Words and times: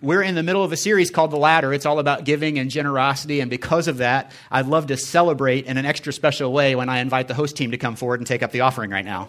we're 0.00 0.22
in 0.22 0.34
the 0.34 0.42
middle 0.42 0.62
of 0.62 0.72
a 0.72 0.76
series 0.76 1.10
called 1.10 1.30
The 1.30 1.36
Ladder. 1.36 1.72
It's 1.72 1.86
all 1.86 1.98
about 1.98 2.24
giving 2.24 2.58
and 2.58 2.70
generosity. 2.70 3.40
And 3.40 3.50
because 3.50 3.88
of 3.88 3.98
that, 3.98 4.32
I'd 4.50 4.66
love 4.66 4.88
to 4.88 4.96
celebrate 4.96 5.66
in 5.66 5.76
an 5.76 5.86
extra 5.86 6.12
special 6.12 6.52
way 6.52 6.74
when 6.74 6.88
I 6.88 6.98
invite 6.98 7.28
the 7.28 7.34
host 7.34 7.56
team 7.56 7.70
to 7.70 7.78
come 7.78 7.96
forward 7.96 8.20
and 8.20 8.26
take 8.26 8.42
up 8.42 8.52
the 8.52 8.60
offering 8.60 8.90
right 8.90 9.04
now. 9.04 9.28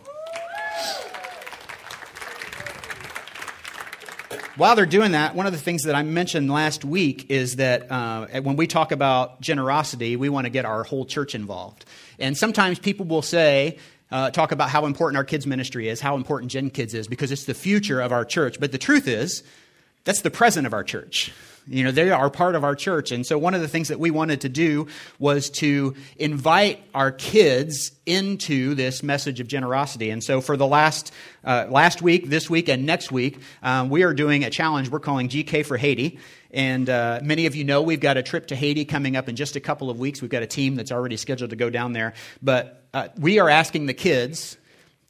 While 4.55 4.75
they're 4.75 4.87
doing 4.87 5.11
that, 5.11 5.35
one 5.35 5.45
of 5.45 5.51
the 5.51 5.59
things 5.59 5.83
that 5.83 5.93
I 5.93 6.01
mentioned 6.01 6.49
last 6.49 6.83
week 6.83 7.29
is 7.29 7.57
that 7.57 7.91
uh, 7.91 8.25
when 8.41 8.55
we 8.55 8.65
talk 8.65 8.91
about 8.91 9.39
generosity, 9.39 10.15
we 10.15 10.29
want 10.29 10.45
to 10.45 10.49
get 10.49 10.65
our 10.65 10.83
whole 10.83 11.05
church 11.05 11.35
involved. 11.35 11.85
And 12.17 12.35
sometimes 12.35 12.79
people 12.79 13.05
will 13.05 13.21
say, 13.21 13.77
uh, 14.09 14.31
talk 14.31 14.51
about 14.51 14.71
how 14.71 14.87
important 14.87 15.17
our 15.17 15.23
kids' 15.23 15.45
ministry 15.45 15.89
is, 15.89 16.01
how 16.01 16.15
important 16.15 16.51
Gen 16.51 16.71
Kids 16.71 16.95
is, 16.95 17.07
because 17.07 17.31
it's 17.31 17.45
the 17.45 17.53
future 17.53 18.01
of 18.01 18.11
our 18.11 18.25
church. 18.25 18.59
But 18.59 18.71
the 18.71 18.79
truth 18.79 19.07
is, 19.07 19.43
that's 20.07 20.21
the 20.21 20.31
present 20.31 20.65
of 20.65 20.73
our 20.73 20.85
church. 20.85 21.33
You 21.67 21.83
know, 21.83 21.91
they 21.91 22.09
are 22.11 22.29
part 22.29 22.55
of 22.55 22.63
our 22.63 22.75
church. 22.75 23.11
And 23.11 23.25
so 23.25 23.37
one 23.37 23.53
of 23.53 23.59
the 23.59 23.67
things 23.67 23.89
that 23.89 23.99
we 23.99 24.09
wanted 24.09 24.39
to 24.41 24.49
do 24.49 24.87
was 25.19 25.49
to 25.49 25.95
invite 26.15 26.81
our 26.95 27.11
kids 27.11 27.91
into 28.05 28.73
this 28.73 29.03
message 29.03 29.41
of 29.41 29.49
generosity. 29.49 30.09
And 30.09 30.23
so 30.23 30.39
for 30.39 30.55
the 30.55 30.65
last, 30.65 31.11
uh, 31.43 31.65
last 31.69 32.01
week, 32.01 32.29
this 32.29 32.49
week, 32.49 32.69
and 32.69 32.85
next 32.85 33.11
week, 33.11 33.41
um, 33.61 33.89
we 33.89 34.03
are 34.03 34.13
doing 34.13 34.45
a 34.45 34.49
challenge 34.49 34.89
we're 34.89 35.01
calling 35.01 35.27
GK 35.27 35.65
for 35.65 35.75
Haiti. 35.75 36.19
And 36.51 36.89
uh, 36.89 37.19
many 37.21 37.45
of 37.45 37.57
you 37.57 37.65
know 37.65 37.81
we've 37.81 37.99
got 37.99 38.15
a 38.15 38.23
trip 38.23 38.47
to 38.47 38.55
Haiti 38.55 38.85
coming 38.85 39.17
up 39.17 39.27
in 39.27 39.35
just 39.35 39.57
a 39.57 39.59
couple 39.59 39.89
of 39.89 39.99
weeks. 39.99 40.21
We've 40.21 40.31
got 40.31 40.41
a 40.41 40.47
team 40.47 40.75
that's 40.75 40.93
already 40.93 41.17
scheduled 41.17 41.49
to 41.49 41.57
go 41.57 41.69
down 41.69 41.91
there. 41.91 42.13
But 42.41 42.85
uh, 42.93 43.09
we 43.17 43.39
are 43.39 43.49
asking 43.49 43.87
the 43.87 43.93
kids 43.93 44.55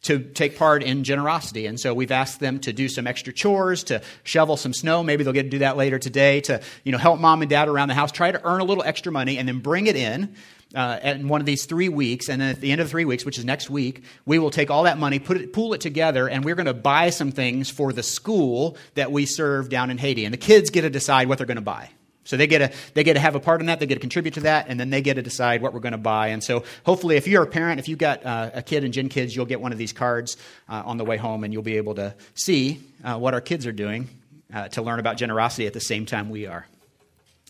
to 0.04 0.20
take 0.20 0.58
part 0.58 0.84
in 0.84 1.04
generosity. 1.04 1.66
And 1.66 1.80
so 1.80 1.94
we've 1.94 2.12
asked 2.12 2.40
them 2.40 2.60
to 2.60 2.74
do 2.74 2.88
some 2.88 3.08
extra 3.08 3.34
chores, 3.34 3.84
to 3.86 4.02
shovel 4.23 4.58
some 4.58 4.73
snow. 4.73 5.04
Maybe 5.04 5.23
they'll 5.23 5.34
get 5.34 5.44
to 5.44 5.50
do 5.50 5.60
that 5.60 5.78
later 5.78 6.00
today, 6.00 6.42
to 6.42 6.62
you 6.84 6.92
know, 6.92 6.98
help 6.98 7.20
mom 7.20 7.42
and 7.42 7.50
dad 7.50 7.68
around 7.68 7.90
the 7.90 7.94
house, 7.94 8.12
try 8.12 8.32
to 8.32 8.44
earn 8.46 8.62
a 8.62 8.64
little 8.64 8.84
extra 8.84 9.12
money, 9.12 9.38
and 9.38 9.48
then 9.48 9.59
bring 9.59 9.88
it 9.88 9.95
in. 9.95 10.36
Uh, 10.75 11.00
in 11.02 11.30
one 11.30 11.40
of 11.40 11.45
these 11.45 11.66
three 11.66 11.88
weeks, 11.88 12.28
and 12.28 12.42
then 12.42 12.50
at 12.50 12.59
the 12.59 12.73
end 12.73 12.81
of 12.81 12.88
the 12.88 12.92
three 12.92 13.06
weeks, 13.06 13.23
which 13.23 13.38
is 13.38 13.45
next 13.45 13.70
week, 13.70 14.03
we 14.25 14.38
will 14.38 14.52
take 14.52 14.70
all 14.70 14.84
that 14.84 14.98
money, 14.98 15.18
put 15.18 15.38
it, 15.38 15.53
pool 15.53 15.73
it 15.73 15.80
together, 15.80 16.28
and 16.28 16.44
we're 16.44 16.56
going 16.56 16.66
to 16.66 16.73
buy 16.73 17.09
some 17.09 17.31
things 17.31 17.70
for 17.70 17.94
the 17.94 18.03
school 18.03 18.75
that 18.95 19.09
we 19.09 19.25
serve 19.25 19.70
down 19.70 19.90
in 19.90 19.98
Haiti. 19.98 20.25
And 20.25 20.34
the 20.34 20.38
kids 20.38 20.70
get 20.70 20.81
to 20.81 20.90
decide 20.90 21.30
what 21.30 21.38
they're 21.38 21.48
going 21.48 21.56
to 21.56 21.62
buy. 21.62 21.90
So 22.28 22.36
they 22.36 22.45
get, 22.45 22.59
to, 22.59 22.78
they 22.94 23.06
get 23.06 23.14
to 23.14 23.22
have 23.22 23.36
a 23.36 23.39
part 23.39 23.61
in 23.61 23.67
that, 23.67 23.80
they 23.80 23.86
get 23.86 23.95
to 23.95 24.02
contribute 24.02 24.33
to 24.33 24.42
that, 24.42 24.66
and 24.67 24.78
then 24.78 24.89
they 24.89 25.02
get 25.02 25.14
to 25.14 25.22
decide 25.22 25.61
what 25.61 25.73
we're 25.73 25.80
going 25.80 25.94
to 25.94 25.97
buy. 25.97 26.28
And 26.28 26.44
so 26.44 26.66
hopefully, 26.86 27.16
if 27.16 27.25
you're 27.25 27.44
a 27.44 27.47
parent, 27.47 27.80
if 27.80 27.88
you've 27.88 28.00
got 28.00 28.25
uh, 28.25 28.52
a 28.53 28.61
kid 28.61 28.84
and 28.84 28.94
Gen 28.94 29.08
Kids, 29.08 29.34
you'll 29.34 29.45
get 29.45 29.61
one 29.61 29.72
of 29.72 29.78
these 29.78 29.94
cards 29.94 30.36
uh, 30.67 30.84
on 30.86 30.97
the 30.97 31.06
way 31.06 31.16
home, 31.16 31.45
and 31.45 31.53
you'll 31.53 31.64
be 31.64 31.78
able 31.78 31.95
to 31.95 32.14
see 32.36 32.81
uh, 33.02 33.17
what 33.17 33.34
our 33.34 33.39
kids 33.39 33.66
are 33.66 33.72
doing 33.72 34.09
uh, 34.53 34.67
to 34.67 34.81
learn 34.81 35.00
about 35.00 35.16
generosity 35.16 35.67
at 35.67 35.73
the 35.73 35.80
same 35.80 36.06
time 36.06 36.30
we 36.30 36.47
are. 36.47 36.67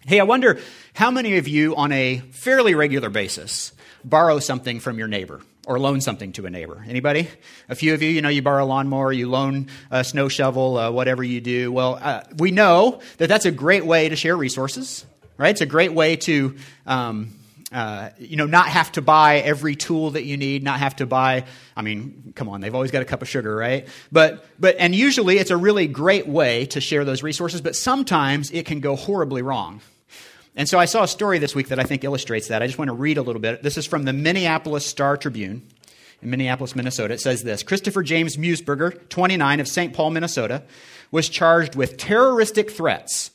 Hey, 0.05 0.19
I 0.19 0.23
wonder 0.23 0.59
how 0.93 1.09
many 1.09 1.37
of 1.37 1.47
you, 1.47 1.75
on 1.75 1.91
a 1.91 2.19
fairly 2.31 2.75
regular 2.75 3.09
basis, 3.09 3.73
borrow 4.05 4.37
something 4.37 4.79
from 4.79 4.99
your 4.99 5.07
neighbor 5.07 5.41
or 5.67 5.77
loan 5.77 5.99
something 5.99 6.31
to 6.31 6.45
a 6.45 6.49
neighbor. 6.49 6.81
Anybody? 6.87 7.27
A 7.67 7.75
few 7.75 7.93
of 7.93 8.01
you, 8.01 8.09
you 8.09 8.21
know, 8.21 8.29
you 8.29 8.41
borrow 8.41 8.63
a 8.63 8.65
lawnmower, 8.65 9.11
you 9.11 9.29
loan 9.29 9.67
a 9.91 10.01
snow 10.01 10.29
shovel, 10.29 10.77
uh, 10.77 10.91
whatever 10.91 11.25
you 11.25 11.41
do. 11.41 11.73
Well, 11.73 11.99
uh, 12.01 12.23
we 12.37 12.51
know 12.51 13.01
that 13.17 13.27
that's 13.27 13.45
a 13.45 13.51
great 13.51 13.85
way 13.85 14.07
to 14.07 14.15
share 14.15 14.37
resources, 14.37 15.05
right? 15.37 15.49
It's 15.49 15.59
a 15.59 15.65
great 15.65 15.91
way 15.91 16.15
to, 16.15 16.55
um, 16.85 17.33
uh, 17.73 18.11
you 18.17 18.37
know, 18.37 18.45
not 18.45 18.69
have 18.69 18.93
to 18.93 19.01
buy 19.01 19.39
every 19.39 19.75
tool 19.75 20.11
that 20.11 20.23
you 20.23 20.37
need, 20.37 20.63
not 20.63 20.79
have 20.79 20.95
to 20.95 21.05
buy. 21.05 21.43
I 21.75 21.81
mean, 21.81 22.31
come 22.33 22.47
on, 22.47 22.61
they've 22.61 22.73
always 22.73 22.91
got 22.91 23.01
a 23.01 23.05
cup 23.05 23.21
of 23.21 23.27
sugar, 23.27 23.53
right? 23.53 23.89
But, 24.09 24.45
but, 24.57 24.77
and 24.79 24.95
usually 24.95 25.37
it's 25.37 25.51
a 25.51 25.57
really 25.57 25.87
great 25.87 26.27
way 26.27 26.65
to 26.67 26.79
share 26.79 27.03
those 27.03 27.23
resources, 27.23 27.59
but 27.59 27.75
sometimes 27.75 28.51
it 28.51 28.65
can 28.65 28.79
go 28.79 28.95
horribly 28.95 29.41
wrong. 29.41 29.81
And 30.57 30.67
so 30.67 30.79
I 30.79 30.85
saw 30.85 31.03
a 31.03 31.07
story 31.07 31.37
this 31.37 31.53
week 31.53 31.67
that 31.67 31.79
I 31.79 31.83
think 31.83 32.03
illustrates 32.03 32.47
that. 32.47 32.63
I 32.63 32.65
just 32.65 32.79
want 32.79 32.89
to 32.89 32.93
read 32.93 33.19
a 33.19 33.21
little 33.21 33.39
bit. 33.39 33.61
This 33.61 33.77
is 33.77 33.85
from 33.85 34.03
the 34.03 34.11
Minneapolis 34.11 34.87
Star 34.87 35.15
Tribune 35.15 35.61
in 36.23 36.31
Minneapolis, 36.31 36.75
Minnesota. 36.75 37.13
It 37.13 37.21
says 37.21 37.43
this 37.43 37.61
Christopher 37.61 38.01
James 38.01 38.37
Musburger, 38.37 39.07
29, 39.09 39.59
of 39.59 39.67
St. 39.67 39.93
Paul, 39.93 40.09
Minnesota, 40.09 40.63
was 41.11 41.29
charged 41.29 41.75
with 41.75 41.97
terroristic 41.97 42.71
threats 42.71 43.29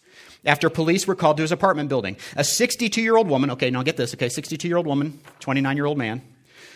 after 0.44 0.68
police 0.68 1.06
were 1.06 1.14
called 1.14 1.36
to 1.36 1.44
his 1.44 1.52
apartment 1.52 1.88
building. 1.88 2.16
A 2.34 2.42
62 2.42 3.00
year 3.00 3.16
old 3.16 3.28
woman, 3.28 3.52
okay, 3.52 3.70
now 3.70 3.84
get 3.84 3.96
this, 3.96 4.12
okay, 4.14 4.28
62 4.28 4.66
year 4.66 4.76
old 4.76 4.86
woman, 4.86 5.20
29 5.38 5.76
year 5.76 5.86
old 5.86 5.98
man. 5.98 6.22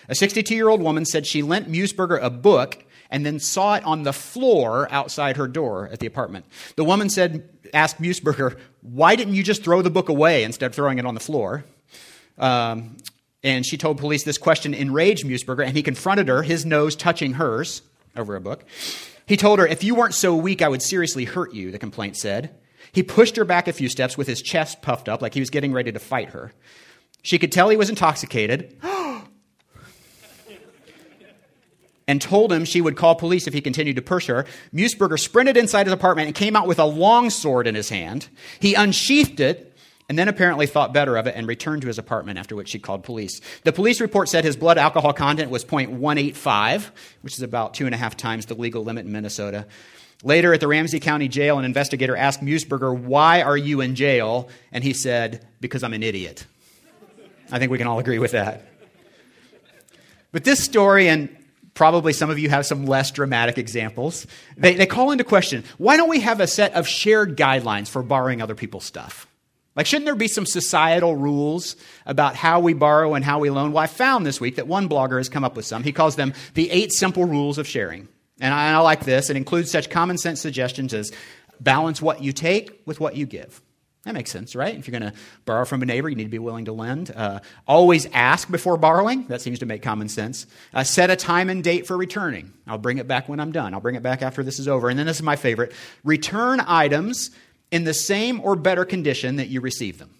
A 0.08 0.14
62 0.14 0.54
year 0.54 0.68
old 0.68 0.80
woman 0.80 1.04
said 1.04 1.26
she 1.26 1.42
lent 1.42 1.68
Musburger 1.68 2.22
a 2.22 2.30
book 2.30 2.84
and 3.10 3.24
then 3.24 3.38
saw 3.38 3.74
it 3.74 3.84
on 3.84 4.02
the 4.02 4.12
floor 4.12 4.88
outside 4.90 5.36
her 5.36 5.46
door 5.46 5.88
at 5.92 6.00
the 6.00 6.06
apartment. 6.06 6.44
The 6.76 6.84
woman 6.84 7.08
said, 7.08 7.48
asked 7.72 8.00
Musburger, 8.00 8.58
why 8.82 9.16
didn't 9.16 9.34
you 9.34 9.42
just 9.42 9.64
throw 9.64 9.82
the 9.82 9.90
book 9.90 10.08
away 10.08 10.44
instead 10.44 10.66
of 10.66 10.74
throwing 10.74 10.98
it 10.98 11.06
on 11.06 11.14
the 11.14 11.20
floor? 11.20 11.64
Um, 12.38 12.96
and 13.42 13.64
she 13.64 13.76
told 13.76 13.98
police 13.98 14.24
this 14.24 14.38
question 14.38 14.74
enraged 14.74 15.24
Musburger, 15.24 15.64
and 15.64 15.76
he 15.76 15.82
confronted 15.82 16.28
her, 16.28 16.42
his 16.42 16.66
nose 16.66 16.96
touching 16.96 17.34
hers 17.34 17.82
over 18.16 18.34
a 18.34 18.40
book. 18.40 18.64
He 19.26 19.36
told 19.36 19.58
her, 19.58 19.66
If 19.66 19.84
you 19.84 19.94
weren't 19.94 20.14
so 20.14 20.34
weak, 20.34 20.62
I 20.62 20.68
would 20.68 20.82
seriously 20.82 21.24
hurt 21.24 21.54
you, 21.54 21.70
the 21.70 21.78
complaint 21.78 22.16
said. 22.16 22.54
He 22.92 23.02
pushed 23.02 23.36
her 23.36 23.44
back 23.44 23.68
a 23.68 23.72
few 23.72 23.88
steps 23.88 24.16
with 24.16 24.26
his 24.26 24.40
chest 24.40 24.80
puffed 24.82 25.08
up 25.08 25.20
like 25.20 25.34
he 25.34 25.40
was 25.40 25.50
getting 25.50 25.72
ready 25.72 25.92
to 25.92 25.98
fight 25.98 26.30
her. 26.30 26.52
She 27.22 27.38
could 27.38 27.52
tell 27.52 27.68
he 27.68 27.76
was 27.76 27.90
intoxicated. 27.90 28.78
and 32.08 32.22
told 32.22 32.52
him 32.52 32.64
she 32.64 32.80
would 32.80 32.96
call 32.96 33.14
police 33.14 33.46
if 33.46 33.54
he 33.54 33.60
continued 33.60 33.96
to 33.96 34.02
push 34.02 34.26
her. 34.26 34.46
Musburger 34.72 35.18
sprinted 35.18 35.56
inside 35.56 35.86
his 35.86 35.92
apartment 35.92 36.26
and 36.26 36.34
came 36.34 36.56
out 36.56 36.66
with 36.66 36.78
a 36.78 36.84
long 36.84 37.30
sword 37.30 37.66
in 37.66 37.74
his 37.74 37.88
hand. 37.88 38.28
He 38.60 38.74
unsheathed 38.74 39.40
it 39.40 39.76
and 40.08 40.18
then 40.18 40.28
apparently 40.28 40.66
thought 40.66 40.94
better 40.94 41.16
of 41.16 41.26
it 41.26 41.34
and 41.34 41.48
returned 41.48 41.82
to 41.82 41.88
his 41.88 41.98
apartment, 41.98 42.38
after 42.38 42.54
which 42.54 42.68
she 42.68 42.78
called 42.78 43.02
police. 43.02 43.40
The 43.64 43.72
police 43.72 44.00
report 44.00 44.28
said 44.28 44.44
his 44.44 44.56
blood 44.56 44.78
alcohol 44.78 45.12
content 45.12 45.50
was 45.50 45.64
0.185, 45.64 46.90
which 47.22 47.34
is 47.34 47.42
about 47.42 47.74
two 47.74 47.86
and 47.86 47.94
a 47.94 47.98
half 47.98 48.16
times 48.16 48.46
the 48.46 48.54
legal 48.54 48.84
limit 48.84 49.06
in 49.06 49.12
Minnesota. 49.12 49.66
Later 50.22 50.54
at 50.54 50.60
the 50.60 50.68
Ramsey 50.68 51.00
County 51.00 51.28
Jail, 51.28 51.58
an 51.58 51.64
investigator 51.64 52.16
asked 52.16 52.40
Musburger, 52.40 52.96
Why 52.96 53.42
are 53.42 53.56
you 53.56 53.80
in 53.80 53.96
jail? 53.96 54.48
And 54.72 54.82
he 54.82 54.92
said, 54.92 55.46
Because 55.60 55.82
I'm 55.82 55.92
an 55.92 56.02
idiot. 56.02 56.46
I 57.50 57.58
think 57.58 57.70
we 57.70 57.78
can 57.78 57.86
all 57.86 57.98
agree 57.98 58.18
with 58.18 58.30
that. 58.30 58.66
But 60.32 60.44
this 60.44 60.62
story 60.62 61.08
and 61.08 61.34
Probably 61.76 62.14
some 62.14 62.31
of 62.31 62.38
you 62.38 62.48
have 62.48 62.64
some 62.64 62.87
less 62.87 63.10
dramatic 63.10 63.59
examples. 63.59 64.26
They, 64.56 64.75
they 64.75 64.87
call 64.87 65.10
into 65.10 65.25
question 65.25 65.62
why 65.76 65.98
don't 65.98 66.09
we 66.09 66.20
have 66.20 66.41
a 66.41 66.47
set 66.47 66.72
of 66.72 66.88
shared 66.88 67.37
guidelines 67.37 67.88
for 67.88 68.03
borrowing 68.03 68.41
other 68.41 68.54
people's 68.54 68.84
stuff? 68.84 69.28
Like, 69.76 69.84
shouldn't 69.84 70.06
there 70.06 70.15
be 70.15 70.26
some 70.26 70.47
societal 70.47 71.15
rules 71.15 71.76
about 72.06 72.34
how 72.34 72.60
we 72.60 72.72
borrow 72.72 73.12
and 73.12 73.22
how 73.22 73.41
we 73.41 73.50
loan? 73.50 73.72
Well, 73.72 73.84
I 73.84 73.88
found 73.88 74.25
this 74.25 74.41
week 74.41 74.56
that 74.56 74.66
one 74.66 74.88
blogger 74.88 75.19
has 75.19 75.28
come 75.28 75.44
up 75.44 75.54
with 75.54 75.66
some. 75.66 75.82
He 75.84 75.92
calls 75.92 76.16
them 76.16 76.32
the 76.54 76.70
eight 76.70 76.92
simple 76.92 77.26
rules 77.26 77.59
of 77.59 77.69
sharing. 77.69 78.09
And 78.41 78.54
I, 78.54 78.69
and 78.69 78.76
I 78.76 78.78
like 78.81 79.04
this. 79.04 79.28
It 79.28 79.36
includes 79.36 79.70
such 79.70 79.91
common 79.91 80.16
sense 80.16 80.41
suggestions 80.41 80.94
as 80.94 81.12
balance 81.60 82.00
what 82.00 82.22
you 82.22 82.32
take 82.32 82.81
with 82.86 83.00
what 83.00 83.16
you 83.16 83.26
give. 83.26 83.60
That 84.06 84.14
makes 84.14 84.30
sense, 84.30 84.54
right? 84.54 84.76
If 84.76 84.86
you're 84.86 84.96
going 84.96 85.12
to 85.12 85.18
borrow 85.46 85.64
from 85.64 85.82
a 85.82 85.84
neighbor, 85.84 86.08
you 86.08 86.14
need 86.14 86.24
to 86.24 86.30
be 86.30 86.38
willing 86.38 86.66
to 86.66 86.72
lend. 86.72 87.10
Uh, 87.10 87.40
always 87.66 88.06
ask 88.12 88.48
before 88.48 88.76
borrowing. 88.76 89.26
That 89.26 89.42
seems 89.42 89.58
to 89.58 89.66
make 89.66 89.82
common 89.82 90.08
sense. 90.08 90.46
Uh, 90.72 90.84
set 90.84 91.10
a 91.10 91.16
time 91.16 91.50
and 91.50 91.62
date 91.64 91.88
for 91.88 91.96
returning. 91.96 92.52
I'll 92.68 92.78
bring 92.78 92.98
it 92.98 93.08
back 93.08 93.28
when 93.28 93.40
I'm 93.40 93.50
done. 93.50 93.74
I'll 93.74 93.80
bring 93.80 93.96
it 93.96 94.04
back 94.04 94.22
after 94.22 94.44
this 94.44 94.60
is 94.60 94.68
over. 94.68 94.88
And 94.88 94.96
then 94.96 95.06
this 95.06 95.16
is 95.16 95.24
my 95.24 95.34
favorite 95.34 95.72
return 96.04 96.60
items 96.60 97.32
in 97.72 97.82
the 97.82 97.92
same 97.92 98.40
or 98.42 98.54
better 98.54 98.84
condition 98.84 99.36
that 99.36 99.48
you 99.48 99.60
receive 99.60 99.98
them. 99.98 100.14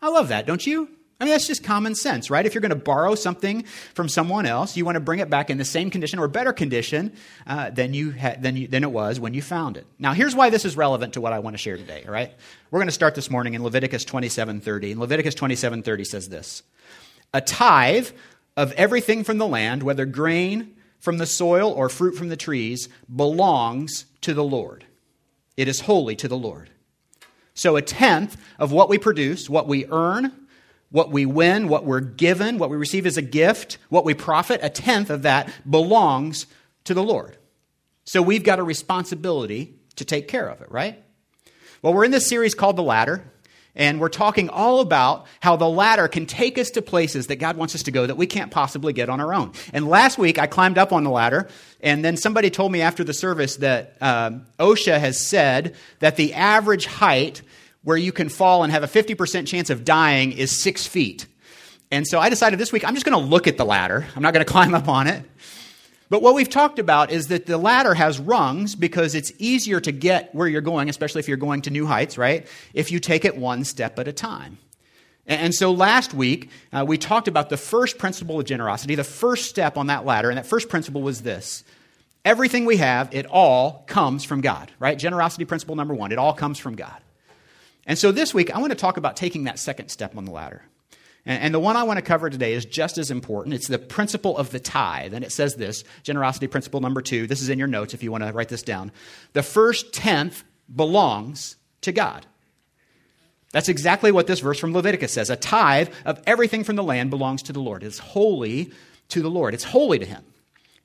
I 0.00 0.08
love 0.10 0.28
that, 0.28 0.46
don't 0.46 0.64
you? 0.64 0.88
I 1.20 1.24
mean, 1.24 1.32
that's 1.32 1.46
just 1.46 1.62
common 1.62 1.94
sense, 1.94 2.30
right? 2.30 2.46
If 2.46 2.54
you're 2.54 2.62
going 2.62 2.70
to 2.70 2.76
borrow 2.76 3.14
something 3.14 3.64
from 3.92 4.08
someone 4.08 4.46
else, 4.46 4.74
you 4.74 4.86
want 4.86 4.96
to 4.96 5.00
bring 5.00 5.20
it 5.20 5.28
back 5.28 5.50
in 5.50 5.58
the 5.58 5.66
same 5.66 5.90
condition 5.90 6.18
or 6.18 6.28
better 6.28 6.54
condition 6.54 7.12
uh, 7.46 7.68
than, 7.68 7.92
you 7.92 8.12
ha- 8.12 8.36
than, 8.38 8.56
you, 8.56 8.66
than 8.66 8.82
it 8.82 8.90
was 8.90 9.20
when 9.20 9.34
you 9.34 9.42
found 9.42 9.76
it. 9.76 9.86
Now, 9.98 10.14
here's 10.14 10.34
why 10.34 10.48
this 10.48 10.64
is 10.64 10.78
relevant 10.78 11.12
to 11.14 11.20
what 11.20 11.34
I 11.34 11.40
want 11.40 11.52
to 11.52 11.58
share 11.58 11.76
today, 11.76 12.04
all 12.06 12.12
right? 12.12 12.32
We're 12.70 12.78
going 12.78 12.88
to 12.88 12.92
start 12.92 13.14
this 13.14 13.30
morning 13.30 13.52
in 13.52 13.62
Leviticus 13.62 14.06
27.30. 14.06 14.92
And 14.92 15.00
Leviticus 15.00 15.34
27.30 15.34 16.06
says 16.06 16.30
this. 16.30 16.62
A 17.34 17.42
tithe 17.42 18.08
of 18.56 18.72
everything 18.72 19.22
from 19.22 19.36
the 19.36 19.46
land, 19.46 19.82
whether 19.82 20.06
grain 20.06 20.74
from 21.00 21.18
the 21.18 21.26
soil 21.26 21.70
or 21.70 21.90
fruit 21.90 22.16
from 22.16 22.30
the 22.30 22.36
trees, 22.36 22.88
belongs 23.14 24.06
to 24.22 24.32
the 24.32 24.44
Lord. 24.44 24.86
It 25.58 25.68
is 25.68 25.80
holy 25.80 26.16
to 26.16 26.28
the 26.28 26.38
Lord. 26.38 26.70
So 27.52 27.76
a 27.76 27.82
tenth 27.82 28.38
of 28.58 28.72
what 28.72 28.88
we 28.88 28.96
produce, 28.96 29.50
what 29.50 29.68
we 29.68 29.84
earn, 29.90 30.39
what 30.90 31.10
we 31.10 31.24
win, 31.24 31.68
what 31.68 31.84
we're 31.84 32.00
given, 32.00 32.58
what 32.58 32.70
we 32.70 32.76
receive 32.76 33.06
as 33.06 33.16
a 33.16 33.22
gift, 33.22 33.78
what 33.88 34.04
we 34.04 34.14
profit, 34.14 34.60
a 34.62 34.68
tenth 34.68 35.10
of 35.10 35.22
that 35.22 35.52
belongs 35.68 36.46
to 36.84 36.94
the 36.94 37.02
Lord. 37.02 37.36
So 38.04 38.22
we've 38.22 38.42
got 38.42 38.58
a 38.58 38.64
responsibility 38.64 39.74
to 39.96 40.04
take 40.04 40.26
care 40.26 40.48
of 40.48 40.60
it, 40.62 40.70
right? 40.70 41.02
Well, 41.82 41.94
we're 41.94 42.04
in 42.04 42.10
this 42.10 42.28
series 42.28 42.54
called 42.54 42.76
The 42.76 42.82
Ladder, 42.82 43.24
And 43.74 44.00
we're 44.00 44.08
talking 44.08 44.48
all 44.48 44.80
about 44.80 45.26
how 45.40 45.56
the 45.56 45.68
ladder 45.68 46.08
can 46.08 46.26
take 46.26 46.58
us 46.58 46.70
to 46.70 46.82
places 46.82 47.28
that 47.28 47.36
God 47.36 47.56
wants 47.56 47.74
us 47.74 47.84
to 47.84 47.90
go 47.90 48.06
that 48.06 48.16
we 48.16 48.26
can't 48.26 48.50
possibly 48.50 48.92
get 48.92 49.08
on 49.08 49.20
our 49.20 49.32
own. 49.32 49.52
And 49.72 49.88
last 49.88 50.18
week, 50.18 50.38
I 50.38 50.46
climbed 50.46 50.76
up 50.76 50.92
on 50.92 51.04
the 51.04 51.10
ladder, 51.10 51.48
and 51.80 52.04
then 52.04 52.16
somebody 52.16 52.50
told 52.50 52.72
me 52.72 52.82
after 52.82 53.04
the 53.04 53.14
service 53.14 53.56
that 53.56 53.96
um, 54.00 54.46
OSHA 54.58 54.98
has 54.98 55.24
said 55.24 55.76
that 56.00 56.16
the 56.16 56.34
average 56.34 56.86
height 56.86 57.42
where 57.82 57.96
you 57.96 58.12
can 58.12 58.28
fall 58.28 58.62
and 58.62 58.72
have 58.72 58.82
a 58.82 58.86
50% 58.86 59.46
chance 59.46 59.70
of 59.70 59.84
dying 59.84 60.32
is 60.32 60.62
six 60.62 60.86
feet. 60.86 61.26
And 61.90 62.06
so 62.06 62.20
I 62.20 62.28
decided 62.28 62.58
this 62.58 62.72
week 62.72 62.84
I'm 62.84 62.94
just 62.94 63.06
going 63.06 63.20
to 63.20 63.28
look 63.28 63.46
at 63.46 63.56
the 63.56 63.64
ladder. 63.64 64.06
I'm 64.14 64.22
not 64.22 64.34
going 64.34 64.44
to 64.46 64.50
climb 64.50 64.74
up 64.74 64.88
on 64.88 65.06
it. 65.06 65.24
But 66.08 66.22
what 66.22 66.34
we've 66.34 66.50
talked 66.50 66.80
about 66.80 67.12
is 67.12 67.28
that 67.28 67.46
the 67.46 67.56
ladder 67.56 67.94
has 67.94 68.18
rungs 68.18 68.74
because 68.74 69.14
it's 69.14 69.30
easier 69.38 69.78
to 69.80 69.92
get 69.92 70.34
where 70.34 70.48
you're 70.48 70.60
going, 70.60 70.88
especially 70.88 71.20
if 71.20 71.28
you're 71.28 71.36
going 71.36 71.62
to 71.62 71.70
new 71.70 71.86
heights, 71.86 72.18
right? 72.18 72.48
If 72.74 72.90
you 72.90 72.98
take 72.98 73.24
it 73.24 73.36
one 73.36 73.62
step 73.62 73.96
at 73.98 74.08
a 74.08 74.12
time. 74.12 74.58
And 75.26 75.54
so 75.54 75.70
last 75.70 76.12
week, 76.12 76.50
uh, 76.72 76.84
we 76.86 76.98
talked 76.98 77.28
about 77.28 77.50
the 77.50 77.56
first 77.56 77.98
principle 77.98 78.40
of 78.40 78.46
generosity, 78.46 78.96
the 78.96 79.04
first 79.04 79.48
step 79.48 79.76
on 79.76 79.86
that 79.86 80.04
ladder. 80.04 80.28
And 80.28 80.38
that 80.38 80.46
first 80.46 80.68
principle 80.68 81.02
was 81.02 81.22
this 81.22 81.62
everything 82.24 82.64
we 82.64 82.78
have, 82.78 83.14
it 83.14 83.26
all 83.26 83.84
comes 83.86 84.24
from 84.24 84.40
God, 84.40 84.72
right? 84.80 84.98
Generosity 84.98 85.44
principle 85.44 85.76
number 85.76 85.94
one, 85.94 86.10
it 86.10 86.18
all 86.18 86.32
comes 86.32 86.58
from 86.58 86.74
God. 86.74 87.00
And 87.86 87.98
so 87.98 88.12
this 88.12 88.34
week, 88.34 88.54
I 88.54 88.58
want 88.58 88.72
to 88.72 88.78
talk 88.78 88.96
about 88.96 89.16
taking 89.16 89.44
that 89.44 89.58
second 89.58 89.88
step 89.88 90.16
on 90.16 90.24
the 90.24 90.32
ladder. 90.32 90.62
And, 91.26 91.54
the 91.54 91.60
one 91.60 91.76
I 91.76 91.82
want 91.82 91.98
to 91.98 92.02
cover 92.02 92.30
today 92.30 92.54
is 92.54 92.64
just 92.64 92.96
as 92.96 93.10
important. 93.10 93.54
It's 93.54 93.68
the 93.68 93.78
principle 93.78 94.38
of 94.38 94.50
the 94.50 94.58
tithe. 94.58 95.12
And 95.12 95.22
it 95.22 95.32
says 95.32 95.54
this 95.54 95.84
generosity 96.02 96.46
principle 96.46 96.80
number 96.80 97.02
two. 97.02 97.26
This 97.26 97.42
is 97.42 97.50
in 97.50 97.58
your 97.58 97.68
notes 97.68 97.92
if 97.92 98.02
you 98.02 98.10
want 98.10 98.24
to 98.24 98.32
write 98.32 98.48
this 98.48 98.62
down. 98.62 98.90
The 99.34 99.42
first 99.42 99.92
tenth 99.92 100.44
belongs 100.74 101.56
to 101.82 101.92
God. 101.92 102.26
That's 103.52 103.68
exactly 103.68 104.12
what 104.12 104.26
this 104.26 104.40
verse 104.40 104.58
from 104.58 104.72
Leviticus 104.72 105.12
says. 105.12 105.28
A 105.28 105.36
tithe 105.36 105.90
of 106.04 106.22
everything 106.26 106.64
from 106.64 106.76
the 106.76 106.82
land 106.82 107.10
belongs 107.10 107.42
to 107.44 107.52
the 107.52 107.60
Lord. 107.60 107.82
It's 107.82 107.98
holy 107.98 108.72
to 109.08 109.20
the 109.20 109.30
Lord, 109.30 109.54
it's 109.54 109.64
holy 109.64 109.98
to 109.98 110.06
Him. 110.06 110.24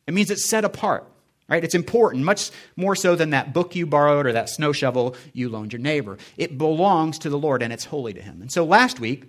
It 0.08 0.14
means 0.14 0.32
it's 0.32 0.50
set 0.50 0.66
apart. 0.66 1.08
Right? 1.48 1.64
It's 1.64 1.76
important, 1.76 2.24
much 2.24 2.50
more 2.76 2.96
so 2.96 3.16
than 3.16 3.30
that 3.30 3.54
book 3.54 3.76
you 3.76 3.86
borrowed 3.86 4.26
or 4.26 4.32
that 4.32 4.50
snow 4.50 4.72
shovel 4.72 5.16
you 5.32 5.48
loaned 5.48 5.74
your 5.74 5.82
neighbor. 5.82 6.18
It 6.38 6.58
belongs 6.58 7.20
to 7.20 7.30
the 7.30 7.38
Lord 7.38 7.62
and 7.62 7.72
it's 7.72 7.86
holy 7.86 8.14
to 8.14 8.22
Him. 8.22 8.42
And 8.42 8.52
so 8.52 8.66
last 8.66 9.00
week, 9.00 9.26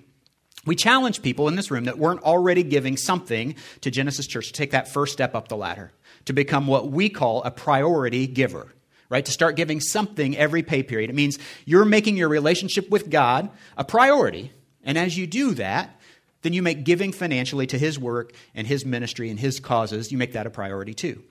we 0.64 0.74
challenged 0.74 1.22
people 1.22 1.46
in 1.46 1.56
this 1.56 1.70
room 1.70 1.84
that 1.84 1.98
weren't 1.98 2.22
already 2.22 2.62
giving 2.62 2.96
something 2.96 3.54
to 3.82 3.90
Genesis 3.90 4.26
Church 4.26 4.48
to 4.48 4.52
take 4.52 4.72
that 4.72 4.88
first 4.88 5.12
step 5.12 5.34
up 5.34 5.48
the 5.48 5.56
ladder, 5.56 5.92
to 6.24 6.32
become 6.32 6.66
what 6.66 6.90
we 6.90 7.08
call 7.08 7.42
a 7.44 7.50
priority 7.50 8.26
giver, 8.26 8.74
right? 9.08 9.24
To 9.24 9.30
start 9.30 9.54
giving 9.54 9.80
something 9.80 10.36
every 10.36 10.62
pay 10.62 10.82
period. 10.82 11.08
It 11.08 11.16
means 11.16 11.38
you're 11.66 11.84
making 11.84 12.16
your 12.16 12.28
relationship 12.28 12.90
with 12.90 13.10
God 13.10 13.50
a 13.76 13.84
priority. 13.84 14.50
And 14.82 14.98
as 14.98 15.16
you 15.16 15.26
do 15.26 15.54
that, 15.54 16.00
then 16.42 16.52
you 16.52 16.62
make 16.62 16.84
giving 16.84 17.12
financially 17.12 17.66
to 17.69 17.78
His 17.78 17.98
work 17.98 18.32
and 18.54 18.66
His 18.66 18.84
ministry 18.84 19.30
and 19.30 19.38
His 19.38 19.60
causes, 19.60 20.10
you 20.10 20.19
make 20.19 20.32
that 20.32 20.46
a 20.46 20.50
priority 20.50 20.94
too. 20.94 21.22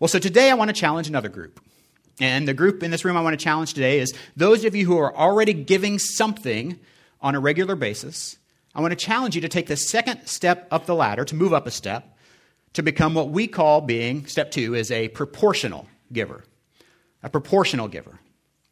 Well, 0.00 0.08
so 0.08 0.18
today 0.18 0.50
I 0.50 0.54
want 0.54 0.68
to 0.68 0.74
challenge 0.74 1.08
another 1.08 1.28
group. 1.28 1.60
And 2.20 2.48
the 2.48 2.54
group 2.54 2.82
in 2.82 2.90
this 2.90 3.04
room 3.04 3.16
I 3.16 3.20
want 3.20 3.38
to 3.38 3.42
challenge 3.42 3.74
today 3.74 4.00
is 4.00 4.12
those 4.36 4.64
of 4.64 4.74
you 4.74 4.86
who 4.86 4.98
are 4.98 5.14
already 5.14 5.52
giving 5.52 5.98
something 5.98 6.78
on 7.20 7.34
a 7.34 7.40
regular 7.40 7.76
basis 7.76 8.38
I 8.78 8.80
want 8.80 8.92
to 8.92 8.96
challenge 8.96 9.34
you 9.34 9.40
to 9.40 9.48
take 9.48 9.66
the 9.66 9.76
second 9.76 10.26
step 10.26 10.68
up 10.70 10.86
the 10.86 10.94
ladder, 10.94 11.24
to 11.24 11.34
move 11.34 11.52
up 11.52 11.66
a 11.66 11.70
step, 11.72 12.16
to 12.74 12.82
become 12.82 13.12
what 13.12 13.30
we 13.30 13.48
call 13.48 13.80
being, 13.80 14.26
step 14.26 14.52
two, 14.52 14.74
is 14.74 14.92
a 14.92 15.08
proportional 15.08 15.88
giver. 16.12 16.44
A 17.24 17.28
proportional 17.28 17.88
giver. 17.88 18.20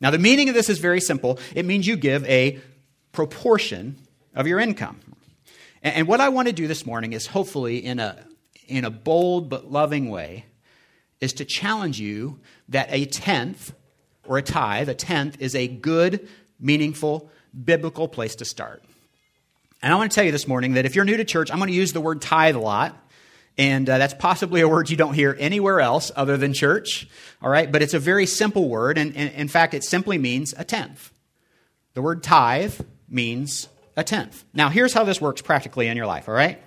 Now, 0.00 0.12
the 0.12 0.18
meaning 0.20 0.48
of 0.48 0.54
this 0.54 0.68
is 0.68 0.78
very 0.78 1.00
simple 1.00 1.40
it 1.56 1.64
means 1.64 1.88
you 1.88 1.96
give 1.96 2.24
a 2.26 2.60
proportion 3.10 3.96
of 4.32 4.46
your 4.46 4.60
income. 4.60 5.00
And, 5.82 6.06
what 6.06 6.20
I 6.20 6.28
want 6.28 6.46
to 6.46 6.52
do 6.52 6.68
this 6.68 6.86
morning 6.86 7.12
is 7.12 7.26
hopefully 7.26 7.84
in 7.84 7.98
a, 7.98 8.24
in 8.68 8.84
a 8.84 8.90
bold 8.90 9.48
but 9.48 9.72
loving 9.72 10.08
way, 10.08 10.44
is 11.20 11.32
to 11.34 11.44
challenge 11.44 12.00
you 12.00 12.38
that 12.68 12.88
a 12.90 13.06
tenth 13.06 13.74
or 14.24 14.38
a 14.38 14.42
tithe, 14.42 14.88
a 14.88 14.94
tenth, 14.94 15.40
is 15.40 15.54
a 15.54 15.68
good, 15.68 16.28
meaningful, 16.60 17.30
biblical 17.64 18.08
place 18.08 18.36
to 18.36 18.44
start. 18.44 18.82
And 19.82 19.92
I 19.92 19.96
want 19.96 20.10
to 20.10 20.14
tell 20.14 20.24
you 20.24 20.32
this 20.32 20.48
morning 20.48 20.74
that 20.74 20.84
if 20.84 20.94
you're 20.94 21.04
new 21.04 21.16
to 21.16 21.24
church, 21.24 21.50
I'm 21.50 21.58
going 21.58 21.70
to 21.70 21.74
use 21.74 21.92
the 21.92 22.00
word 22.00 22.20
tithe 22.22 22.56
a 22.56 22.60
lot. 22.60 22.96
And 23.58 23.88
uh, 23.88 23.98
that's 23.98 24.14
possibly 24.14 24.60
a 24.60 24.68
word 24.68 24.90
you 24.90 24.96
don't 24.96 25.14
hear 25.14 25.34
anywhere 25.38 25.80
else 25.80 26.10
other 26.14 26.36
than 26.36 26.52
church. 26.52 27.08
All 27.40 27.48
right. 27.48 27.70
But 27.70 27.82
it's 27.82 27.94
a 27.94 27.98
very 27.98 28.26
simple 28.26 28.68
word. 28.68 28.98
And, 28.98 29.16
and 29.16 29.32
in 29.32 29.48
fact, 29.48 29.74
it 29.74 29.84
simply 29.84 30.18
means 30.18 30.54
a 30.58 30.64
tenth. 30.64 31.10
The 31.94 32.02
word 32.02 32.22
tithe 32.22 32.78
means 33.08 33.68
a 33.96 34.04
tenth. 34.04 34.44
Now, 34.52 34.68
here's 34.68 34.92
how 34.92 35.04
this 35.04 35.20
works 35.20 35.40
practically 35.40 35.88
in 35.88 35.96
your 35.96 36.06
life. 36.06 36.28
All 36.28 36.34
right. 36.34 36.60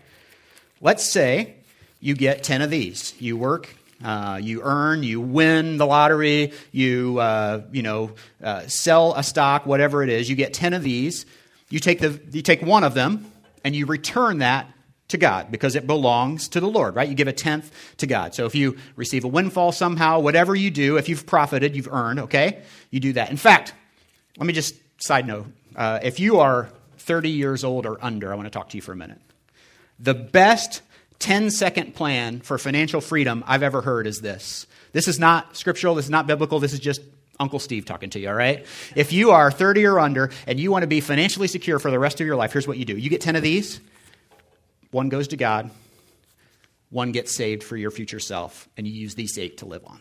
Let's 0.82 1.04
say 1.04 1.58
you 2.00 2.16
get 2.16 2.44
10 2.44 2.62
of 2.62 2.70
these. 2.70 3.14
You 3.20 3.38
work, 3.38 3.76
uh, 4.04 4.40
you 4.42 4.62
earn, 4.64 5.04
you 5.04 5.20
win 5.20 5.78
the 5.78 5.86
lottery, 5.86 6.54
you, 6.72 7.20
uh, 7.20 7.64
you 7.72 7.82
know, 7.82 8.12
uh, 8.44 8.68
sell 8.68 9.14
a 9.16 9.24
stock, 9.24 9.66
whatever 9.66 10.04
it 10.04 10.10
is. 10.10 10.30
You 10.30 10.36
get 10.36 10.54
10 10.54 10.74
of 10.74 10.84
these. 10.84 11.26
You 11.70 11.80
take, 11.80 12.00
the, 12.00 12.20
you 12.32 12.42
take 12.42 12.62
one 12.62 12.84
of 12.84 12.94
them 12.94 13.32
and 13.64 13.76
you 13.76 13.86
return 13.86 14.40
that 14.40 14.72
to 15.10 15.18
God 15.18 15.52
because 15.52 15.76
it 15.76 15.86
belongs 15.86 16.50
to 16.50 16.60
the 16.60 16.68
Lord, 16.68 16.96
right? 16.96 17.10
You 17.10 17.16
give 17.16 17.28
a 17.28 17.34
tenth 17.34 17.72
to 17.98 18.08
God. 18.08 18.34
So 18.34 18.46
if 18.46 18.56
you 18.56 18.78
receive 18.96 19.24
a 19.24 19.28
windfall 19.28 19.72
somehow, 19.72 20.20
whatever 20.20 20.56
you 20.56 20.72
do, 20.72 20.98
if 20.98 21.10
you've 21.10 21.26
profited, 21.26 21.76
you've 21.76 21.92
earned, 21.92 22.20
okay? 22.22 22.62
You 22.92 23.00
do 23.00 23.14
that. 23.14 23.30
In 23.32 23.38
fact, 23.38 23.74
let 24.38 24.46
me 24.46 24.54
just 24.54 24.76
side 24.98 25.28
note 25.28 25.48
uh, 25.76 26.00
if 26.04 26.20
you 26.20 26.40
are 26.40 26.70
30 26.98 27.30
years 27.30 27.64
old 27.64 27.86
or 27.86 28.04
under, 28.04 28.32
I 28.32 28.36
want 28.36 28.46
to 28.46 28.52
talk 28.52 28.70
to 28.70 28.78
you 28.78 28.82
for 28.82 28.92
a 28.92 28.96
minute. 28.96 29.20
The 30.00 30.14
best 30.14 30.82
10 31.20 31.52
second 31.52 31.96
plan 31.96 32.40
for 32.40 32.58
financial 32.58 33.02
freedom 33.02 33.44
I've 33.46 33.64
ever 33.64 33.82
heard 33.82 34.08
is 34.08 34.22
this. 34.22 34.66
This 34.92 35.08
is 35.08 35.20
not 35.20 35.56
scriptural, 35.56 35.96
this 35.96 36.06
is 36.06 36.12
not 36.12 36.28
biblical, 36.28 36.60
this 36.60 36.74
is 36.74 36.80
just 36.80 37.02
Uncle 37.40 37.60
Steve 37.60 37.86
talking 37.86 38.10
to 38.12 38.20
you, 38.20 38.30
all 38.30 38.36
right? 38.36 38.66
If 38.96 39.14
you 39.14 39.32
are 39.32 39.52
30 39.52 39.86
or 39.86 40.00
under 40.00 40.32
and 40.48 40.60
you 40.60 40.72
want 40.72 40.84
to 40.84 40.88
be 40.88 41.02
financially 41.02 41.48
secure 41.48 41.80
for 41.80 41.92
the 41.92 42.00
rest 42.00 42.20
of 42.20 42.28
your 42.28 42.36
life, 42.36 42.52
here's 42.54 42.68
what 42.68 42.78
you 42.78 42.86
do 42.86 42.98
you 42.98 43.10
get 43.10 43.22
10 43.22 43.36
of 43.36 43.44
these, 43.44 43.80
one 44.92 45.10
goes 45.10 45.30
to 45.30 45.38
God, 45.38 45.70
one 46.90 47.12
gets 47.12 47.34
saved 47.34 47.64
for 47.64 47.78
your 47.78 47.92
future 47.92 48.20
self, 48.20 48.68
and 48.78 48.88
you 48.88 48.94
use 48.94 49.16
these 49.16 49.38
eight 49.38 49.60
to 49.60 49.66
live 49.66 49.84
on. 49.86 50.00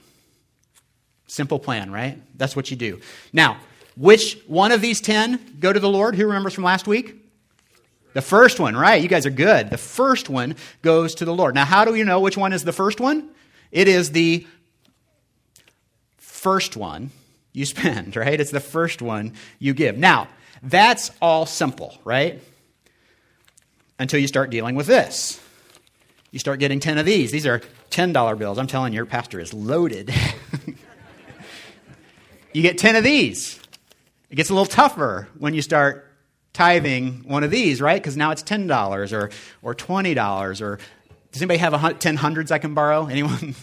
Simple 1.26 1.58
plan, 1.58 1.92
right? 1.92 2.20
That's 2.38 2.56
what 2.56 2.70
you 2.70 2.76
do. 2.76 3.00
Now, 3.32 3.58
which 3.96 4.38
one 4.46 4.72
of 4.72 4.80
these 4.80 5.00
10 5.00 5.56
go 5.60 5.72
to 5.72 5.80
the 5.80 5.88
Lord? 5.88 6.14
Who 6.14 6.26
remembers 6.26 6.54
from 6.54 6.64
last 6.64 6.86
week? 6.86 7.27
The 8.18 8.22
first 8.22 8.58
one, 8.58 8.76
right? 8.76 9.00
You 9.00 9.06
guys 9.06 9.26
are 9.26 9.30
good. 9.30 9.70
The 9.70 9.78
first 9.78 10.28
one 10.28 10.56
goes 10.82 11.14
to 11.14 11.24
the 11.24 11.32
Lord. 11.32 11.54
Now, 11.54 11.64
how 11.64 11.84
do 11.84 11.94
you 11.94 12.04
know 12.04 12.18
which 12.18 12.36
one 12.36 12.52
is 12.52 12.64
the 12.64 12.72
first 12.72 12.98
one? 12.98 13.30
It 13.70 13.86
is 13.86 14.10
the 14.10 14.44
first 16.16 16.76
one 16.76 17.12
you 17.52 17.64
spend, 17.74 18.16
right? 18.16 18.40
It's 18.40 18.50
the 18.50 18.58
first 18.58 19.00
one 19.02 19.34
you 19.60 19.72
give. 19.72 19.96
Now, 19.96 20.26
that's 20.64 21.12
all 21.22 21.46
simple, 21.46 21.96
right? 22.04 22.42
Until 24.00 24.18
you 24.18 24.26
start 24.26 24.50
dealing 24.50 24.74
with 24.74 24.88
this. 24.88 25.40
You 26.32 26.40
start 26.40 26.58
getting 26.58 26.80
10 26.80 26.98
of 26.98 27.06
these. 27.06 27.30
These 27.30 27.46
are 27.46 27.60
$10 27.92 28.36
bills. 28.36 28.58
I'm 28.58 28.66
telling 28.66 28.92
you, 28.92 28.96
your 28.96 29.06
pastor 29.06 29.38
is 29.38 29.54
loaded. 29.54 30.12
you 32.52 32.62
get 32.62 32.78
10 32.78 32.96
of 32.96 33.04
these. 33.04 33.60
It 34.28 34.34
gets 34.34 34.50
a 34.50 34.54
little 34.54 34.66
tougher 34.66 35.28
when 35.38 35.54
you 35.54 35.62
start 35.62 36.07
tithing 36.58 37.22
one 37.24 37.44
of 37.44 37.52
these, 37.52 37.80
right? 37.80 38.02
Because 38.02 38.16
now 38.16 38.32
it's 38.32 38.42
$10 38.42 39.12
or, 39.12 39.30
or 39.62 39.74
$20 39.76 40.60
or 40.60 40.78
does 41.30 41.40
anybody 41.40 41.58
have 41.58 41.72
a 41.72 41.94
10 41.94 42.16
hundreds 42.16 42.50
I 42.50 42.58
can 42.58 42.74
borrow? 42.74 43.06
Anyone? 43.10 43.54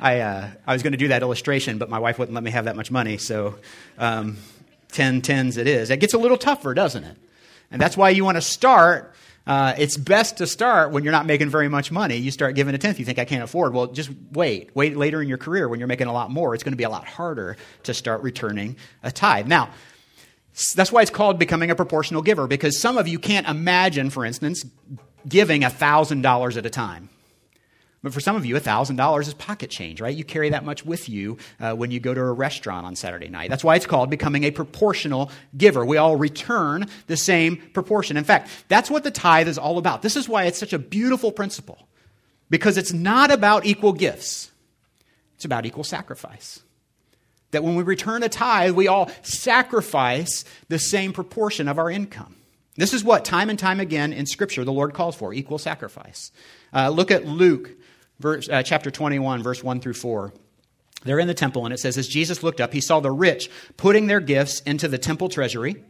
I, 0.00 0.20
uh, 0.20 0.48
I 0.66 0.72
was 0.72 0.82
going 0.82 0.92
to 0.92 0.98
do 0.98 1.08
that 1.08 1.20
illustration, 1.20 1.76
but 1.76 1.90
my 1.90 1.98
wife 1.98 2.18
wouldn't 2.18 2.34
let 2.34 2.42
me 2.42 2.52
have 2.52 2.64
that 2.64 2.74
much 2.74 2.90
money. 2.90 3.18
So 3.18 3.56
um, 3.98 4.38
10 4.92 5.20
tens 5.20 5.58
it 5.58 5.66
is. 5.66 5.90
It 5.90 6.00
gets 6.00 6.14
a 6.14 6.18
little 6.18 6.38
tougher, 6.38 6.72
doesn't 6.72 7.04
it? 7.04 7.18
And 7.70 7.82
that's 7.82 7.98
why 7.98 8.08
you 8.08 8.24
want 8.24 8.38
to 8.38 8.42
start. 8.42 9.14
Uh, 9.46 9.74
it's 9.76 9.98
best 9.98 10.38
to 10.38 10.46
start 10.46 10.92
when 10.92 11.04
you're 11.04 11.12
not 11.12 11.26
making 11.26 11.50
very 11.50 11.68
much 11.68 11.92
money. 11.92 12.16
You 12.16 12.30
start 12.30 12.54
giving 12.54 12.74
a 12.74 12.78
tenth, 12.78 12.98
you 12.98 13.04
think 13.04 13.18
I 13.18 13.26
can't 13.26 13.42
afford. 13.42 13.74
Well, 13.74 13.88
just 13.88 14.08
wait. 14.32 14.70
Wait 14.74 14.96
later 14.96 15.20
in 15.20 15.28
your 15.28 15.38
career 15.38 15.68
when 15.68 15.80
you're 15.80 15.86
making 15.86 16.06
a 16.06 16.14
lot 16.14 16.30
more. 16.30 16.54
It's 16.54 16.64
going 16.64 16.72
to 16.72 16.78
be 16.78 16.84
a 16.84 16.90
lot 16.90 17.06
harder 17.06 17.58
to 17.82 17.92
start 17.92 18.22
returning 18.22 18.76
a 19.02 19.12
tithe. 19.12 19.46
Now, 19.46 19.68
that's 20.74 20.90
why 20.90 21.02
it's 21.02 21.10
called 21.10 21.38
becoming 21.38 21.70
a 21.70 21.74
proportional 21.74 22.22
giver, 22.22 22.46
because 22.46 22.80
some 22.80 22.96
of 22.96 23.06
you 23.06 23.18
can't 23.18 23.46
imagine, 23.46 24.08
for 24.08 24.24
instance, 24.24 24.64
giving 25.28 25.62
$1,000 25.62 26.56
at 26.56 26.66
a 26.66 26.70
time. 26.70 27.10
But 28.02 28.14
for 28.14 28.20
some 28.20 28.36
of 28.36 28.46
you, 28.46 28.54
$1,000 28.54 29.20
is 29.20 29.34
pocket 29.34 29.68
change, 29.68 30.00
right? 30.00 30.16
You 30.16 30.24
carry 30.24 30.50
that 30.50 30.64
much 30.64 30.86
with 30.86 31.08
you 31.08 31.38
uh, 31.60 31.74
when 31.74 31.90
you 31.90 31.98
go 31.98 32.14
to 32.14 32.20
a 32.20 32.32
restaurant 32.32 32.86
on 32.86 32.94
Saturday 32.94 33.28
night. 33.28 33.50
That's 33.50 33.64
why 33.64 33.74
it's 33.74 33.84
called 33.84 34.10
becoming 34.10 34.44
a 34.44 34.50
proportional 34.50 35.30
giver. 35.56 35.84
We 35.84 35.96
all 35.96 36.16
return 36.16 36.86
the 37.06 37.16
same 37.16 37.56
proportion. 37.74 38.16
In 38.16 38.24
fact, 38.24 38.48
that's 38.68 38.90
what 38.90 39.02
the 39.02 39.10
tithe 39.10 39.48
is 39.48 39.58
all 39.58 39.76
about. 39.76 40.02
This 40.02 40.16
is 40.16 40.28
why 40.28 40.44
it's 40.44 40.58
such 40.58 40.72
a 40.72 40.78
beautiful 40.78 41.32
principle, 41.32 41.88
because 42.48 42.78
it's 42.78 42.92
not 42.92 43.30
about 43.30 43.66
equal 43.66 43.92
gifts, 43.92 44.52
it's 45.34 45.44
about 45.44 45.66
equal 45.66 45.84
sacrifice. 45.84 46.60
That 47.52 47.64
when 47.64 47.76
we 47.76 47.82
return 47.82 48.22
a 48.22 48.28
tithe, 48.28 48.72
we 48.72 48.88
all 48.88 49.10
sacrifice 49.22 50.44
the 50.68 50.78
same 50.78 51.12
proportion 51.12 51.68
of 51.68 51.78
our 51.78 51.90
income. 51.90 52.36
This 52.76 52.92
is 52.92 53.02
what, 53.02 53.24
time 53.24 53.48
and 53.48 53.58
time 53.58 53.80
again 53.80 54.12
in 54.12 54.26
Scripture, 54.26 54.64
the 54.64 54.72
Lord 54.72 54.92
calls 54.92 55.16
for 55.16 55.32
equal 55.32 55.58
sacrifice. 55.58 56.30
Uh, 56.74 56.90
look 56.90 57.10
at 57.10 57.24
Luke 57.24 57.70
verse, 58.18 58.48
uh, 58.48 58.62
chapter 58.62 58.90
21, 58.90 59.42
verse 59.42 59.62
1 59.62 59.80
through 59.80 59.94
4. 59.94 60.32
They're 61.04 61.18
in 61.18 61.28
the 61.28 61.34
temple, 61.34 61.64
and 61.64 61.72
it 61.72 61.78
says, 61.78 61.98
As 61.98 62.08
Jesus 62.08 62.42
looked 62.42 62.60
up, 62.60 62.72
he 62.72 62.80
saw 62.80 63.00
the 63.00 63.12
rich 63.12 63.50
putting 63.76 64.06
their 64.06 64.20
gifts 64.20 64.60
into 64.60 64.88
the 64.88 64.98
temple 64.98 65.28
treasury. 65.28 65.84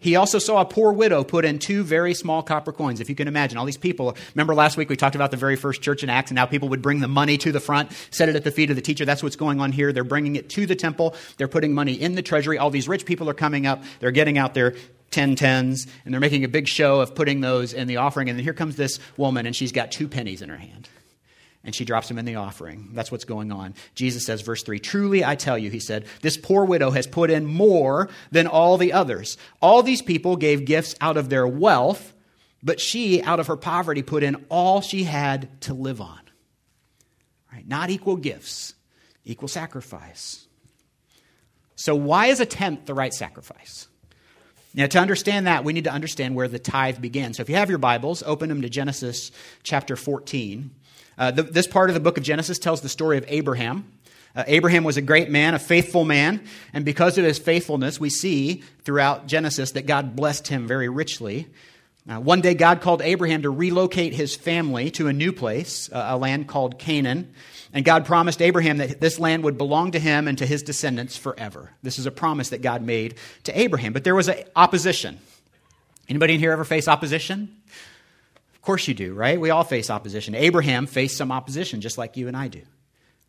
He 0.00 0.14
also 0.14 0.38
saw 0.38 0.60
a 0.60 0.64
poor 0.64 0.92
widow 0.92 1.24
put 1.24 1.44
in 1.44 1.58
two 1.58 1.82
very 1.82 2.14
small 2.14 2.42
copper 2.42 2.72
coins. 2.72 3.00
If 3.00 3.08
you 3.08 3.16
can 3.16 3.26
imagine, 3.26 3.58
all 3.58 3.64
these 3.64 3.76
people. 3.76 4.16
Remember 4.34 4.54
last 4.54 4.76
week 4.76 4.88
we 4.88 4.96
talked 4.96 5.16
about 5.16 5.32
the 5.32 5.36
very 5.36 5.56
first 5.56 5.82
church 5.82 6.04
in 6.04 6.10
Acts 6.10 6.30
and 6.30 6.38
how 6.38 6.46
people 6.46 6.68
would 6.68 6.82
bring 6.82 7.00
the 7.00 7.08
money 7.08 7.36
to 7.38 7.50
the 7.50 7.58
front, 7.58 7.90
set 8.10 8.28
it 8.28 8.36
at 8.36 8.44
the 8.44 8.52
feet 8.52 8.70
of 8.70 8.76
the 8.76 8.82
teacher. 8.82 9.04
That's 9.04 9.22
what's 9.24 9.34
going 9.34 9.60
on 9.60 9.72
here. 9.72 9.92
They're 9.92 10.04
bringing 10.04 10.36
it 10.36 10.48
to 10.50 10.66
the 10.66 10.76
temple. 10.76 11.16
They're 11.36 11.48
putting 11.48 11.74
money 11.74 11.94
in 11.94 12.14
the 12.14 12.22
treasury. 12.22 12.58
All 12.58 12.70
these 12.70 12.86
rich 12.86 13.06
people 13.06 13.28
are 13.28 13.34
coming 13.34 13.66
up. 13.66 13.82
They're 13.98 14.12
getting 14.12 14.38
out 14.38 14.54
their 14.54 14.76
10 15.10 15.34
tens, 15.34 15.86
and 16.04 16.14
they're 16.14 16.20
making 16.20 16.44
a 16.44 16.48
big 16.48 16.68
show 16.68 17.00
of 17.00 17.14
putting 17.14 17.40
those 17.40 17.72
in 17.72 17.88
the 17.88 17.96
offering. 17.96 18.28
And 18.28 18.38
then 18.38 18.44
here 18.44 18.52
comes 18.52 18.76
this 18.76 19.00
woman, 19.16 19.46
and 19.46 19.56
she's 19.56 19.72
got 19.72 19.90
two 19.90 20.06
pennies 20.06 20.42
in 20.42 20.48
her 20.48 20.56
hand 20.58 20.88
and 21.64 21.74
she 21.74 21.84
drops 21.84 22.08
them 22.08 22.18
in 22.18 22.24
the 22.24 22.36
offering. 22.36 22.90
That's 22.92 23.10
what's 23.10 23.24
going 23.24 23.52
on. 23.52 23.74
Jesus 23.94 24.24
says, 24.24 24.42
verse 24.42 24.62
3 24.62 24.78
Truly 24.78 25.24
I 25.24 25.34
tell 25.34 25.58
you, 25.58 25.70
he 25.70 25.80
said, 25.80 26.06
this 26.22 26.36
poor 26.36 26.64
widow 26.64 26.90
has 26.90 27.06
put 27.06 27.30
in 27.30 27.44
more 27.46 28.08
than 28.30 28.46
all 28.46 28.76
the 28.78 28.92
others. 28.92 29.36
All 29.60 29.82
these 29.82 30.02
people 30.02 30.36
gave 30.36 30.64
gifts 30.64 30.94
out 31.00 31.16
of 31.16 31.28
their 31.28 31.46
wealth, 31.46 32.14
but 32.62 32.80
she, 32.80 33.22
out 33.22 33.40
of 33.40 33.48
her 33.48 33.56
poverty, 33.56 34.02
put 34.02 34.22
in 34.22 34.46
all 34.48 34.80
she 34.80 35.04
had 35.04 35.60
to 35.62 35.74
live 35.74 36.00
on. 36.00 36.20
Right? 37.52 37.66
Not 37.66 37.90
equal 37.90 38.16
gifts, 38.16 38.74
equal 39.24 39.48
sacrifice. 39.48 40.46
So, 41.76 41.94
why 41.94 42.26
is 42.26 42.40
a 42.40 42.46
tenth 42.46 42.86
the 42.86 42.94
right 42.94 43.14
sacrifice? 43.14 43.88
Now, 44.74 44.86
to 44.86 44.98
understand 44.98 45.46
that, 45.46 45.64
we 45.64 45.72
need 45.72 45.84
to 45.84 45.92
understand 45.92 46.34
where 46.34 46.48
the 46.48 46.58
tithe 46.58 47.00
began. 47.00 47.34
So, 47.34 47.42
if 47.42 47.48
you 47.48 47.56
have 47.56 47.68
your 47.68 47.78
Bibles, 47.78 48.22
open 48.24 48.48
them 48.48 48.62
to 48.62 48.68
Genesis 48.68 49.30
chapter 49.62 49.96
14. 49.96 50.70
Uh, 51.18 51.30
the, 51.32 51.42
this 51.42 51.66
part 51.66 51.90
of 51.90 51.94
the 51.94 52.00
book 52.00 52.16
of 52.16 52.22
Genesis 52.22 52.58
tells 52.58 52.80
the 52.80 52.88
story 52.88 53.18
of 53.18 53.24
Abraham. 53.28 53.90
Uh, 54.36 54.44
Abraham 54.46 54.84
was 54.84 54.96
a 54.96 55.02
great 55.02 55.30
man, 55.30 55.54
a 55.54 55.58
faithful 55.58 56.04
man, 56.04 56.44
and 56.72 56.84
because 56.84 57.18
of 57.18 57.24
his 57.24 57.38
faithfulness, 57.38 57.98
we 57.98 58.10
see 58.10 58.62
throughout 58.84 59.26
Genesis 59.26 59.72
that 59.72 59.86
God 59.86 60.14
blessed 60.14 60.46
him 60.46 60.68
very 60.68 60.88
richly. 60.88 61.48
Uh, 62.08 62.20
one 62.20 62.40
day, 62.40 62.54
God 62.54 62.80
called 62.80 63.02
Abraham 63.02 63.42
to 63.42 63.50
relocate 63.50 64.14
his 64.14 64.34
family 64.34 64.90
to 64.92 65.08
a 65.08 65.12
new 65.12 65.32
place, 65.32 65.90
uh, 65.92 66.06
a 66.10 66.16
land 66.16 66.46
called 66.48 66.78
Canaan. 66.78 67.34
And 67.74 67.84
God 67.84 68.06
promised 68.06 68.40
Abraham 68.40 68.78
that 68.78 68.98
this 68.98 69.18
land 69.18 69.44
would 69.44 69.58
belong 69.58 69.90
to 69.90 69.98
him 69.98 70.26
and 70.26 70.38
to 70.38 70.46
his 70.46 70.62
descendants 70.62 71.18
forever. 71.18 71.70
This 71.82 71.98
is 71.98 72.06
a 72.06 72.10
promise 72.10 72.48
that 72.48 72.62
God 72.62 72.80
made 72.80 73.16
to 73.44 73.58
Abraham. 73.58 73.92
But 73.92 74.04
there 74.04 74.14
was 74.14 74.30
opposition. 74.56 75.18
Anybody 76.08 76.34
in 76.34 76.40
here 76.40 76.52
ever 76.52 76.64
face 76.64 76.88
opposition? 76.88 77.54
Of 78.68 78.70
course 78.70 78.86
you 78.86 78.92
do, 78.92 79.14
right? 79.14 79.40
We 79.40 79.48
all 79.48 79.64
face 79.64 79.88
opposition. 79.88 80.34
Abraham 80.34 80.86
faced 80.86 81.16
some 81.16 81.32
opposition 81.32 81.80
just 81.80 81.96
like 81.96 82.18
you 82.18 82.28
and 82.28 82.36
I 82.36 82.48
do. 82.48 82.60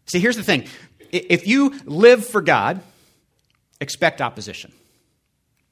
See, 0.05 0.19
here's 0.19 0.36
the 0.36 0.43
thing 0.43 0.67
if 1.13 1.48
you 1.48 1.79
live 1.86 2.25
for 2.25 2.41
God, 2.41 2.81
expect 3.79 4.19
opposition. 4.19 4.74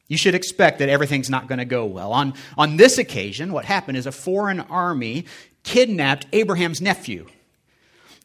You 0.07 0.15
should 0.15 0.35
expect 0.35 0.79
that 0.79 0.87
everything's 0.87 1.29
not 1.29 1.49
going 1.49 1.59
to 1.59 1.65
go 1.65 1.85
well. 1.85 2.13
On, 2.13 2.33
on 2.57 2.77
this 2.77 2.97
occasion, 2.97 3.51
what 3.51 3.65
happened 3.65 3.97
is 3.97 4.05
a 4.05 4.11
foreign 4.13 4.61
army 4.61 5.25
kidnapped 5.63 6.27
Abraham's 6.31 6.79
nephew. 6.79 7.27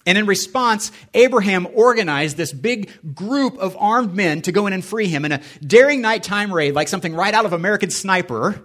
And 0.06 0.16
in 0.16 0.26
response, 0.26 0.92
Abraham 1.12 1.66
organized 1.74 2.36
this 2.36 2.52
big 2.52 2.88
group 3.16 3.58
of 3.58 3.76
armed 3.80 4.14
men 4.14 4.42
to 4.42 4.52
go 4.52 4.68
in 4.68 4.72
and 4.72 4.84
free 4.84 5.08
him 5.08 5.24
in 5.24 5.32
a 5.32 5.40
daring 5.60 6.02
nighttime 6.02 6.54
raid, 6.54 6.76
like 6.76 6.86
something 6.86 7.16
right 7.16 7.34
out 7.34 7.46
of 7.46 7.52
American 7.52 7.90
Sniper. 7.90 8.62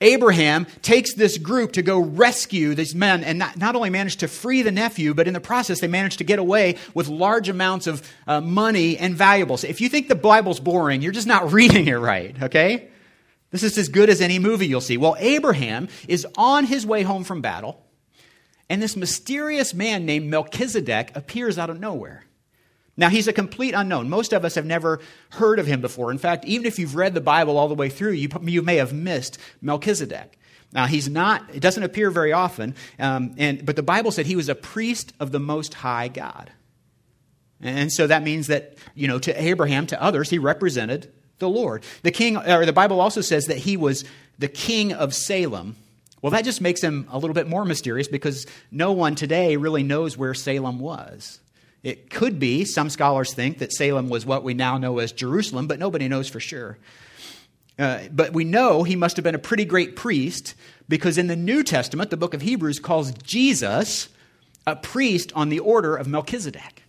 Abraham 0.00 0.66
takes 0.80 1.14
this 1.14 1.36
group 1.36 1.72
to 1.72 1.82
go 1.82 1.98
rescue 1.98 2.74
these 2.74 2.94
men 2.94 3.22
and 3.22 3.38
not, 3.38 3.58
not 3.58 3.76
only 3.76 3.90
manage 3.90 4.16
to 4.18 4.28
free 4.28 4.62
the 4.62 4.72
nephew, 4.72 5.12
but 5.12 5.28
in 5.28 5.34
the 5.34 5.40
process, 5.40 5.80
they 5.80 5.88
manage 5.88 6.16
to 6.18 6.24
get 6.24 6.38
away 6.38 6.76
with 6.94 7.08
large 7.08 7.50
amounts 7.50 7.86
of 7.86 8.02
uh, 8.26 8.40
money 8.40 8.96
and 8.96 9.14
valuables. 9.14 9.62
If 9.62 9.80
you 9.82 9.90
think 9.90 10.08
the 10.08 10.14
Bible's 10.14 10.58
boring, 10.58 11.02
you're 11.02 11.12
just 11.12 11.26
not 11.26 11.52
reading 11.52 11.86
it 11.86 11.94
right, 11.94 12.34
okay? 12.42 12.88
This 13.50 13.62
is 13.62 13.76
as 13.76 13.88
good 13.88 14.08
as 14.08 14.20
any 14.20 14.38
movie 14.38 14.66
you'll 14.66 14.80
see. 14.80 14.96
Well, 14.96 15.16
Abraham 15.18 15.88
is 16.08 16.26
on 16.36 16.64
his 16.64 16.86
way 16.86 17.02
home 17.02 17.24
from 17.24 17.42
battle, 17.42 17.84
and 18.70 18.80
this 18.80 18.96
mysterious 18.96 19.74
man 19.74 20.06
named 20.06 20.30
Melchizedek 20.30 21.12
appears 21.14 21.58
out 21.58 21.68
of 21.68 21.78
nowhere. 21.78 22.24
Now, 23.00 23.08
he's 23.08 23.28
a 23.28 23.32
complete 23.32 23.72
unknown. 23.74 24.10
Most 24.10 24.34
of 24.34 24.44
us 24.44 24.56
have 24.56 24.66
never 24.66 25.00
heard 25.30 25.58
of 25.58 25.66
him 25.66 25.80
before. 25.80 26.10
In 26.12 26.18
fact, 26.18 26.44
even 26.44 26.66
if 26.66 26.78
you've 26.78 26.94
read 26.94 27.14
the 27.14 27.22
Bible 27.22 27.56
all 27.56 27.66
the 27.66 27.74
way 27.74 27.88
through, 27.88 28.12
you, 28.12 28.28
you 28.42 28.60
may 28.60 28.76
have 28.76 28.92
missed 28.92 29.38
Melchizedek. 29.62 30.38
Now, 30.70 30.84
he's 30.84 31.08
not, 31.08 31.42
it 31.50 31.60
doesn't 31.60 31.82
appear 31.82 32.10
very 32.10 32.34
often, 32.34 32.74
um, 32.98 33.34
and, 33.38 33.64
but 33.64 33.76
the 33.76 33.82
Bible 33.82 34.10
said 34.10 34.26
he 34.26 34.36
was 34.36 34.50
a 34.50 34.54
priest 34.54 35.14
of 35.18 35.32
the 35.32 35.40
Most 35.40 35.72
High 35.72 36.08
God. 36.08 36.52
And 37.62 37.90
so 37.90 38.06
that 38.06 38.22
means 38.22 38.48
that, 38.48 38.76
you 38.94 39.08
know, 39.08 39.18
to 39.18 39.42
Abraham, 39.42 39.86
to 39.86 40.02
others, 40.02 40.28
he 40.28 40.38
represented 40.38 41.10
the 41.38 41.48
Lord. 41.48 41.84
The 42.02 42.10
king, 42.10 42.36
or 42.36 42.66
the 42.66 42.72
Bible 42.74 43.00
also 43.00 43.22
says 43.22 43.46
that 43.46 43.56
he 43.56 43.78
was 43.78 44.04
the 44.38 44.48
king 44.48 44.92
of 44.92 45.14
Salem. 45.14 45.76
Well, 46.20 46.32
that 46.32 46.44
just 46.44 46.60
makes 46.60 46.82
him 46.82 47.08
a 47.10 47.18
little 47.18 47.32
bit 47.32 47.48
more 47.48 47.64
mysterious 47.64 48.08
because 48.08 48.46
no 48.70 48.92
one 48.92 49.14
today 49.14 49.56
really 49.56 49.82
knows 49.82 50.18
where 50.18 50.34
Salem 50.34 50.80
was. 50.80 51.40
It 51.82 52.10
could 52.10 52.38
be, 52.38 52.64
some 52.64 52.90
scholars 52.90 53.32
think, 53.32 53.58
that 53.58 53.72
Salem 53.72 54.08
was 54.08 54.26
what 54.26 54.44
we 54.44 54.54
now 54.54 54.76
know 54.76 54.98
as 54.98 55.12
Jerusalem, 55.12 55.66
but 55.66 55.78
nobody 55.78 56.08
knows 56.08 56.28
for 56.28 56.40
sure. 56.40 56.78
Uh, 57.78 58.00
but 58.12 58.34
we 58.34 58.44
know 58.44 58.82
he 58.82 58.96
must 58.96 59.16
have 59.16 59.24
been 59.24 59.34
a 59.34 59.38
pretty 59.38 59.64
great 59.64 59.96
priest 59.96 60.54
because 60.88 61.16
in 61.16 61.28
the 61.28 61.36
New 61.36 61.62
Testament, 61.62 62.10
the 62.10 62.16
book 62.18 62.34
of 62.34 62.42
Hebrews 62.42 62.78
calls 62.78 63.12
Jesus 63.12 64.10
a 64.66 64.76
priest 64.76 65.32
on 65.34 65.48
the 65.48 65.60
order 65.60 65.96
of 65.96 66.06
Melchizedek. 66.06 66.82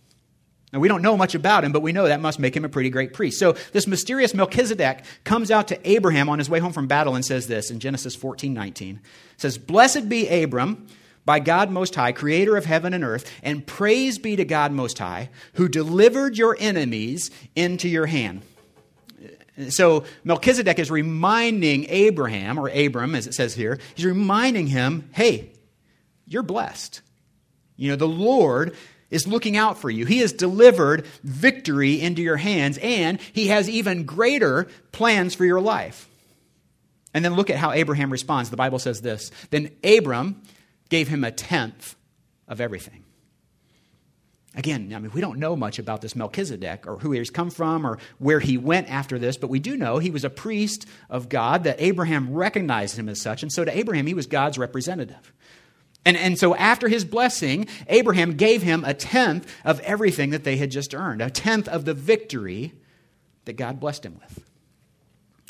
Now, 0.72 0.80
we 0.80 0.88
don't 0.88 1.02
know 1.02 1.16
much 1.16 1.34
about 1.34 1.64
him, 1.64 1.72
but 1.72 1.80
we 1.80 1.92
know 1.92 2.06
that 2.06 2.20
must 2.20 2.38
make 2.38 2.56
him 2.56 2.64
a 2.64 2.68
pretty 2.68 2.90
great 2.90 3.12
priest. 3.12 3.38
So, 3.38 3.52
this 3.72 3.86
mysterious 3.86 4.34
Melchizedek 4.34 5.04
comes 5.24 5.50
out 5.50 5.68
to 5.68 5.90
Abraham 5.90 6.28
on 6.28 6.38
his 6.38 6.48
way 6.48 6.60
home 6.60 6.72
from 6.72 6.86
battle 6.86 7.14
and 7.14 7.24
says 7.24 7.46
this 7.46 7.70
in 7.70 7.78
Genesis 7.78 8.14
14 8.14 8.52
19. 8.52 9.00
says, 9.36 9.58
Blessed 9.58 10.08
be 10.08 10.28
Abram 10.28 10.86
by 11.24 11.38
God 11.38 11.70
Most 11.70 11.94
High, 11.94 12.12
creator 12.12 12.56
of 12.56 12.64
heaven 12.64 12.94
and 12.94 13.04
earth, 13.04 13.30
and 13.42 13.66
praise 13.66 14.18
be 14.18 14.36
to 14.36 14.44
God 14.44 14.72
Most 14.72 14.98
High, 14.98 15.30
who 15.54 15.68
delivered 15.68 16.36
your 16.36 16.56
enemies 16.58 17.30
into 17.54 17.88
your 17.88 18.06
hand. 18.06 18.42
So 19.68 20.04
Melchizedek 20.24 20.78
is 20.78 20.90
reminding 20.90 21.86
Abraham, 21.88 22.58
or 22.58 22.68
Abram 22.68 23.14
as 23.14 23.26
it 23.26 23.34
says 23.34 23.54
here, 23.54 23.78
he's 23.94 24.06
reminding 24.06 24.66
him, 24.68 25.08
hey, 25.12 25.50
you're 26.26 26.42
blessed. 26.42 27.02
You 27.76 27.90
know, 27.90 27.96
the 27.96 28.08
Lord 28.08 28.74
is 29.10 29.26
looking 29.26 29.56
out 29.56 29.78
for 29.78 29.90
you. 29.90 30.06
He 30.06 30.18
has 30.18 30.32
delivered 30.32 31.04
victory 31.22 32.00
into 32.00 32.22
your 32.22 32.38
hands, 32.38 32.78
and 32.78 33.20
he 33.32 33.48
has 33.48 33.68
even 33.68 34.04
greater 34.04 34.68
plans 34.90 35.34
for 35.34 35.44
your 35.44 35.60
life. 35.60 36.08
And 37.12 37.22
then 37.22 37.34
look 37.34 37.50
at 37.50 37.58
how 37.58 37.72
Abraham 37.72 38.10
responds. 38.10 38.48
The 38.48 38.56
Bible 38.56 38.78
says 38.78 39.02
this 39.02 39.30
Then 39.50 39.70
Abram 39.84 40.40
gave 40.92 41.08
him 41.08 41.24
a 41.24 41.30
tenth 41.30 41.96
of 42.46 42.60
everything. 42.60 43.02
Again, 44.54 44.92
I 44.94 44.98
mean, 44.98 45.10
we 45.14 45.22
don't 45.22 45.38
know 45.38 45.56
much 45.56 45.78
about 45.78 46.02
this 46.02 46.14
Melchizedek 46.14 46.86
or 46.86 46.98
who 46.98 47.12
he's 47.12 47.30
come 47.30 47.48
from 47.48 47.86
or 47.86 47.96
where 48.18 48.40
he 48.40 48.58
went 48.58 48.90
after 48.90 49.18
this, 49.18 49.38
but 49.38 49.48
we 49.48 49.58
do 49.58 49.74
know 49.74 49.96
he 49.96 50.10
was 50.10 50.22
a 50.22 50.28
priest 50.28 50.86
of 51.08 51.30
God, 51.30 51.64
that 51.64 51.80
Abraham 51.80 52.34
recognized 52.34 52.98
him 52.98 53.08
as 53.08 53.22
such. 53.22 53.42
And 53.42 53.50
so 53.50 53.64
to 53.64 53.74
Abraham, 53.74 54.06
he 54.06 54.12
was 54.12 54.26
God's 54.26 54.58
representative. 54.58 55.32
And, 56.04 56.14
and 56.14 56.38
so 56.38 56.54
after 56.54 56.88
his 56.88 57.06
blessing, 57.06 57.68
Abraham 57.88 58.36
gave 58.36 58.60
him 58.60 58.84
a 58.84 58.92
tenth 58.92 59.50
of 59.64 59.80
everything 59.80 60.28
that 60.30 60.44
they 60.44 60.58
had 60.58 60.70
just 60.70 60.94
earned, 60.94 61.22
a 61.22 61.30
tenth 61.30 61.68
of 61.68 61.86
the 61.86 61.94
victory 61.94 62.74
that 63.46 63.54
God 63.54 63.80
blessed 63.80 64.04
him 64.04 64.20
with. 64.20 64.44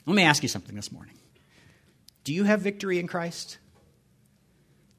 Let 0.06 0.14
me 0.14 0.22
ask 0.22 0.44
you 0.44 0.48
something 0.48 0.76
this 0.76 0.92
morning. 0.92 1.16
Do 2.22 2.32
you 2.32 2.44
have 2.44 2.60
victory 2.60 3.00
in 3.00 3.08
Christ? 3.08 3.58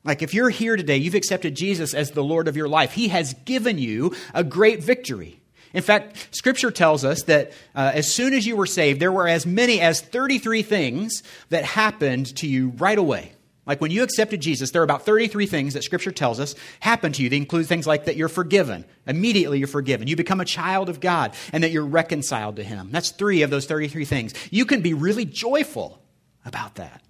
Like, 0.05 0.21
if 0.21 0.33
you're 0.33 0.49
here 0.49 0.75
today, 0.75 0.97
you've 0.97 1.15
accepted 1.15 1.55
Jesus 1.55 1.93
as 1.93 2.11
the 2.11 2.23
Lord 2.23 2.47
of 2.47 2.57
your 2.57 2.67
life, 2.67 2.93
He 2.93 3.07
has 3.07 3.33
given 3.45 3.77
you 3.77 4.15
a 4.33 4.43
great 4.43 4.83
victory. 4.83 5.39
In 5.73 5.81
fact, 5.81 6.27
Scripture 6.31 6.71
tells 6.71 7.03
us 7.03 7.23
that 7.23 7.51
uh, 7.73 7.91
as 7.93 8.13
soon 8.13 8.33
as 8.33 8.45
you 8.45 8.55
were 8.55 8.67
saved, 8.67 8.99
there 8.99 9.11
were 9.11 9.27
as 9.27 9.45
many 9.45 9.81
as 9.81 10.01
33 10.01 10.61
things 10.61 11.23
that 11.49 11.63
happened 11.65 12.35
to 12.37 12.47
you 12.47 12.69
right 12.77 12.97
away. 12.97 13.33
Like 13.65 13.79
when 13.79 13.91
you 13.91 14.03
accepted 14.03 14.41
Jesus, 14.41 14.71
there 14.71 14.81
are 14.81 14.83
about 14.83 15.05
33 15.05 15.45
things 15.45 15.73
that 15.73 15.83
Scripture 15.83 16.11
tells 16.11 16.39
us 16.39 16.53
happen 16.81 17.13
to 17.13 17.23
you. 17.23 17.29
They 17.29 17.37
include 17.37 17.65
things 17.65 17.87
like 17.87 18.05
that 18.05 18.17
you're 18.17 18.27
forgiven. 18.27 18.85
Immediately 19.07 19.59
you're 19.59 19.67
forgiven. 19.67 20.07
You 20.07 20.15
become 20.15 20.41
a 20.41 20.45
child 20.45 20.89
of 20.89 20.99
God 20.99 21.33
and 21.53 21.63
that 21.63 21.71
you're 21.71 21.85
reconciled 21.85 22.57
to 22.57 22.63
Him. 22.63 22.89
That's 22.91 23.11
three 23.11 23.41
of 23.41 23.49
those 23.49 23.65
33 23.65 24.05
things. 24.05 24.33
You 24.51 24.65
can 24.65 24.81
be 24.81 24.93
really 24.93 25.25
joyful 25.25 26.01
about 26.45 26.75
that. 26.75 27.01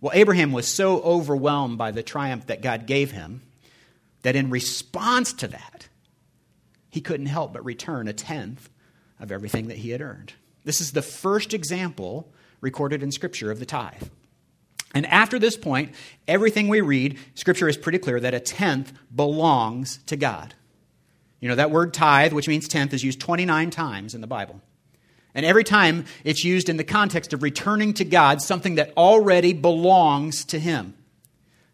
Well, 0.00 0.12
Abraham 0.14 0.52
was 0.52 0.66
so 0.66 1.00
overwhelmed 1.02 1.78
by 1.78 1.90
the 1.90 2.02
triumph 2.02 2.46
that 2.46 2.62
God 2.62 2.86
gave 2.86 3.10
him 3.10 3.42
that 4.22 4.36
in 4.36 4.50
response 4.50 5.32
to 5.34 5.48
that, 5.48 5.88
he 6.90 7.00
couldn't 7.00 7.26
help 7.26 7.52
but 7.52 7.64
return 7.64 8.08
a 8.08 8.12
tenth 8.12 8.68
of 9.18 9.30
everything 9.30 9.68
that 9.68 9.78
he 9.78 9.90
had 9.90 10.00
earned. 10.00 10.32
This 10.64 10.80
is 10.80 10.92
the 10.92 11.02
first 11.02 11.54
example 11.54 12.32
recorded 12.60 13.02
in 13.02 13.12
Scripture 13.12 13.50
of 13.50 13.58
the 13.58 13.66
tithe. 13.66 14.08
And 14.94 15.06
after 15.06 15.38
this 15.38 15.56
point, 15.56 15.94
everything 16.26 16.68
we 16.68 16.80
read, 16.80 17.18
Scripture 17.34 17.68
is 17.68 17.76
pretty 17.76 17.98
clear 17.98 18.18
that 18.20 18.34
a 18.34 18.40
tenth 18.40 18.92
belongs 19.14 19.98
to 20.06 20.16
God. 20.16 20.54
You 21.40 21.48
know, 21.48 21.54
that 21.54 21.70
word 21.70 21.94
tithe, 21.94 22.32
which 22.32 22.48
means 22.48 22.68
tenth, 22.68 22.92
is 22.92 23.04
used 23.04 23.20
29 23.20 23.70
times 23.70 24.14
in 24.14 24.20
the 24.20 24.26
Bible. 24.26 24.60
And 25.34 25.46
every 25.46 25.64
time 25.64 26.04
it's 26.24 26.44
used 26.44 26.68
in 26.68 26.76
the 26.76 26.84
context 26.84 27.32
of 27.32 27.42
returning 27.42 27.94
to 27.94 28.04
God 28.04 28.42
something 28.42 28.76
that 28.76 28.92
already 28.96 29.52
belongs 29.52 30.44
to 30.46 30.58
Him. 30.58 30.94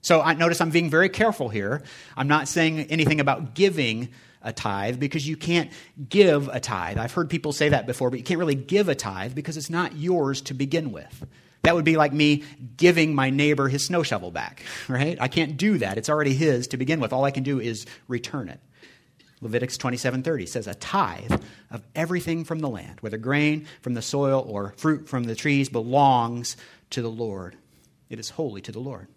So 0.02 0.20
I 0.20 0.34
notice 0.34 0.60
I'm 0.60 0.70
being 0.70 0.90
very 0.90 1.08
careful 1.08 1.48
here. 1.48 1.82
I'm 2.16 2.28
not 2.28 2.48
saying 2.48 2.80
anything 2.80 3.18
about 3.20 3.54
giving 3.54 4.10
a 4.40 4.52
tithe 4.52 5.00
because 5.00 5.26
you 5.26 5.36
can't 5.36 5.72
give 6.08 6.48
a 6.48 6.60
tithe. 6.60 6.98
I've 6.98 7.12
heard 7.12 7.28
people 7.28 7.52
say 7.52 7.70
that 7.70 7.86
before, 7.86 8.10
but 8.10 8.20
you 8.20 8.24
can't 8.24 8.38
really 8.38 8.54
give 8.54 8.88
a 8.88 8.94
tithe 8.94 9.34
because 9.34 9.56
it's 9.56 9.70
not 9.70 9.96
yours 9.96 10.40
to 10.42 10.54
begin 10.54 10.92
with. 10.92 11.26
That 11.62 11.74
would 11.74 11.84
be 11.84 11.96
like 11.96 12.12
me 12.12 12.44
giving 12.76 13.16
my 13.16 13.30
neighbor 13.30 13.66
his 13.66 13.84
snow 13.84 14.04
shovel 14.04 14.30
back, 14.30 14.62
right? 14.88 15.18
I 15.20 15.26
can't 15.26 15.56
do 15.56 15.78
that. 15.78 15.98
It's 15.98 16.08
already 16.08 16.32
his 16.32 16.68
to 16.68 16.76
begin 16.76 17.00
with. 17.00 17.12
All 17.12 17.24
I 17.24 17.32
can 17.32 17.42
do 17.42 17.58
is 17.58 17.86
return 18.06 18.48
it. 18.48 18.60
Leviticus 19.40 19.76
27:30 19.76 20.46
says 20.46 20.66
a 20.66 20.74
tithe 20.74 21.40
of 21.70 21.82
everything 21.94 22.44
from 22.44 22.60
the 22.60 22.68
land, 22.68 23.00
whether 23.00 23.18
grain 23.18 23.66
from 23.82 23.94
the 23.94 24.02
soil 24.02 24.44
or 24.48 24.72
fruit 24.76 25.08
from 25.08 25.24
the 25.24 25.34
trees 25.34 25.68
belongs 25.68 26.56
to 26.90 27.02
the 27.02 27.10
Lord. 27.10 27.56
It 28.08 28.18
is 28.18 28.30
holy 28.30 28.60
to 28.62 28.72
the 28.72 28.80
Lord. 28.80 29.08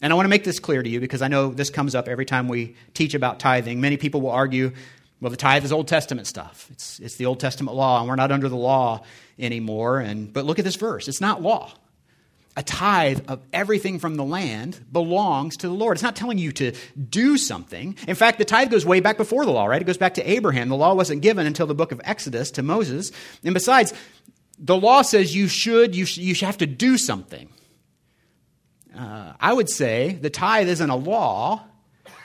And 0.00 0.12
I 0.12 0.16
want 0.16 0.26
to 0.26 0.30
make 0.30 0.44
this 0.44 0.60
clear 0.60 0.82
to 0.82 0.88
you 0.88 1.00
because 1.00 1.22
I 1.22 1.28
know 1.28 1.48
this 1.48 1.70
comes 1.70 1.94
up 1.94 2.06
every 2.06 2.24
time 2.24 2.46
we 2.46 2.76
teach 2.94 3.14
about 3.14 3.40
tithing. 3.40 3.80
Many 3.80 3.96
people 3.96 4.20
will 4.20 4.30
argue, 4.30 4.72
well, 5.20 5.30
the 5.30 5.36
tithe 5.36 5.64
is 5.64 5.72
Old 5.72 5.88
Testament 5.88 6.28
stuff. 6.28 6.68
It's, 6.70 7.00
it's 7.00 7.16
the 7.16 7.26
Old 7.26 7.40
Testament 7.40 7.76
law, 7.76 7.98
and 7.98 8.08
we're 8.08 8.14
not 8.14 8.30
under 8.30 8.48
the 8.48 8.56
law 8.56 9.02
anymore. 9.38 9.98
And, 9.98 10.32
but 10.32 10.44
look 10.44 10.60
at 10.60 10.64
this 10.64 10.76
verse 10.76 11.08
it's 11.08 11.20
not 11.20 11.42
law. 11.42 11.72
A 12.58 12.62
tithe 12.64 13.20
of 13.28 13.40
everything 13.52 14.00
from 14.00 14.16
the 14.16 14.24
land 14.24 14.84
belongs 14.90 15.56
to 15.58 15.68
the 15.68 15.72
Lord. 15.72 15.96
It's 15.96 16.02
not 16.02 16.16
telling 16.16 16.38
you 16.38 16.50
to 16.50 16.72
do 17.08 17.38
something. 17.38 17.94
In 18.08 18.16
fact, 18.16 18.38
the 18.38 18.44
tithe 18.44 18.68
goes 18.68 18.84
way 18.84 18.98
back 18.98 19.16
before 19.16 19.44
the 19.44 19.52
law, 19.52 19.66
right? 19.66 19.80
It 19.80 19.84
goes 19.84 19.96
back 19.96 20.14
to 20.14 20.28
Abraham. 20.28 20.68
The 20.68 20.74
law 20.74 20.92
wasn't 20.92 21.22
given 21.22 21.46
until 21.46 21.68
the 21.68 21.74
book 21.76 21.92
of 21.92 22.00
Exodus 22.02 22.50
to 22.50 22.64
Moses. 22.64 23.12
And 23.44 23.54
besides, 23.54 23.94
the 24.58 24.76
law 24.76 25.02
says 25.02 25.36
you 25.36 25.46
should, 25.46 25.94
you, 25.94 26.04
sh- 26.04 26.18
you 26.18 26.34
should 26.34 26.46
have 26.46 26.58
to 26.58 26.66
do 26.66 26.98
something. 26.98 27.48
Uh, 28.92 29.34
I 29.38 29.52
would 29.52 29.70
say 29.70 30.18
the 30.20 30.28
tithe 30.28 30.68
isn't 30.68 30.90
a 30.90 30.96
law, 30.96 31.62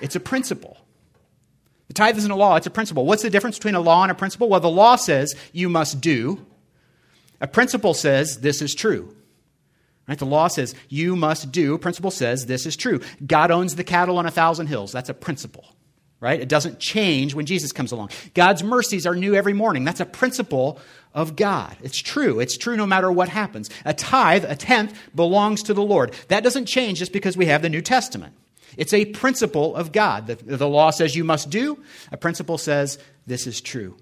it's 0.01 0.15
a 0.15 0.19
principle. 0.19 0.79
The 1.89 1.93
tithe 1.93 2.17
isn't 2.17 2.31
a 2.31 2.35
law, 2.35 2.55
it's 2.55 2.65
a 2.65 2.71
principle. 2.71 3.05
What's 3.05 3.21
the 3.21 3.29
difference 3.29 3.59
between 3.59 3.75
a 3.75 3.81
law 3.81 4.01
and 4.01 4.11
a 4.11 4.15
principle? 4.15 4.49
Well, 4.49 4.61
the 4.61 4.67
law 4.67 4.95
says 4.95 5.35
you 5.51 5.69
must 5.69 6.01
do, 6.01 6.43
a 7.39 7.45
principle 7.45 7.93
says 7.93 8.39
this 8.39 8.63
is 8.63 8.73
true. 8.73 9.15
Right? 10.07 10.19
The 10.19 10.25
law 10.25 10.47
says 10.47 10.75
you 10.89 11.15
must 11.15 11.51
do. 11.51 11.77
Principle 11.77 12.11
says 12.11 12.45
this 12.45 12.65
is 12.65 12.75
true. 12.75 12.99
God 13.25 13.51
owns 13.51 13.75
the 13.75 13.83
cattle 13.83 14.17
on 14.17 14.25
a 14.25 14.31
thousand 14.31 14.67
hills. 14.67 14.91
That's 14.91 15.09
a 15.09 15.13
principle. 15.13 15.65
Right? 16.19 16.39
It 16.39 16.47
doesn't 16.47 16.79
change 16.79 17.33
when 17.33 17.45
Jesus 17.45 17.73
comes 17.73 17.91
along. 17.91 18.09
God's 18.33 18.63
mercies 18.63 19.05
are 19.05 19.15
new 19.15 19.35
every 19.35 19.51
morning. 19.51 19.83
That's 19.83 19.99
a 19.99 20.05
principle 20.05 20.79
of 21.13 21.35
God. 21.35 21.75
It's 21.81 21.97
true. 21.97 22.39
It's 22.39 22.57
true 22.57 22.77
no 22.77 22.85
matter 22.85 23.11
what 23.11 23.27
happens. 23.27 23.69
A 23.83 23.93
tithe, 23.93 24.45
a 24.47 24.55
tenth, 24.55 24.97
belongs 25.13 25.63
to 25.63 25.73
the 25.73 25.83
Lord. 25.83 26.13
That 26.29 26.43
doesn't 26.43 26.65
change 26.65 26.99
just 26.99 27.11
because 27.11 27.35
we 27.35 27.47
have 27.47 27.61
the 27.61 27.69
New 27.69 27.81
Testament. 27.81 28.35
It's 28.77 28.93
a 28.93 29.05
principle 29.05 29.75
of 29.75 29.91
God. 29.91 30.27
The, 30.27 30.35
the 30.35 30.69
law 30.69 30.91
says 30.91 31.15
you 31.15 31.25
must 31.25 31.49
do, 31.49 31.83
a 32.11 32.17
principle 32.17 32.57
says 32.57 32.97
this 33.27 33.45
is 33.45 33.61
true. 33.61 33.97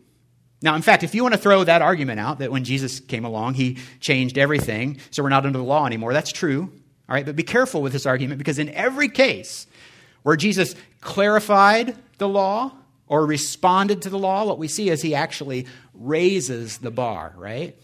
Now, 0.62 0.76
in 0.76 0.82
fact, 0.82 1.04
if 1.04 1.16
you 1.16 1.24
want 1.24 1.34
to 1.34 1.40
throw 1.40 1.64
that 1.64 1.82
argument 1.82 2.20
out 2.20 2.40
that 2.40 2.52
when 2.52 2.64
Jesus 2.64 3.00
came 3.00 3.26
along, 3.26 3.56
he 3.56 3.78
changed 4.00 4.38
everything, 4.38 5.00
so 5.10 5.24
we're 5.24 5.30
not 5.30 5.46
under 5.46 5.58
the 5.58 5.64
law 5.64 5.86
anymore, 5.86 6.14
that's 6.14 6.32
true. 6.32 6.72
All 7.10 7.16
right, 7.16 7.26
but 7.26 7.36
be 7.36 7.44
careful 7.44 7.82
with 7.82 7.94
this 7.94 8.06
argument 8.06 8.38
because 8.38 8.60
in 8.60 8.70
every 8.70 9.10
case 9.10 9.68
where 10.24 10.36
Jesus 10.36 10.76
clarified 11.02 11.96
the 12.20 12.30
law 12.30 12.74
or 13.08 13.26
responded 13.26 14.04
to 14.04 14.10
the 14.10 14.20
law, 14.20 14.46
what 14.46 14.60
we 14.60 14.68
see 14.68 14.90
is 14.90 15.02
he 15.02 15.16
actually 15.16 15.66
raises 15.94 16.78
the 16.78 16.92
bar, 16.92 17.34
right? 17.36 17.76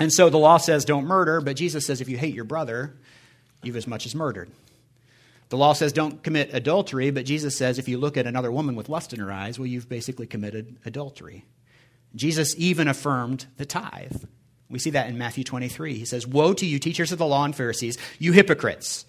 And 0.00 0.12
so 0.12 0.28
the 0.28 0.38
law 0.38 0.58
says 0.58 0.84
don't 0.84 1.06
murder, 1.06 1.40
but 1.40 1.56
Jesus 1.56 1.86
says 1.86 2.00
if 2.00 2.08
you 2.08 2.18
hate 2.18 2.34
your 2.34 2.44
brother, 2.44 2.96
you've 3.62 3.76
as 3.76 3.86
much 3.86 4.04
as 4.04 4.14
murdered. 4.14 4.50
The 5.48 5.56
law 5.56 5.72
says 5.72 5.92
don't 5.92 6.22
commit 6.22 6.50
adultery, 6.52 7.10
but 7.12 7.24
Jesus 7.24 7.56
says 7.56 7.78
if 7.78 7.88
you 7.88 7.98
look 7.98 8.16
at 8.16 8.26
another 8.26 8.50
woman 8.50 8.74
with 8.74 8.88
lust 8.88 9.12
in 9.12 9.20
her 9.20 9.30
eyes, 9.30 9.58
well, 9.58 9.66
you've 9.66 9.88
basically 9.88 10.26
committed 10.26 10.76
adultery. 10.84 11.44
Jesus 12.14 12.54
even 12.56 12.88
affirmed 12.88 13.46
the 13.56 13.66
tithe. 13.66 14.24
We 14.68 14.78
see 14.78 14.90
that 14.90 15.08
in 15.08 15.18
Matthew 15.18 15.44
23. 15.44 15.94
He 15.94 16.04
says, 16.04 16.26
Woe 16.26 16.52
to 16.54 16.66
you, 16.66 16.78
teachers 16.78 17.12
of 17.12 17.18
the 17.18 17.26
law 17.26 17.44
and 17.44 17.54
Pharisees, 17.54 17.98
you 18.18 18.32
hypocrites. 18.32 19.04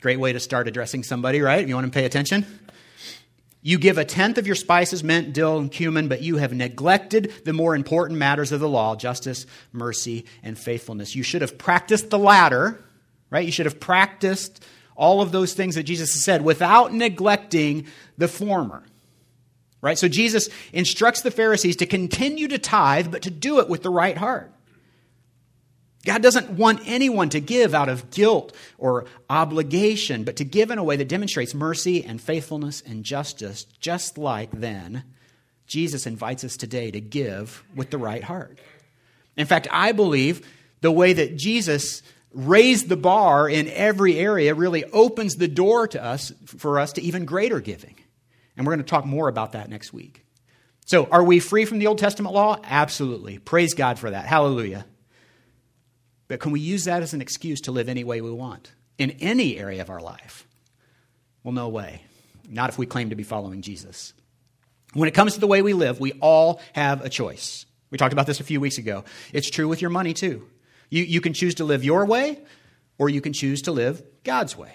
Great 0.00 0.20
way 0.20 0.32
to 0.32 0.40
start 0.40 0.68
addressing 0.68 1.02
somebody, 1.02 1.40
right? 1.40 1.66
You 1.66 1.74
want 1.74 1.86
to 1.86 1.92
pay 1.92 2.04
attention? 2.04 2.46
You 3.62 3.78
give 3.78 3.98
a 3.98 4.04
tenth 4.04 4.38
of 4.38 4.46
your 4.46 4.54
spices, 4.54 5.02
mint, 5.02 5.32
dill, 5.32 5.58
and 5.58 5.72
cumin, 5.72 6.06
but 6.06 6.22
you 6.22 6.36
have 6.36 6.52
neglected 6.52 7.32
the 7.44 7.52
more 7.52 7.74
important 7.74 8.18
matters 8.18 8.52
of 8.52 8.60
the 8.60 8.68
law 8.68 8.94
justice, 8.94 9.44
mercy, 9.72 10.26
and 10.44 10.56
faithfulness. 10.56 11.16
You 11.16 11.24
should 11.24 11.42
have 11.42 11.58
practiced 11.58 12.10
the 12.10 12.18
latter, 12.18 12.80
right? 13.28 13.44
You 13.44 13.50
should 13.50 13.66
have 13.66 13.80
practiced 13.80 14.64
all 14.94 15.20
of 15.20 15.32
those 15.32 15.52
things 15.52 15.74
that 15.74 15.82
Jesus 15.82 16.12
said 16.12 16.42
without 16.42 16.94
neglecting 16.94 17.86
the 18.16 18.28
former. 18.28 18.84
Right? 19.86 19.96
So 19.96 20.08
Jesus 20.08 20.48
instructs 20.72 21.20
the 21.20 21.30
Pharisees 21.30 21.76
to 21.76 21.86
continue 21.86 22.48
to 22.48 22.58
tithe, 22.58 23.12
but 23.12 23.22
to 23.22 23.30
do 23.30 23.60
it 23.60 23.68
with 23.68 23.84
the 23.84 23.88
right 23.88 24.16
heart. 24.16 24.50
God 26.04 26.22
doesn't 26.22 26.50
want 26.50 26.80
anyone 26.86 27.28
to 27.28 27.38
give 27.38 27.72
out 27.72 27.88
of 27.88 28.10
guilt 28.10 28.52
or 28.78 29.04
obligation, 29.30 30.24
but 30.24 30.34
to 30.36 30.44
give 30.44 30.72
in 30.72 30.78
a 30.78 30.82
way 30.82 30.96
that 30.96 31.06
demonstrates 31.06 31.54
mercy 31.54 32.04
and 32.04 32.20
faithfulness 32.20 32.82
and 32.84 33.04
justice, 33.04 33.62
just 33.78 34.18
like 34.18 34.50
then 34.50 35.04
Jesus 35.68 36.04
invites 36.04 36.42
us 36.42 36.56
today 36.56 36.90
to 36.90 37.00
give 37.00 37.62
with 37.76 37.90
the 37.90 37.98
right 37.98 38.24
heart. 38.24 38.58
In 39.36 39.46
fact, 39.46 39.68
I 39.70 39.92
believe 39.92 40.44
the 40.80 40.90
way 40.90 41.12
that 41.12 41.36
Jesus 41.36 42.02
raised 42.32 42.88
the 42.88 42.96
bar 42.96 43.48
in 43.48 43.68
every 43.68 44.18
area 44.18 44.52
really 44.52 44.84
opens 44.86 45.36
the 45.36 45.46
door 45.46 45.86
to 45.86 46.04
us 46.04 46.32
for 46.44 46.80
us 46.80 46.94
to 46.94 47.02
even 47.02 47.24
greater 47.24 47.60
giving. 47.60 47.94
And 48.56 48.66
we're 48.66 48.74
going 48.74 48.84
to 48.84 48.90
talk 48.90 49.04
more 49.04 49.28
about 49.28 49.52
that 49.52 49.68
next 49.68 49.92
week. 49.92 50.24
So, 50.86 51.06
are 51.06 51.24
we 51.24 51.40
free 51.40 51.64
from 51.64 51.78
the 51.78 51.88
Old 51.88 51.98
Testament 51.98 52.34
law? 52.34 52.60
Absolutely. 52.62 53.38
Praise 53.38 53.74
God 53.74 53.98
for 53.98 54.10
that. 54.10 54.26
Hallelujah. 54.26 54.86
But 56.28 56.40
can 56.40 56.52
we 56.52 56.60
use 56.60 56.84
that 56.84 57.02
as 57.02 57.12
an 57.12 57.20
excuse 57.20 57.62
to 57.62 57.72
live 57.72 57.88
any 57.88 58.04
way 58.04 58.20
we 58.20 58.30
want 58.30 58.72
in 58.98 59.12
any 59.12 59.58
area 59.58 59.82
of 59.82 59.90
our 59.90 60.00
life? 60.00 60.46
Well, 61.42 61.52
no 61.52 61.68
way. 61.68 62.02
Not 62.48 62.70
if 62.70 62.78
we 62.78 62.86
claim 62.86 63.10
to 63.10 63.16
be 63.16 63.22
following 63.22 63.62
Jesus. 63.62 64.12
When 64.92 65.08
it 65.08 65.14
comes 65.14 65.34
to 65.34 65.40
the 65.40 65.46
way 65.46 65.62
we 65.62 65.72
live, 65.72 66.00
we 66.00 66.12
all 66.14 66.60
have 66.72 67.04
a 67.04 67.08
choice. 67.08 67.66
We 67.90 67.98
talked 67.98 68.12
about 68.12 68.26
this 68.26 68.40
a 68.40 68.44
few 68.44 68.60
weeks 68.60 68.78
ago. 68.78 69.04
It's 69.32 69.50
true 69.50 69.68
with 69.68 69.80
your 69.80 69.90
money, 69.90 70.14
too. 70.14 70.46
You, 70.88 71.02
you 71.02 71.20
can 71.20 71.34
choose 71.34 71.56
to 71.56 71.64
live 71.64 71.84
your 71.84 72.04
way, 72.04 72.40
or 72.98 73.08
you 73.08 73.20
can 73.20 73.32
choose 73.32 73.62
to 73.62 73.72
live 73.72 74.02
God's 74.24 74.56
way. 74.56 74.72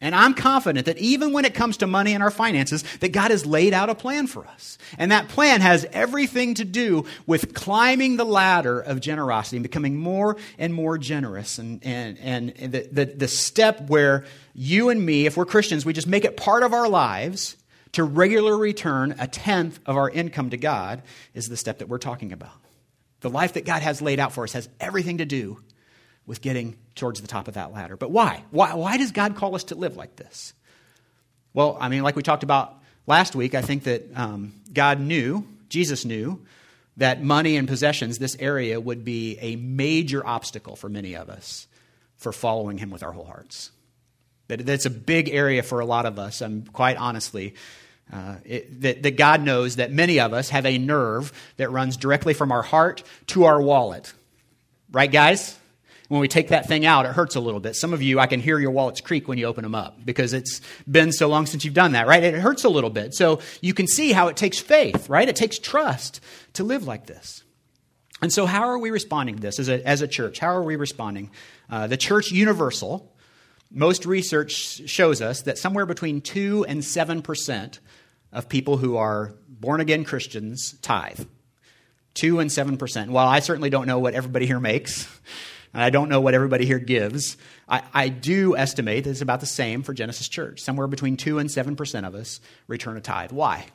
And 0.00 0.14
I'm 0.14 0.34
confident 0.34 0.86
that 0.86 0.98
even 0.98 1.32
when 1.32 1.44
it 1.44 1.54
comes 1.54 1.78
to 1.78 1.88
money 1.88 2.14
and 2.14 2.22
our 2.22 2.30
finances, 2.30 2.84
that 3.00 3.10
God 3.10 3.32
has 3.32 3.44
laid 3.44 3.74
out 3.74 3.90
a 3.90 3.96
plan 3.96 4.28
for 4.28 4.46
us. 4.46 4.78
And 4.96 5.10
that 5.10 5.28
plan 5.28 5.60
has 5.60 5.84
everything 5.92 6.54
to 6.54 6.64
do 6.64 7.04
with 7.26 7.52
climbing 7.52 8.16
the 8.16 8.24
ladder 8.24 8.78
of 8.78 9.00
generosity 9.00 9.56
and 9.56 9.64
becoming 9.64 9.96
more 9.96 10.36
and 10.56 10.72
more 10.72 10.98
generous. 10.98 11.58
And, 11.58 11.84
and, 11.84 12.16
and 12.20 12.72
the, 12.72 12.88
the, 12.92 13.04
the 13.06 13.28
step 13.28 13.88
where 13.88 14.24
you 14.54 14.88
and 14.88 15.04
me, 15.04 15.26
if 15.26 15.36
we're 15.36 15.44
Christians, 15.44 15.84
we 15.84 15.92
just 15.92 16.06
make 16.06 16.24
it 16.24 16.36
part 16.36 16.62
of 16.62 16.72
our 16.72 16.88
lives 16.88 17.56
to 17.92 18.04
regularly 18.04 18.60
return 18.60 19.16
a 19.18 19.26
tenth 19.26 19.80
of 19.84 19.96
our 19.96 20.08
income 20.08 20.50
to 20.50 20.56
God 20.56 21.02
is 21.34 21.48
the 21.48 21.56
step 21.56 21.78
that 21.78 21.88
we're 21.88 21.98
talking 21.98 22.32
about. 22.32 22.52
The 23.20 23.30
life 23.30 23.54
that 23.54 23.64
God 23.64 23.82
has 23.82 24.00
laid 24.00 24.20
out 24.20 24.32
for 24.32 24.44
us 24.44 24.52
has 24.52 24.68
everything 24.78 25.18
to 25.18 25.24
do 25.24 25.60
with 26.28 26.42
getting 26.42 26.76
towards 26.94 27.22
the 27.22 27.26
top 27.26 27.48
of 27.48 27.54
that 27.54 27.72
ladder. 27.72 27.96
But 27.96 28.10
why? 28.10 28.44
Why, 28.50 28.74
why 28.74 28.98
does 28.98 29.12
God 29.12 29.34
call 29.34 29.54
us 29.54 29.64
to 29.64 29.74
live 29.74 29.96
like 29.96 30.14
this? 30.14 30.52
Well, 31.54 31.78
I 31.80 31.88
mean, 31.88 32.02
like 32.02 32.14
we 32.14 32.22
talked 32.22 32.42
about 32.42 32.76
last 33.06 33.34
week, 33.34 33.54
I 33.54 33.62
think 33.62 33.84
that 33.84 34.04
um, 34.14 34.52
God 34.72 35.00
knew, 35.00 35.48
Jesus 35.70 36.04
knew, 36.04 36.44
that 36.98 37.22
money 37.22 37.56
and 37.56 37.66
possessions, 37.66 38.18
this 38.18 38.36
area, 38.38 38.78
would 38.78 39.04
be 39.04 39.38
a 39.40 39.56
major 39.56 40.24
obstacle 40.24 40.76
for 40.76 40.90
many 40.90 41.16
of 41.16 41.30
us 41.30 41.66
for 42.18 42.30
following 42.30 42.76
Him 42.76 42.90
with 42.90 43.02
our 43.02 43.12
whole 43.12 43.24
hearts. 43.24 43.70
That 44.48 44.66
that's 44.66 44.84
a 44.84 44.90
big 44.90 45.30
area 45.30 45.62
for 45.62 45.80
a 45.80 45.86
lot 45.86 46.04
of 46.04 46.18
us, 46.18 46.40
and 46.42 46.66
um, 46.68 46.72
quite 46.72 46.96
honestly. 46.98 47.54
Uh, 48.10 48.36
it, 48.46 48.80
that, 48.80 49.02
that 49.02 49.18
God 49.18 49.42
knows 49.42 49.76
that 49.76 49.92
many 49.92 50.18
of 50.18 50.32
us 50.32 50.48
have 50.48 50.64
a 50.64 50.78
nerve 50.78 51.30
that 51.58 51.70
runs 51.70 51.98
directly 51.98 52.32
from 52.32 52.50
our 52.50 52.62
heart 52.62 53.02
to 53.26 53.44
our 53.44 53.60
wallet. 53.60 54.14
Right, 54.90 55.12
guys? 55.12 55.58
When 56.08 56.20
we 56.20 56.28
take 56.28 56.48
that 56.48 56.66
thing 56.66 56.86
out, 56.86 57.04
it 57.04 57.12
hurts 57.12 57.36
a 57.36 57.40
little 57.40 57.60
bit. 57.60 57.76
Some 57.76 57.92
of 57.92 58.00
you, 58.00 58.18
I 58.18 58.26
can 58.26 58.40
hear 58.40 58.58
your 58.58 58.70
wallets 58.70 59.02
creak 59.02 59.28
when 59.28 59.36
you 59.36 59.44
open 59.44 59.62
them 59.62 59.74
up 59.74 60.04
because 60.04 60.32
it's 60.32 60.62
been 60.90 61.12
so 61.12 61.28
long 61.28 61.44
since 61.44 61.64
you've 61.64 61.74
done 61.74 61.92
that, 61.92 62.06
right? 62.06 62.22
It 62.22 62.34
hurts 62.34 62.64
a 62.64 62.70
little 62.70 62.88
bit. 62.88 63.14
So 63.14 63.40
you 63.60 63.74
can 63.74 63.86
see 63.86 64.12
how 64.12 64.28
it 64.28 64.36
takes 64.36 64.58
faith, 64.58 65.10
right? 65.10 65.28
It 65.28 65.36
takes 65.36 65.58
trust 65.58 66.20
to 66.54 66.64
live 66.64 66.86
like 66.86 67.06
this. 67.06 67.44
And 68.20 68.32
so, 68.32 68.46
how 68.46 68.62
are 68.62 68.78
we 68.78 68.90
responding 68.90 69.36
to 69.36 69.40
this 69.40 69.60
as 69.60 69.68
a, 69.68 69.86
as 69.86 70.02
a 70.02 70.08
church? 70.08 70.38
How 70.40 70.48
are 70.48 70.62
we 70.62 70.76
responding? 70.76 71.30
Uh, 71.70 71.86
the 71.86 71.96
church 71.96 72.32
universal, 72.32 73.14
most 73.70 74.06
research 74.06 74.82
shows 74.88 75.22
us 75.22 75.42
that 75.42 75.56
somewhere 75.58 75.86
between 75.86 76.20
2 76.20 76.64
and 76.66 76.80
7% 76.80 77.78
of 78.32 78.48
people 78.48 78.76
who 78.76 78.96
are 78.96 79.34
born 79.48 79.80
again 79.80 80.04
Christians 80.04 80.74
tithe. 80.82 81.26
2 82.14 82.40
and 82.40 82.50
7%. 82.50 83.10
While 83.10 83.28
I 83.28 83.38
certainly 83.38 83.70
don't 83.70 83.86
know 83.86 84.00
what 84.00 84.14
everybody 84.14 84.46
here 84.46 84.58
makes, 84.58 85.06
and 85.74 85.82
I 85.82 85.90
don't 85.90 86.08
know 86.08 86.20
what 86.20 86.34
everybody 86.34 86.64
here 86.66 86.78
gives, 86.78 87.36
I, 87.68 87.82
I 87.92 88.08
do 88.08 88.56
estimate 88.56 89.04
that 89.04 89.10
it's 89.10 89.20
about 89.20 89.40
the 89.40 89.46
same 89.46 89.82
for 89.82 89.92
Genesis 89.92 90.28
Church. 90.28 90.60
Somewhere 90.60 90.86
between 90.86 91.16
2 91.16 91.38
and 91.38 91.50
7% 91.50 92.06
of 92.06 92.14
us 92.14 92.40
return 92.66 92.96
a 92.96 93.00
tithe. 93.00 93.32
Why? 93.32 93.66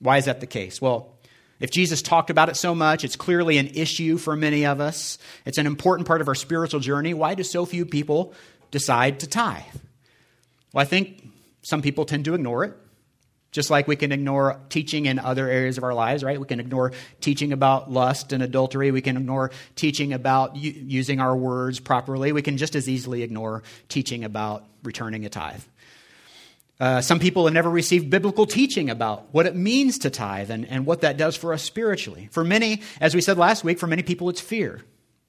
Why 0.00 0.18
is 0.18 0.26
that 0.26 0.40
the 0.40 0.46
case? 0.46 0.80
Well, 0.80 1.14
if 1.60 1.70
Jesus 1.70 2.02
talked 2.02 2.30
about 2.30 2.48
it 2.48 2.56
so 2.56 2.74
much, 2.74 3.04
it's 3.04 3.16
clearly 3.16 3.58
an 3.58 3.68
issue 3.68 4.16
for 4.16 4.36
many 4.36 4.64
of 4.64 4.80
us. 4.80 5.18
It's 5.44 5.58
an 5.58 5.66
important 5.66 6.06
part 6.06 6.20
of 6.20 6.28
our 6.28 6.34
spiritual 6.34 6.80
journey. 6.80 7.14
Why 7.14 7.34
do 7.34 7.42
so 7.42 7.66
few 7.66 7.84
people 7.84 8.32
decide 8.70 9.20
to 9.20 9.26
tithe? 9.26 9.62
Well, 10.72 10.82
I 10.82 10.84
think 10.84 11.28
some 11.62 11.82
people 11.82 12.04
tend 12.04 12.24
to 12.26 12.34
ignore 12.34 12.64
it. 12.64 12.76
Just 13.58 13.70
like 13.70 13.88
we 13.88 13.96
can 13.96 14.12
ignore 14.12 14.60
teaching 14.68 15.06
in 15.06 15.18
other 15.18 15.48
areas 15.48 15.78
of 15.78 15.82
our 15.82 15.92
lives, 15.92 16.22
right? 16.22 16.38
We 16.38 16.46
can 16.46 16.60
ignore 16.60 16.92
teaching 17.20 17.52
about 17.52 17.90
lust 17.90 18.32
and 18.32 18.40
adultery. 18.40 18.92
We 18.92 19.00
can 19.00 19.16
ignore 19.16 19.50
teaching 19.74 20.12
about 20.12 20.54
u- 20.54 20.70
using 20.70 21.18
our 21.18 21.36
words 21.36 21.80
properly. 21.80 22.30
We 22.30 22.40
can 22.40 22.56
just 22.56 22.76
as 22.76 22.88
easily 22.88 23.24
ignore 23.24 23.64
teaching 23.88 24.22
about 24.22 24.64
returning 24.84 25.26
a 25.26 25.28
tithe. 25.28 25.64
Uh, 26.78 27.00
some 27.00 27.18
people 27.18 27.46
have 27.46 27.52
never 27.52 27.68
received 27.68 28.10
biblical 28.10 28.46
teaching 28.46 28.90
about 28.90 29.34
what 29.34 29.44
it 29.44 29.56
means 29.56 29.98
to 29.98 30.08
tithe 30.08 30.52
and, 30.52 30.64
and 30.64 30.86
what 30.86 31.00
that 31.00 31.16
does 31.16 31.34
for 31.34 31.52
us 31.52 31.64
spiritually. 31.64 32.28
For 32.30 32.44
many, 32.44 32.82
as 33.00 33.12
we 33.12 33.20
said 33.20 33.38
last 33.38 33.64
week, 33.64 33.80
for 33.80 33.88
many 33.88 34.04
people, 34.04 34.28
it's 34.28 34.40
fear. 34.40 34.82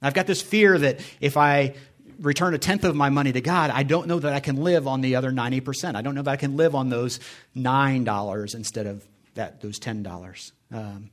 I've 0.03 0.13
got 0.13 0.27
this 0.27 0.43
fear 0.43 0.77
that 0.77 0.99
if 1.19 1.35
I 1.35 1.73
return 2.19 2.53
a 2.53 2.57
tenth 2.57 2.83
of 2.83 2.95
my 2.95 3.09
money 3.09 3.31
to 3.31 3.41
God, 3.41 3.69
I 3.71 3.83
don't 3.83 4.07
know 4.07 4.19
that 4.19 4.33
I 4.33 4.39
can 4.39 4.57
live 4.57 4.87
on 4.87 5.01
the 5.01 5.15
other 5.15 5.31
90%. 5.31 5.95
I 5.95 6.01
don't 6.01 6.15
know 6.15 6.21
that 6.21 6.31
I 6.31 6.37
can 6.37 6.57
live 6.57 6.75
on 6.75 6.89
those 6.89 7.19
$9 7.55 8.55
instead 8.55 8.87
of 8.87 9.07
that, 9.35 9.61
those 9.61 9.79
$10. 9.79 10.51
Um, 10.71 11.09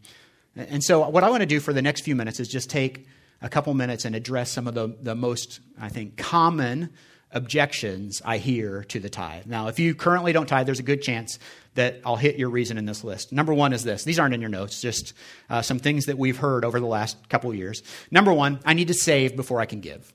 and 0.56 0.82
so, 0.82 1.08
what 1.08 1.22
I 1.22 1.30
want 1.30 1.42
to 1.42 1.46
do 1.46 1.60
for 1.60 1.72
the 1.72 1.82
next 1.82 2.02
few 2.02 2.16
minutes 2.16 2.40
is 2.40 2.48
just 2.48 2.70
take 2.70 3.06
a 3.42 3.48
couple 3.48 3.74
minutes 3.74 4.04
and 4.04 4.16
address 4.16 4.50
some 4.50 4.66
of 4.66 4.74
the, 4.74 4.96
the 5.02 5.14
most, 5.14 5.60
I 5.78 5.90
think, 5.90 6.16
common 6.16 6.90
objections 7.30 8.22
I 8.24 8.38
hear 8.38 8.84
to 8.84 9.00
the 9.00 9.10
tithe. 9.10 9.46
Now, 9.46 9.68
if 9.68 9.78
you 9.78 9.94
currently 9.94 10.32
don't 10.32 10.46
tithe, 10.46 10.66
there's 10.66 10.80
a 10.80 10.84
good 10.84 11.02
chance 11.02 11.38
that 11.74 12.00
I'll 12.06 12.16
hit 12.16 12.36
your 12.36 12.48
reason 12.48 12.78
in 12.78 12.86
this 12.86 13.04
list. 13.04 13.32
Number 13.32 13.52
one 13.52 13.74
is 13.74 13.84
this. 13.84 14.04
These 14.04 14.18
aren't 14.18 14.32
in 14.32 14.40
your 14.40 14.48
notes, 14.48 14.80
just 14.80 15.12
uh, 15.50 15.60
some 15.60 15.78
things 15.78 16.06
that 16.06 16.16
we've 16.16 16.38
heard 16.38 16.64
over 16.64 16.80
the 16.80 16.86
last 16.86 17.28
couple 17.28 17.52
years. 17.52 17.82
Number 18.10 18.32
one, 18.32 18.60
I 18.64 18.72
need 18.72 18.88
to 18.88 18.94
save 18.94 19.36
before 19.36 19.60
I 19.60 19.66
can 19.66 19.80
give. 19.80 20.12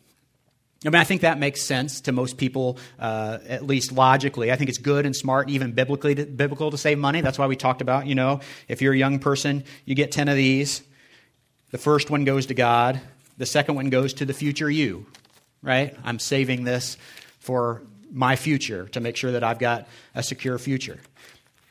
I 0.84 0.90
mean, 0.90 1.00
I 1.00 1.04
think 1.04 1.22
that 1.22 1.38
makes 1.38 1.62
sense 1.62 2.02
to 2.02 2.12
most 2.12 2.38
people, 2.38 2.80
uh, 2.98 3.38
at 3.48 3.68
least 3.68 3.92
logically. 3.92 4.52
I 4.52 4.56
think 4.56 4.70
it's 4.70 4.80
good 4.80 5.06
and 5.06 5.16
smart, 5.16 5.48
even 5.50 5.74
biblically, 5.74 6.16
to, 6.16 6.26
biblical 6.26 6.72
to 6.72 6.78
save 6.78 6.98
money. 6.98 7.22
That's 7.22 7.38
why 7.38 7.46
we 7.46 7.56
talked 7.56 7.82
about, 7.82 8.08
you 8.08 8.16
know, 8.16 8.40
if 8.68 8.82
you're 8.82 8.94
a 8.94 8.98
young 8.98 9.20
person, 9.20 9.64
you 9.86 9.94
get 9.94 10.12
10 10.12 10.28
of 10.28 10.36
these. 10.36 10.82
The 11.70 11.78
first 11.78 12.10
one 12.10 12.26
goes 12.26 12.48
to 12.48 12.56
God. 12.56 13.00
The 13.38 13.46
second 13.46 13.76
one 13.76 13.92
goes 13.92 14.14
to 14.16 14.26
the 14.26 14.34
future 14.34 14.72
you, 14.72 15.06
right? 15.62 15.96
I'm 16.04 16.18
saving 16.18 16.64
this 16.64 16.98
for 17.40 17.84
my 18.12 18.36
future 18.36 18.88
to 18.90 19.00
make 19.00 19.16
sure 19.16 19.34
that 19.34 19.44
I've 19.44 19.60
got 19.60 19.88
a 20.16 20.24
secure 20.24 20.58
future. 20.58 21.00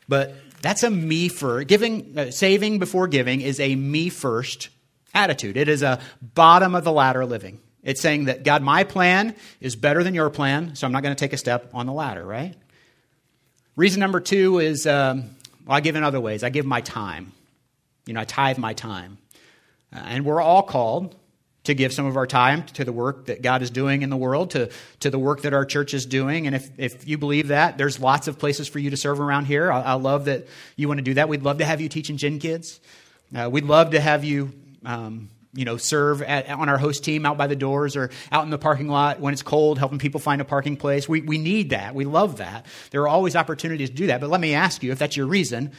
But 0.08 0.34
that's 0.62 0.84
a 0.84 0.90
me 0.90 1.28
first. 1.28 1.66
Giving, 1.66 2.16
uh, 2.16 2.30
saving 2.30 2.78
before 2.78 3.08
giving 3.08 3.40
is 3.40 3.58
a 3.58 3.74
me 3.74 4.08
first 4.08 4.68
attitude. 5.12 5.56
It 5.56 5.68
is 5.68 5.82
a 5.82 6.00
bottom 6.22 6.76
of 6.76 6.84
the 6.84 6.92
ladder 6.92 7.26
living. 7.26 7.60
It's 7.82 8.00
saying 8.00 8.26
that, 8.26 8.42
God, 8.42 8.62
my 8.62 8.84
plan 8.84 9.34
is 9.60 9.74
better 9.74 10.02
than 10.02 10.14
your 10.14 10.28
plan, 10.30 10.74
so 10.74 10.86
I'm 10.86 10.92
not 10.92 11.02
going 11.02 11.14
to 11.14 11.18
take 11.18 11.32
a 11.32 11.38
step 11.38 11.70
on 11.72 11.86
the 11.86 11.92
ladder, 11.92 12.24
right? 12.24 12.54
Reason 13.76 14.00
number 14.00 14.20
two 14.20 14.58
is 14.58 14.86
um, 14.86 15.30
well, 15.66 15.76
I 15.76 15.80
give 15.80 15.96
in 15.96 16.02
other 16.02 16.20
ways. 16.20 16.42
I 16.42 16.50
give 16.50 16.66
my 16.66 16.80
time. 16.80 17.32
You 18.06 18.14
know, 18.14 18.20
I 18.20 18.24
tithe 18.24 18.58
my 18.58 18.74
time. 18.74 19.18
Uh, 19.94 20.00
and 20.04 20.24
we're 20.24 20.40
all 20.40 20.62
called 20.62 21.16
to 21.64 21.74
give 21.74 21.92
some 21.92 22.06
of 22.06 22.16
our 22.16 22.26
time 22.26 22.64
to 22.64 22.84
the 22.84 22.92
work 22.92 23.26
that 23.26 23.42
God 23.42 23.62
is 23.62 23.70
doing 23.70 24.02
in 24.02 24.10
the 24.10 24.16
world, 24.16 24.50
to, 24.50 24.70
to 25.00 25.10
the 25.10 25.18
work 25.18 25.42
that 25.42 25.52
our 25.52 25.64
church 25.64 25.92
is 25.92 26.06
doing. 26.06 26.46
And 26.46 26.56
if, 26.56 26.70
if 26.78 27.06
you 27.06 27.18
believe 27.18 27.48
that, 27.48 27.78
there's 27.78 28.00
lots 28.00 28.28
of 28.28 28.38
places 28.38 28.66
for 28.66 28.78
you 28.78 28.90
to 28.90 28.96
serve 28.96 29.20
around 29.20 29.44
here. 29.44 29.70
I, 29.70 29.82
I 29.82 29.92
love 29.92 30.24
that 30.24 30.46
you 30.76 30.88
want 30.88 30.98
to 30.98 31.04
do 31.04 31.14
that. 31.14 31.28
We'd 31.28 31.42
love 31.42 31.58
to 31.58 31.64
have 31.64 31.80
you 31.80 31.88
teaching 31.88 32.16
Gen 32.16 32.38
Kids. 32.38 32.80
Uh, 33.34 33.48
we'd 33.52 33.64
love 33.64 33.90
to 33.90 34.00
have 34.00 34.24
you 34.24 34.52
um, 34.84 35.28
you 35.52 35.64
know, 35.64 35.76
serve 35.76 36.22
at, 36.22 36.48
on 36.48 36.68
our 36.68 36.78
host 36.78 37.04
team 37.04 37.26
out 37.26 37.36
by 37.36 37.46
the 37.46 37.56
doors 37.56 37.96
or 37.96 38.10
out 38.30 38.44
in 38.44 38.50
the 38.50 38.58
parking 38.58 38.88
lot 38.88 39.20
when 39.20 39.32
it's 39.32 39.42
cold, 39.42 39.78
helping 39.78 39.98
people 39.98 40.20
find 40.20 40.40
a 40.40 40.44
parking 40.44 40.76
place. 40.76 41.08
We, 41.08 41.22
we 41.22 41.38
need 41.38 41.70
that. 41.70 41.94
We 41.94 42.04
love 42.04 42.36
that. 42.36 42.66
There 42.90 43.02
are 43.02 43.08
always 43.08 43.34
opportunities 43.34 43.90
to 43.90 43.96
do 43.96 44.06
that. 44.08 44.20
But 44.20 44.30
let 44.30 44.40
me 44.40 44.54
ask 44.54 44.82
you, 44.82 44.92
if 44.92 44.98
that's 44.98 45.16
your 45.16 45.26
reason, 45.26 45.72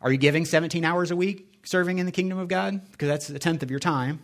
are 0.00 0.10
you 0.10 0.18
giving 0.18 0.44
17 0.44 0.84
hours 0.84 1.10
a 1.10 1.16
week 1.16 1.60
serving 1.64 1.98
in 1.98 2.06
the 2.06 2.12
kingdom 2.12 2.38
of 2.38 2.48
God? 2.48 2.80
Because 2.90 3.08
that's 3.08 3.30
a 3.30 3.38
tenth 3.38 3.62
of 3.62 3.70
your 3.70 3.80
time. 3.80 4.20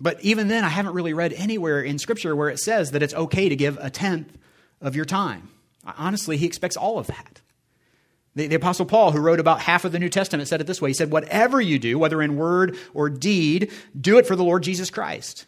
But 0.00 0.22
even 0.22 0.48
then, 0.48 0.64
I 0.64 0.68
haven't 0.68 0.92
really 0.92 1.12
read 1.12 1.32
anywhere 1.32 1.80
in 1.80 1.98
Scripture 1.98 2.36
where 2.36 2.50
it 2.50 2.58
says 2.58 2.92
that 2.92 3.02
it's 3.02 3.14
okay 3.14 3.48
to 3.48 3.56
give 3.56 3.78
a 3.80 3.90
tenth 3.90 4.36
of 4.80 4.94
your 4.94 5.04
time. 5.04 5.48
Honestly, 5.84 6.36
he 6.36 6.46
expects 6.46 6.76
all 6.76 6.98
of 6.98 7.08
that. 7.08 7.40
The, 8.38 8.46
the, 8.46 8.54
Apostle 8.54 8.86
Paul, 8.86 9.10
who 9.10 9.18
wrote 9.18 9.40
about 9.40 9.60
half 9.60 9.84
of 9.84 9.90
the 9.90 9.98
New 9.98 10.08
Testament, 10.08 10.48
said 10.48 10.60
it 10.60 10.66
this 10.68 10.80
way 10.80 10.90
He 10.90 10.94
said, 10.94 11.10
Whatever 11.10 11.60
you 11.60 11.78
do, 11.78 11.98
whether 11.98 12.22
in 12.22 12.36
word 12.36 12.76
or 12.94 13.10
deed, 13.10 13.72
do 14.00 14.18
it 14.18 14.26
for 14.26 14.36
the 14.36 14.44
Lord 14.44 14.62
Jesus 14.62 14.90
Christ. 14.90 15.44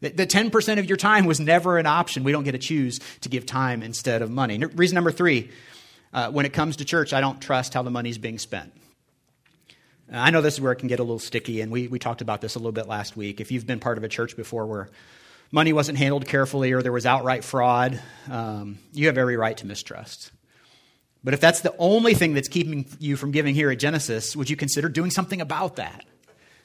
The, 0.00 0.08
the 0.08 0.26
10% 0.26 0.78
of 0.78 0.86
your 0.86 0.96
time 0.96 1.26
was 1.26 1.38
never 1.38 1.76
an 1.76 1.84
option. 1.84 2.24
We 2.24 2.32
don't 2.32 2.44
get 2.44 2.52
to 2.52 2.58
choose 2.58 2.98
to 3.20 3.28
give 3.28 3.44
time 3.44 3.82
instead 3.82 4.22
of 4.22 4.30
money. 4.30 4.56
Reason 4.56 4.94
number 4.94 5.12
three 5.12 5.50
uh, 6.14 6.30
when 6.30 6.46
it 6.46 6.54
comes 6.54 6.76
to 6.76 6.84
church, 6.86 7.12
I 7.12 7.20
don't 7.20 7.40
trust 7.40 7.74
how 7.74 7.82
the 7.82 7.90
money's 7.90 8.16
being 8.16 8.38
spent. 8.38 8.72
I 10.10 10.30
know 10.30 10.40
this 10.40 10.54
is 10.54 10.60
where 10.60 10.72
it 10.72 10.76
can 10.76 10.88
get 10.88 10.98
a 10.98 11.04
little 11.04 11.20
sticky, 11.20 11.60
and 11.60 11.70
we, 11.70 11.86
we 11.88 11.98
talked 11.98 12.22
about 12.22 12.40
this 12.40 12.56
a 12.56 12.58
little 12.58 12.72
bit 12.72 12.88
last 12.88 13.16
week. 13.16 13.40
If 13.40 13.52
you've 13.52 13.66
been 13.66 13.78
part 13.78 13.98
of 13.98 14.02
a 14.02 14.08
church 14.08 14.34
before 14.34 14.66
where 14.66 14.88
money 15.52 15.72
wasn't 15.72 15.98
handled 15.98 16.26
carefully 16.26 16.72
or 16.72 16.82
there 16.82 16.90
was 16.90 17.06
outright 17.06 17.44
fraud, 17.44 18.00
um, 18.28 18.78
you 18.92 19.06
have 19.06 19.18
every 19.18 19.36
right 19.36 19.56
to 19.58 19.66
mistrust. 19.66 20.32
But 21.22 21.34
if 21.34 21.40
that's 21.40 21.60
the 21.60 21.74
only 21.78 22.14
thing 22.14 22.34
that's 22.34 22.48
keeping 22.48 22.86
you 22.98 23.16
from 23.16 23.30
giving 23.30 23.54
here 23.54 23.70
at 23.70 23.78
Genesis, 23.78 24.34
would 24.34 24.48
you 24.48 24.56
consider 24.56 24.88
doing 24.88 25.10
something 25.10 25.40
about 25.40 25.76
that? 25.76 26.04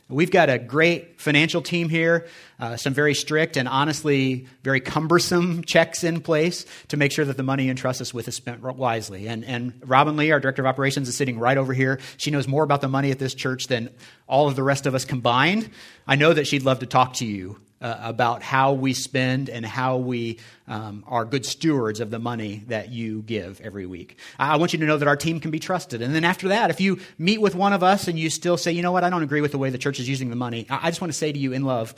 We've 0.07 0.29
got 0.29 0.51
a 0.51 0.59
great 0.59 1.19
financial 1.19 1.63
team 1.63 1.89
here, 1.89 2.27
uh, 2.59 2.77
some 2.77 2.93
very 2.93 3.15
strict 3.15 3.57
and 3.57 3.67
honestly 3.67 4.45
very 4.61 4.79
cumbersome 4.79 5.63
checks 5.65 6.03
in 6.03 6.21
place 6.21 6.67
to 6.89 6.97
make 6.97 7.11
sure 7.11 7.25
that 7.25 7.37
the 7.37 7.43
money 7.43 7.63
you 7.63 7.71
entrust 7.71 8.01
us 8.01 8.13
with 8.13 8.27
is 8.27 8.35
spent 8.35 8.61
wisely. 8.61 9.27
And, 9.27 9.43
and 9.43 9.73
Robin 9.83 10.15
Lee, 10.15 10.29
our 10.29 10.39
director 10.39 10.61
of 10.61 10.67
operations, 10.67 11.09
is 11.09 11.15
sitting 11.15 11.39
right 11.39 11.57
over 11.57 11.73
here. 11.73 11.99
She 12.17 12.29
knows 12.29 12.47
more 12.47 12.63
about 12.63 12.81
the 12.81 12.87
money 12.87 13.09
at 13.09 13.17
this 13.17 13.33
church 13.33 13.65
than 13.65 13.89
all 14.27 14.47
of 14.47 14.55
the 14.55 14.61
rest 14.61 14.85
of 14.85 14.93
us 14.93 15.05
combined. 15.05 15.71
I 16.07 16.17
know 16.17 16.33
that 16.33 16.45
she'd 16.45 16.63
love 16.63 16.79
to 16.79 16.85
talk 16.85 17.13
to 17.15 17.25
you 17.25 17.59
uh, 17.85 17.99
about 18.01 18.41
how 18.41 18.73
we 18.73 18.93
spend 18.93 19.47
and 19.47 19.63
how 19.63 19.97
we 19.97 20.39
um, 20.67 21.03
are 21.05 21.23
good 21.23 21.45
stewards 21.45 21.99
of 21.99 22.09
the 22.09 22.17
money 22.17 22.63
that 22.65 22.89
you 22.89 23.21
give 23.21 23.61
every 23.61 23.85
week. 23.85 24.17
I 24.39 24.55
want 24.55 24.73
you 24.73 24.79
to 24.79 24.85
know 24.85 24.97
that 24.97 25.07
our 25.07 25.15
team 25.15 25.39
can 25.39 25.51
be 25.51 25.59
trusted. 25.59 26.01
And 26.01 26.15
then 26.15 26.23
after 26.23 26.47
that, 26.47 26.71
if 26.71 26.81
you 26.81 26.99
meet 27.19 27.39
with 27.39 27.53
one 27.53 27.73
of 27.73 27.83
us 27.83 28.07
and 28.07 28.17
you 28.17 28.31
still 28.31 28.57
say, 28.57 28.71
you 28.71 28.81
know 28.81 28.91
what, 28.91 29.03
I 29.03 29.11
don't 29.11 29.21
agree 29.21 29.39
with 29.39 29.51
the 29.51 29.59
way 29.59 29.69
the 29.69 29.77
church 29.77 29.99
is 29.99 30.09
using 30.09 30.31
the 30.31 30.35
money, 30.35 30.65
I 30.67 30.89
just 30.89 30.99
want 30.99 31.13
to 31.13 31.17
say 31.17 31.31
to 31.31 31.37
you 31.37 31.53
in 31.53 31.63
love, 31.63 31.93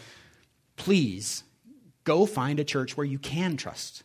please 0.76 1.46
go 2.04 2.26
find 2.26 2.60
a 2.60 2.66
church 2.66 2.98
where 2.98 3.06
you 3.06 3.18
can 3.18 3.56
trust 3.56 4.04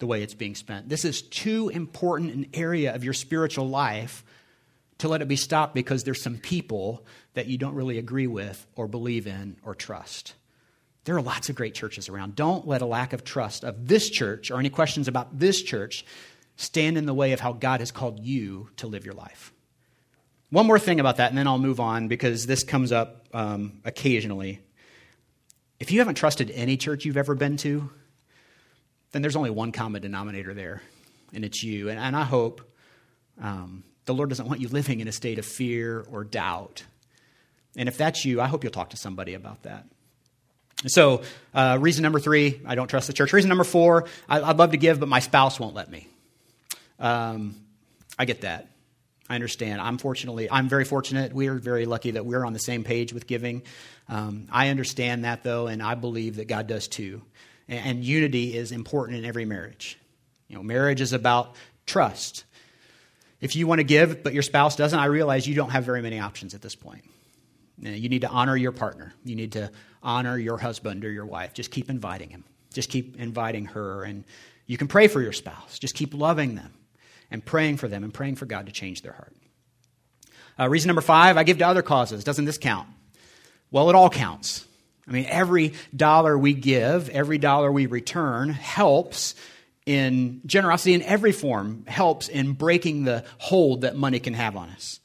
the 0.00 0.06
way 0.06 0.22
it's 0.22 0.34
being 0.34 0.54
spent. 0.54 0.90
This 0.90 1.06
is 1.06 1.22
too 1.22 1.70
important 1.70 2.34
an 2.34 2.46
area 2.52 2.94
of 2.94 3.04
your 3.04 3.14
spiritual 3.14 3.70
life 3.70 4.22
to 4.98 5.08
let 5.08 5.22
it 5.22 5.28
be 5.28 5.36
stopped 5.36 5.74
because 5.74 6.04
there's 6.04 6.20
some 6.20 6.36
people 6.36 7.06
that 7.32 7.46
you 7.46 7.56
don't 7.56 7.74
really 7.74 7.96
agree 7.96 8.26
with 8.26 8.66
or 8.76 8.86
believe 8.86 9.26
in 9.26 9.56
or 9.64 9.74
trust. 9.74 10.34
There 11.04 11.16
are 11.16 11.22
lots 11.22 11.48
of 11.48 11.56
great 11.56 11.74
churches 11.74 12.08
around. 12.08 12.36
Don't 12.36 12.66
let 12.66 12.82
a 12.82 12.86
lack 12.86 13.12
of 13.12 13.24
trust 13.24 13.64
of 13.64 13.88
this 13.88 14.08
church 14.08 14.50
or 14.50 14.58
any 14.58 14.70
questions 14.70 15.08
about 15.08 15.38
this 15.38 15.60
church 15.62 16.04
stand 16.56 16.96
in 16.96 17.06
the 17.06 17.14
way 17.14 17.32
of 17.32 17.40
how 17.40 17.52
God 17.52 17.80
has 17.80 17.90
called 17.90 18.20
you 18.20 18.68
to 18.76 18.86
live 18.86 19.04
your 19.04 19.14
life. 19.14 19.52
One 20.50 20.66
more 20.66 20.78
thing 20.78 21.00
about 21.00 21.16
that, 21.16 21.30
and 21.30 21.38
then 21.38 21.46
I'll 21.46 21.58
move 21.58 21.80
on 21.80 22.08
because 22.08 22.46
this 22.46 22.62
comes 22.62 22.92
up 22.92 23.26
um, 23.32 23.80
occasionally. 23.84 24.60
If 25.80 25.90
you 25.90 25.98
haven't 25.98 26.16
trusted 26.16 26.50
any 26.50 26.76
church 26.76 27.04
you've 27.04 27.16
ever 27.16 27.34
been 27.34 27.56
to, 27.58 27.90
then 29.12 29.22
there's 29.22 29.34
only 29.34 29.50
one 29.50 29.72
common 29.72 30.02
denominator 30.02 30.54
there, 30.54 30.82
and 31.32 31.44
it's 31.44 31.62
you. 31.62 31.88
And, 31.88 31.98
and 31.98 32.14
I 32.14 32.24
hope 32.24 32.60
um, 33.40 33.82
the 34.04 34.14
Lord 34.14 34.28
doesn't 34.28 34.46
want 34.46 34.60
you 34.60 34.68
living 34.68 35.00
in 35.00 35.08
a 35.08 35.12
state 35.12 35.38
of 35.38 35.46
fear 35.46 36.04
or 36.10 36.22
doubt. 36.22 36.84
And 37.76 37.88
if 37.88 37.96
that's 37.96 38.24
you, 38.24 38.40
I 38.40 38.46
hope 38.46 38.62
you'll 38.62 38.72
talk 38.72 38.90
to 38.90 38.96
somebody 38.96 39.34
about 39.34 39.62
that. 39.62 39.86
So, 40.86 41.22
uh, 41.54 41.78
reason 41.80 42.02
number 42.02 42.18
three, 42.18 42.60
I 42.66 42.74
don't 42.74 42.88
trust 42.88 43.06
the 43.06 43.12
church. 43.12 43.32
Reason 43.32 43.48
number 43.48 43.64
four, 43.64 44.08
I, 44.28 44.40
would 44.40 44.58
love 44.58 44.72
to 44.72 44.76
give, 44.76 44.98
but 44.98 45.08
my 45.08 45.20
spouse 45.20 45.60
won't 45.60 45.74
let 45.74 45.90
me. 45.90 46.08
Um, 46.98 47.56
I 48.18 48.24
get 48.24 48.42
that. 48.42 48.68
I 49.28 49.34
understand. 49.34 49.80
I'm 49.80 49.98
fortunately, 49.98 50.50
I'm 50.50 50.68
very 50.68 50.84
fortunate. 50.84 51.32
We 51.32 51.48
are 51.48 51.54
very 51.54 51.86
lucky 51.86 52.12
that 52.12 52.26
we're 52.26 52.44
on 52.44 52.52
the 52.52 52.58
same 52.58 52.84
page 52.84 53.12
with 53.12 53.26
giving. 53.26 53.62
Um, 54.08 54.46
I 54.50 54.68
understand 54.68 55.24
that 55.24 55.42
though, 55.42 55.68
and 55.68 55.82
I 55.82 55.94
believe 55.94 56.36
that 56.36 56.48
God 56.48 56.66
does 56.66 56.88
too. 56.88 57.22
And, 57.68 57.86
and 57.86 58.04
unity 58.04 58.56
is 58.56 58.72
important 58.72 59.18
in 59.18 59.24
every 59.24 59.44
marriage. 59.44 59.98
You 60.48 60.56
know, 60.56 60.62
marriage 60.62 61.00
is 61.00 61.12
about 61.12 61.54
trust. 61.86 62.44
If 63.40 63.56
you 63.56 63.66
want 63.66 63.78
to 63.78 63.84
give, 63.84 64.22
but 64.22 64.34
your 64.34 64.42
spouse 64.42 64.76
doesn't, 64.76 64.98
I 64.98 65.06
realize 65.06 65.46
you 65.46 65.54
don't 65.54 65.70
have 65.70 65.84
very 65.84 66.02
many 66.02 66.20
options 66.20 66.54
at 66.54 66.60
this 66.60 66.74
point. 66.74 67.04
You 67.82 68.08
need 68.08 68.20
to 68.20 68.28
honor 68.28 68.56
your 68.56 68.72
partner. 68.72 69.12
You 69.24 69.34
need 69.34 69.52
to 69.52 69.70
honor 70.02 70.38
your 70.38 70.56
husband 70.56 71.04
or 71.04 71.10
your 71.10 71.26
wife. 71.26 71.52
Just 71.52 71.70
keep 71.70 71.90
inviting 71.90 72.30
him. 72.30 72.44
Just 72.72 72.90
keep 72.90 73.18
inviting 73.18 73.66
her. 73.66 74.04
And 74.04 74.24
you 74.66 74.78
can 74.78 74.88
pray 74.88 75.08
for 75.08 75.20
your 75.20 75.32
spouse. 75.32 75.78
Just 75.78 75.94
keep 75.94 76.14
loving 76.14 76.54
them 76.54 76.72
and 77.30 77.44
praying 77.44 77.78
for 77.78 77.88
them 77.88 78.04
and 78.04 78.14
praying 78.14 78.36
for 78.36 78.46
God 78.46 78.66
to 78.66 78.72
change 78.72 79.02
their 79.02 79.12
heart. 79.12 79.34
Uh, 80.58 80.68
reason 80.68 80.88
number 80.88 81.02
five 81.02 81.36
I 81.36 81.42
give 81.42 81.58
to 81.58 81.66
other 81.66 81.82
causes. 81.82 82.24
Doesn't 82.24 82.44
this 82.44 82.58
count? 82.58 82.88
Well, 83.70 83.88
it 83.90 83.96
all 83.96 84.10
counts. 84.10 84.66
I 85.08 85.10
mean, 85.10 85.26
every 85.28 85.72
dollar 85.94 86.38
we 86.38 86.54
give, 86.54 87.08
every 87.08 87.38
dollar 87.38 87.72
we 87.72 87.86
return 87.86 88.50
helps 88.50 89.34
in 89.86 90.40
generosity 90.46 90.94
in 90.94 91.02
every 91.02 91.32
form, 91.32 91.84
helps 91.88 92.28
in 92.28 92.52
breaking 92.52 93.04
the 93.04 93.24
hold 93.38 93.80
that 93.80 93.96
money 93.96 94.20
can 94.20 94.34
have 94.34 94.56
on 94.56 94.68
us. 94.70 95.00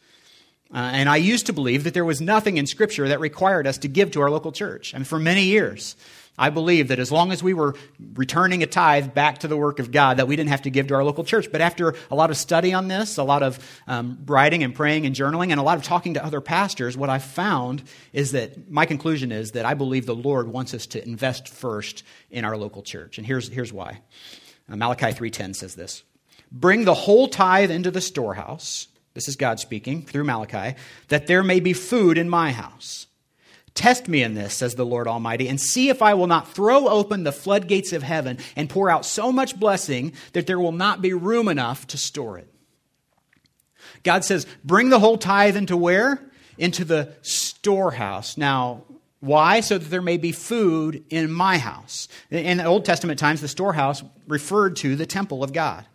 Uh, 0.74 0.78
and 0.94 1.08
I 1.08 1.18
used 1.18 1.46
to 1.46 1.54
believe 1.54 1.86
that 1.86 1.94
there 1.94 2.06
was 2.06 2.20
nothing 2.20 2.58
in 2.58 2.68
Scripture 2.68 3.08
that 3.08 3.20
required 3.20 3.68
us 3.68 3.78
to 3.80 3.88
give 3.88 4.12
to 4.12 4.22
our 4.22 4.30
local 4.30 4.52
church. 4.52 4.94
Mean, 4.94 5.06
for 5.06 5.18
many 5.18 5.44
years, 5.44 5.96
I 6.38 6.52
believed 6.52 6.90
that 6.90 7.00
as 7.00 7.12
long 7.12 7.32
as 7.32 7.42
we 7.42 7.56
were 7.56 7.76
returning 8.14 8.62
a 8.62 8.68
tithe 8.68 9.14
back 9.16 9.40
to 9.40 9.48
the 9.48 9.58
work 9.58 9.80
of 9.80 9.92
God, 9.92 10.18
that 10.18 10.28
we 10.28 10.36
didn't 10.36 10.50
have 10.50 10.62
to 10.64 10.70
give 10.70 10.88
to 10.88 10.94
our 10.94 11.04
local 11.04 11.24
church. 11.24 11.52
But 11.52 11.62
after 11.62 11.96
a 12.12 12.16
lot 12.16 12.30
of 12.30 12.38
study 12.38 12.74
on 12.74 12.88
this, 12.90 13.18
a 13.18 13.24
lot 13.24 13.42
of 13.42 13.82
um, 13.88 14.20
writing 14.26 14.64
and 14.64 14.76
praying 14.76 15.08
and 15.08 15.16
journaling, 15.16 15.50
and 15.50 15.60
a 15.60 15.64
lot 15.64 15.78
of 15.78 15.84
talking 15.84 16.14
to 16.14 16.24
other 16.24 16.40
pastors, 16.40 16.96
what 16.96 17.10
I 17.10 17.18
found 17.18 17.84
is 18.14 18.34
that 18.34 18.70
my 18.70 18.86
conclusion 18.86 19.32
is 19.32 19.52
that 19.52 19.66
I 19.66 19.74
believe 19.74 20.06
the 20.06 20.16
Lord 20.16 20.48
wants 20.48 20.76
us 20.76 20.86
to 20.88 21.04
invest 21.04 21.48
first 21.48 22.04
in 22.30 22.46
our 22.46 22.56
local 22.56 22.84
church. 22.84 23.18
And 23.18 23.26
here's, 23.26 23.48
here's 23.48 23.74
why. 23.74 24.02
Uh, 24.70 24.76
Malachi 24.76 25.08
3.10 25.08 25.56
says 25.56 25.74
this. 25.74 26.04
Bring 26.52 26.86
the 26.86 26.94
whole 26.94 27.30
tithe 27.30 27.72
into 27.72 27.90
the 27.90 28.00
storehouse 28.00 28.88
this 29.18 29.28
is 29.28 29.36
God 29.36 29.60
speaking 29.60 30.04
through 30.04 30.26
Malachi, 30.26 30.78
that 31.08 31.26
there 31.26 31.42
may 31.42 31.60
be 31.60 31.74
food 31.74 32.20
in 32.20 32.30
my 32.30 32.52
house. 32.52 33.08
Test 33.74 34.08
me 34.08 34.22
in 34.22 34.36
this, 34.36 34.54
says 34.54 34.76
the 34.76 34.86
Lord 34.86 35.08
Almighty, 35.08 35.48
and 35.48 35.60
see 35.60 35.90
if 35.90 36.04
I 36.04 36.14
will 36.14 36.28
not 36.28 36.54
throw 36.54 36.88
open 36.88 37.24
the 37.24 37.32
floodgates 37.32 37.94
of 37.94 38.04
heaven 38.04 38.38
and 38.56 38.70
pour 38.70 38.92
out 38.92 39.08
so 39.08 39.32
much 39.32 39.60
blessing 39.60 40.14
that 40.34 40.46
there 40.46 40.60
will 40.60 40.72
not 40.72 41.02
be 41.02 41.14
room 41.14 41.48
enough 41.48 41.88
to 41.88 41.98
store 41.98 42.38
it. 42.38 42.48
God 44.04 44.24
says, 44.24 44.46
bring 44.64 44.90
the 44.90 45.00
whole 45.00 45.18
tithe 45.18 45.58
into 45.58 45.76
where? 45.76 46.22
Into 46.60 46.86
the 46.86 47.16
storehouse. 47.24 48.38
Now, 48.38 48.84
why? 49.20 49.62
So 49.62 49.80
that 49.80 49.90
there 49.90 50.04
may 50.04 50.18
be 50.18 50.32
food 50.32 51.04
in 51.10 51.32
my 51.32 51.58
house. 51.58 52.08
In 52.30 52.60
the 52.60 52.66
Old 52.66 52.86
Testament 52.86 53.18
times, 53.18 53.42
the 53.42 53.48
storehouse 53.48 54.04
referred 54.28 54.76
to 54.78 54.96
the 54.96 55.08
temple 55.08 55.44
of 55.44 55.54
God. 55.54 55.86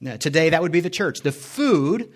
Now, 0.00 0.16
today, 0.16 0.48
that 0.50 0.62
would 0.62 0.72
be 0.72 0.80
the 0.80 0.88
church. 0.88 1.20
The 1.20 1.32
food 1.32 2.10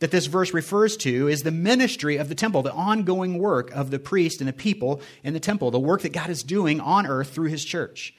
that 0.00 0.10
this 0.10 0.26
verse 0.26 0.52
refers 0.52 0.96
to 0.98 1.28
is 1.28 1.42
the 1.42 1.50
ministry 1.50 2.16
of 2.16 2.28
the 2.28 2.34
temple, 2.34 2.62
the 2.62 2.72
ongoing 2.72 3.38
work 3.38 3.70
of 3.72 3.90
the 3.90 3.98
priest 3.98 4.40
and 4.40 4.48
the 4.48 4.52
people 4.52 5.00
in 5.22 5.32
the 5.32 5.40
temple, 5.40 5.70
the 5.70 5.78
work 5.78 6.02
that 6.02 6.12
God 6.12 6.30
is 6.30 6.42
doing 6.42 6.80
on 6.80 7.06
earth 7.06 7.30
through 7.30 7.48
his 7.48 7.64
church. 7.64 8.14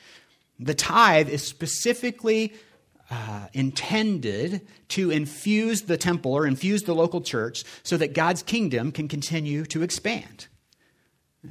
The 0.60 0.74
tithe 0.74 1.30
is 1.30 1.46
specifically 1.46 2.54
uh, 3.12 3.48
intended 3.54 4.66
to 4.90 5.12
infuse 5.12 5.84
the 5.84 5.98
temple 5.98 6.34
or 6.34 6.48
infuse 6.48 6.84
the 6.84 6.96
local 6.96 7.22
church 7.22 7.64
so 7.84 7.98
that 7.98 8.14
God's 8.14 8.42
kingdom 8.42 8.92
can 8.92 9.08
continue 9.08 9.66
to 9.66 9.84
expand. 9.84 10.48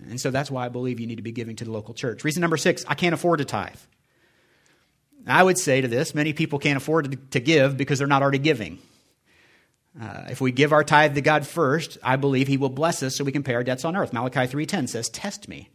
And 0.08 0.20
so 0.20 0.30
that's 0.30 0.50
why 0.50 0.66
I 0.66 0.68
believe 0.68 0.98
you 0.98 1.06
need 1.06 1.16
to 1.16 1.22
be 1.22 1.32
giving 1.32 1.54
to 1.56 1.64
the 1.64 1.70
local 1.70 1.94
church. 1.94 2.24
Reason 2.24 2.40
number 2.40 2.56
six 2.56 2.84
I 2.88 2.94
can't 2.94 3.14
afford 3.14 3.38
to 3.38 3.44
tithe. 3.44 3.78
I 5.26 5.42
would 5.42 5.58
say 5.58 5.80
to 5.80 5.88
this 5.88 6.14
many 6.14 6.32
people 6.32 6.58
can't 6.58 6.76
afford 6.76 7.30
to 7.30 7.40
give 7.40 7.76
because 7.76 7.98
they're 7.98 8.08
not 8.08 8.22
already 8.22 8.38
giving. 8.38 8.78
Uh, 10.00 10.24
if 10.28 10.40
we 10.40 10.50
give 10.50 10.72
our 10.72 10.83
tithe 10.83 11.14
to 11.14 11.20
God 11.20 11.46
first, 11.46 11.98
I 12.02 12.16
believe 12.16 12.48
He 12.48 12.57
will 12.57 12.68
bless 12.68 13.02
us 13.02 13.16
so 13.16 13.24
we 13.24 13.33
can 13.33 13.42
pay 13.42 13.54
our 13.54 13.62
debts 13.62 13.85
on 13.85 13.96
earth. 13.96 14.12
Malachi 14.12 14.46
3:10 14.46 14.88
says, 14.88 15.09
"Test 15.09 15.48
me." 15.48 15.70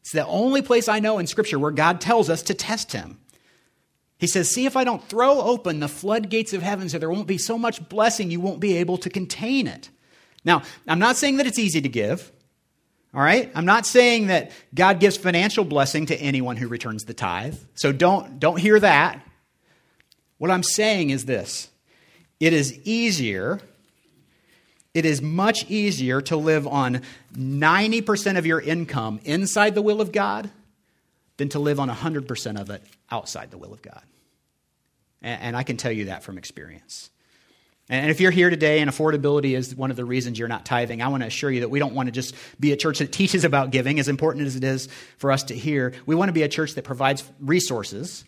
It's 0.00 0.12
the 0.12 0.26
only 0.26 0.62
place 0.62 0.88
I 0.88 1.00
know 1.00 1.18
in 1.18 1.26
Scripture 1.26 1.58
where 1.58 1.70
God 1.70 2.00
tells 2.00 2.28
us 2.28 2.42
to 2.42 2.54
test 2.54 2.92
Him. 2.92 3.18
He 4.18 4.26
says, 4.26 4.50
"See 4.50 4.66
if 4.66 4.76
I 4.76 4.84
don't 4.84 5.08
throw 5.08 5.40
open 5.40 5.80
the 5.80 5.88
floodgates 5.88 6.52
of 6.52 6.62
heaven 6.62 6.88
so 6.88 6.98
there 6.98 7.10
won't 7.10 7.26
be 7.26 7.38
so 7.38 7.56
much 7.56 7.88
blessing 7.88 8.30
you 8.30 8.40
won't 8.40 8.60
be 8.60 8.76
able 8.76 8.98
to 8.98 9.08
contain 9.08 9.66
it." 9.66 9.88
Now, 10.44 10.62
I'm 10.86 10.98
not 10.98 11.16
saying 11.16 11.38
that 11.38 11.46
it's 11.46 11.58
easy 11.58 11.80
to 11.80 11.88
give. 11.88 12.30
All 13.14 13.20
right? 13.20 13.50
I'm 13.54 13.66
not 13.66 13.86
saying 13.86 14.28
that 14.28 14.52
God 14.74 14.98
gives 14.98 15.16
financial 15.16 15.64
blessing 15.64 16.06
to 16.06 16.16
anyone 16.16 16.56
who 16.56 16.66
returns 16.66 17.04
the 17.04 17.14
tithe. 17.14 17.56
So 17.74 17.92
don't 17.92 18.38
don't 18.38 18.58
hear 18.58 18.78
that. 18.80 19.24
What 20.38 20.50
I'm 20.50 20.62
saying 20.62 21.10
is 21.10 21.24
this 21.24 21.68
it 22.42 22.52
is 22.52 22.76
easier, 22.82 23.60
it 24.94 25.04
is 25.04 25.22
much 25.22 25.70
easier 25.70 26.20
to 26.22 26.36
live 26.36 26.66
on 26.66 27.02
90% 27.34 28.36
of 28.36 28.46
your 28.46 28.60
income 28.60 29.20
inside 29.22 29.76
the 29.76 29.80
will 29.80 30.00
of 30.00 30.10
God 30.10 30.50
than 31.36 31.50
to 31.50 31.60
live 31.60 31.78
on 31.78 31.88
100% 31.88 32.60
of 32.60 32.68
it 32.70 32.82
outside 33.12 33.52
the 33.52 33.58
will 33.58 33.72
of 33.72 33.80
God. 33.80 34.02
And, 35.22 35.56
I 35.56 35.62
can 35.62 35.76
tell 35.76 35.92
you 35.92 36.06
that 36.06 36.24
from 36.24 36.36
experience. 36.36 37.10
And 37.88 38.10
if 38.10 38.20
you're 38.20 38.32
here 38.32 38.50
today 38.50 38.80
and 38.80 38.90
affordability 38.90 39.56
is 39.56 39.76
one 39.76 39.92
of 39.92 39.96
the 39.96 40.04
reasons 40.04 40.36
you're 40.36 40.48
not 40.48 40.66
tithing, 40.66 41.00
I 41.00 41.06
want 41.08 41.22
to 41.22 41.28
assure 41.28 41.48
you 41.48 41.60
that 41.60 41.70
we 41.70 41.78
don't 41.78 41.94
want 41.94 42.08
to 42.08 42.12
just 42.12 42.34
be 42.58 42.72
a 42.72 42.76
church 42.76 42.98
that 42.98 43.12
teaches 43.12 43.44
about 43.44 43.70
giving, 43.70 44.00
as 44.00 44.08
important 44.08 44.48
as 44.48 44.56
it 44.56 44.64
is 44.64 44.88
for 45.16 45.30
us 45.30 45.44
to 45.44 45.54
hear. 45.54 45.92
We 46.06 46.16
want 46.16 46.28
to 46.28 46.32
be 46.32 46.42
a 46.42 46.48
church 46.48 46.74
that 46.74 46.82
provides 46.82 47.22
resources 47.38 48.24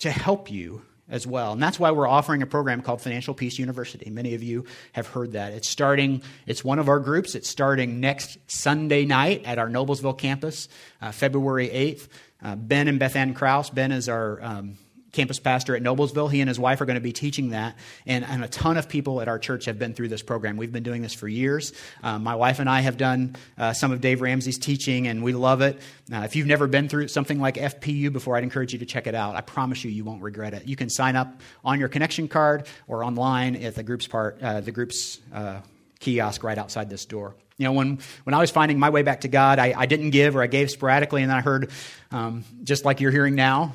to 0.00 0.10
help 0.10 0.50
you 0.50 0.82
as 1.12 1.26
well. 1.26 1.52
And 1.52 1.62
that's 1.62 1.78
why 1.78 1.90
we're 1.90 2.08
offering 2.08 2.42
a 2.42 2.46
program 2.46 2.80
called 2.80 3.02
Financial 3.02 3.34
Peace 3.34 3.58
University. 3.58 4.08
Many 4.10 4.34
of 4.34 4.42
you 4.42 4.64
have 4.92 5.06
heard 5.06 5.32
that. 5.32 5.52
It's 5.52 5.68
starting, 5.68 6.22
it's 6.46 6.64
one 6.64 6.78
of 6.78 6.88
our 6.88 6.98
groups. 6.98 7.34
It's 7.34 7.48
starting 7.48 8.00
next 8.00 8.38
Sunday 8.50 9.04
night 9.04 9.42
at 9.44 9.58
our 9.58 9.68
Noblesville 9.68 10.18
campus, 10.18 10.68
uh, 11.02 11.12
February 11.12 11.68
8th. 11.68 12.08
Uh, 12.42 12.56
ben 12.56 12.88
and 12.88 12.98
Beth 12.98 13.14
Ann 13.14 13.34
Kraus. 13.34 13.70
Ben 13.70 13.92
is 13.92 14.08
our 14.08 14.42
um, 14.42 14.78
campus 15.12 15.38
pastor 15.38 15.76
at 15.76 15.82
Noblesville. 15.82 16.30
He 16.32 16.40
and 16.40 16.48
his 16.48 16.58
wife 16.58 16.80
are 16.80 16.86
going 16.86 16.96
to 16.96 17.00
be 17.00 17.12
teaching 17.12 17.50
that. 17.50 17.76
And, 18.06 18.24
and, 18.24 18.42
a 18.42 18.48
ton 18.48 18.78
of 18.78 18.88
people 18.88 19.20
at 19.20 19.28
our 19.28 19.38
church 19.38 19.66
have 19.66 19.78
been 19.78 19.94
through 19.94 20.08
this 20.08 20.22
program. 20.22 20.56
We've 20.56 20.72
been 20.72 20.82
doing 20.82 21.02
this 21.02 21.12
for 21.12 21.28
years. 21.28 21.72
Um, 22.02 22.24
my 22.24 22.34
wife 22.34 22.58
and 22.58 22.68
I 22.68 22.80
have 22.80 22.96
done 22.96 23.36
uh, 23.58 23.72
some 23.72 23.92
of 23.92 24.00
Dave 24.00 24.20
Ramsey's 24.20 24.58
teaching, 24.58 25.06
and 25.06 25.22
we 25.22 25.32
love 25.32 25.60
it. 25.60 25.78
Uh, 26.12 26.20
if 26.20 26.34
you've 26.34 26.46
never 26.46 26.66
been 26.66 26.88
through 26.88 27.08
something 27.08 27.38
like 27.38 27.56
FPU 27.56 28.12
before, 28.12 28.36
I'd 28.36 28.42
encourage 28.42 28.72
you 28.72 28.78
to 28.80 28.86
check 28.86 29.06
it 29.06 29.14
out. 29.14 29.36
I 29.36 29.42
promise 29.42 29.84
you, 29.84 29.90
you 29.90 30.02
won't 30.02 30.22
regret 30.22 30.54
it. 30.54 30.66
You 30.66 30.76
can 30.76 30.88
sign 30.88 31.14
up 31.14 31.40
on 31.64 31.78
your 31.78 31.88
connection 31.88 32.26
card 32.26 32.66
or 32.88 33.04
online 33.04 33.54
at 33.56 33.74
the 33.74 33.82
group's 33.82 34.06
part, 34.06 34.42
uh, 34.42 34.60
the 34.60 34.72
group's 34.72 35.20
uh, 35.32 35.60
kiosk 36.02 36.44
right 36.44 36.58
outside 36.58 36.90
this 36.90 37.06
door. 37.06 37.34
You 37.58 37.66
know, 37.68 37.72
when, 37.72 37.98
when 38.24 38.34
I 38.34 38.38
was 38.38 38.50
finding 38.50 38.78
my 38.78 38.90
way 38.90 39.02
back 39.02 39.20
to 39.20 39.28
God, 39.28 39.58
I, 39.58 39.72
I 39.76 39.86
didn't 39.86 40.10
give 40.10 40.34
or 40.34 40.42
I 40.42 40.46
gave 40.48 40.70
sporadically, 40.70 41.22
and 41.22 41.30
then 41.30 41.38
I 41.38 41.42
heard, 41.42 41.70
um, 42.10 42.44
just 42.64 42.84
like 42.84 43.00
you're 43.00 43.12
hearing 43.12 43.34
now, 43.34 43.74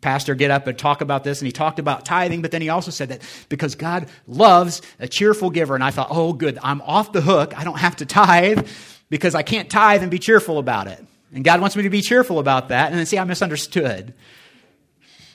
pastor 0.00 0.34
get 0.34 0.50
up 0.50 0.66
and 0.66 0.78
talk 0.78 1.00
about 1.00 1.24
this, 1.24 1.40
and 1.40 1.46
he 1.46 1.52
talked 1.52 1.78
about 1.78 2.04
tithing, 2.04 2.42
but 2.42 2.50
then 2.50 2.60
he 2.60 2.68
also 2.68 2.90
said 2.90 3.08
that 3.08 3.22
because 3.48 3.76
God 3.76 4.08
loves 4.26 4.82
a 4.98 5.08
cheerful 5.08 5.50
giver, 5.50 5.74
and 5.74 5.82
I 5.82 5.90
thought, 5.90 6.08
oh, 6.10 6.32
good, 6.32 6.58
I'm 6.62 6.82
off 6.82 7.12
the 7.12 7.22
hook. 7.22 7.58
I 7.58 7.64
don't 7.64 7.78
have 7.78 7.96
to 7.96 8.06
tithe 8.06 8.68
because 9.08 9.34
I 9.34 9.42
can't 9.42 9.70
tithe 9.70 10.02
and 10.02 10.10
be 10.10 10.18
cheerful 10.18 10.58
about 10.58 10.88
it. 10.88 11.02
And 11.32 11.44
God 11.44 11.60
wants 11.60 11.76
me 11.76 11.84
to 11.84 11.90
be 11.90 12.02
cheerful 12.02 12.38
about 12.38 12.68
that, 12.68 12.90
and 12.90 12.98
then 12.98 13.06
see, 13.06 13.18
I 13.18 13.24
misunderstood. 13.24 14.12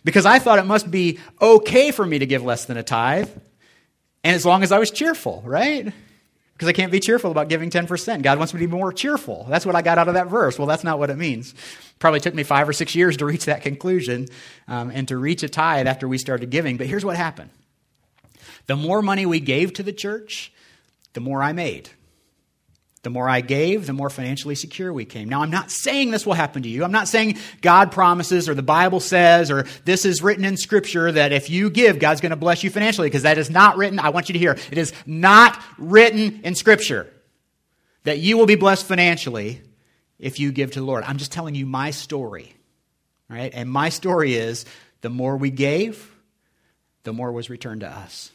Because 0.04 0.26
I 0.26 0.38
thought 0.40 0.60
it 0.60 0.66
must 0.66 0.92
be 0.92 1.20
okay 1.42 1.92
for 1.92 2.06
me 2.06 2.20
to 2.20 2.26
give 2.26 2.44
less 2.44 2.66
than 2.66 2.78
a 2.78 2.84
tithe, 2.84 3.30
and 4.24 4.36
as 4.36 4.46
long 4.46 4.64
as 4.64 4.72
I 4.72 4.80
was 4.80 4.92
cheerful, 4.92 5.42
right? 5.46 5.92
Because 6.60 6.68
I 6.68 6.74
can't 6.74 6.92
be 6.92 7.00
cheerful 7.00 7.32
about 7.32 7.48
giving 7.48 7.70
10%. 7.70 8.22
God 8.22 8.38
wants 8.38 8.54
me 8.54 8.60
to 8.60 8.68
be 8.68 8.76
more 8.76 8.92
cheerful. 8.92 9.46
That's 9.48 9.66
what 9.66 9.76
I 9.76 9.82
got 9.82 9.98
out 9.98 10.10
of 10.10 10.16
that 10.16 10.28
verse. 10.28 10.60
Well, 10.60 10.68
that's 10.68 10.84
not 10.84 11.00
what 11.00 11.10
it 11.10 11.16
means. 11.16 11.56
Probably 12.00 12.20
took 12.20 12.36
me 12.36 12.44
five 12.44 12.68
or 12.68 12.74
six 12.74 12.94
years 12.96 13.16
to 13.16 13.26
reach 13.26 13.46
that 13.46 13.62
conclusion 13.62 14.28
um, 14.68 14.92
and 14.94 15.08
to 15.08 15.16
reach 15.16 15.42
a 15.42 15.48
tithe 15.48 15.88
after 15.88 16.06
we 16.06 16.18
started 16.18 16.50
giving. 16.50 16.76
But 16.76 16.88
here's 16.88 17.06
what 17.06 17.16
happened 17.16 17.52
the 18.68 18.76
more 18.76 19.02
money 19.02 19.26
we 19.26 19.40
gave 19.40 19.72
to 19.76 19.84
the 19.84 19.94
church, 19.94 20.52
the 21.14 21.22
more 21.22 21.42
I 21.42 21.54
made. 21.54 21.92
The 23.02 23.10
more 23.10 23.30
I 23.30 23.40
gave, 23.40 23.86
the 23.86 23.94
more 23.94 24.10
financially 24.10 24.56
secure 24.56 24.92
we 24.92 25.06
came. 25.06 25.30
Now, 25.30 25.42
I'm 25.42 25.52
not 25.52 25.72
saying 25.72 26.12
this 26.12 26.26
will 26.26 26.34
happen 26.34 26.64
to 26.64 26.70
you. 26.70 26.84
I'm 26.84 26.92
not 26.92 27.08
saying 27.08 27.38
God 27.62 27.94
promises 27.94 28.50
or 28.50 28.54
the 28.54 28.62
Bible 28.62 29.00
says 29.00 29.50
or 29.50 29.66
this 29.86 30.04
is 30.04 30.22
written 30.22 30.44
in 30.44 30.58
Scripture 30.58 31.10
that 31.10 31.32
if 31.32 31.50
you 31.50 31.70
give, 31.70 32.00
God's 32.00 32.20
going 32.20 32.32
to 32.32 32.36
bless 32.36 32.62
you 32.62 32.70
financially 32.70 33.08
because 33.08 33.24
that 33.24 33.38
is 33.38 33.50
not 33.50 33.78
written. 33.78 34.00
I 34.00 34.10
want 34.10 34.28
you 34.28 34.34
to 34.34 34.40
hear 34.40 34.58
it 34.72 34.78
is 34.78 34.92
not 35.06 35.62
written 35.78 36.42
in 36.44 36.56
Scripture 36.56 37.08
that 38.04 38.20
you 38.20 38.38
will 38.38 38.46
be 38.46 38.56
blessed 38.56 38.86
financially 38.86 39.62
if 40.18 40.40
you 40.40 40.52
give 40.52 40.72
to 40.72 40.80
the 40.80 40.86
Lord. 40.86 41.06
I'm 41.06 41.18
just 41.18 41.32
telling 41.32 41.56
you 41.56 41.66
my 41.66 41.92
story. 41.92 42.54
Right? 43.30 43.52
And 43.54 43.70
my 43.70 43.90
story 43.90 44.34
is 44.34 44.66
the 45.02 45.10
more 45.10 45.38
we 45.38 45.52
gave, 45.52 46.12
the 47.04 47.14
more 47.14 47.32
was 47.32 47.50
returned 47.50 47.82
to 47.82 47.88
us. 47.88 48.32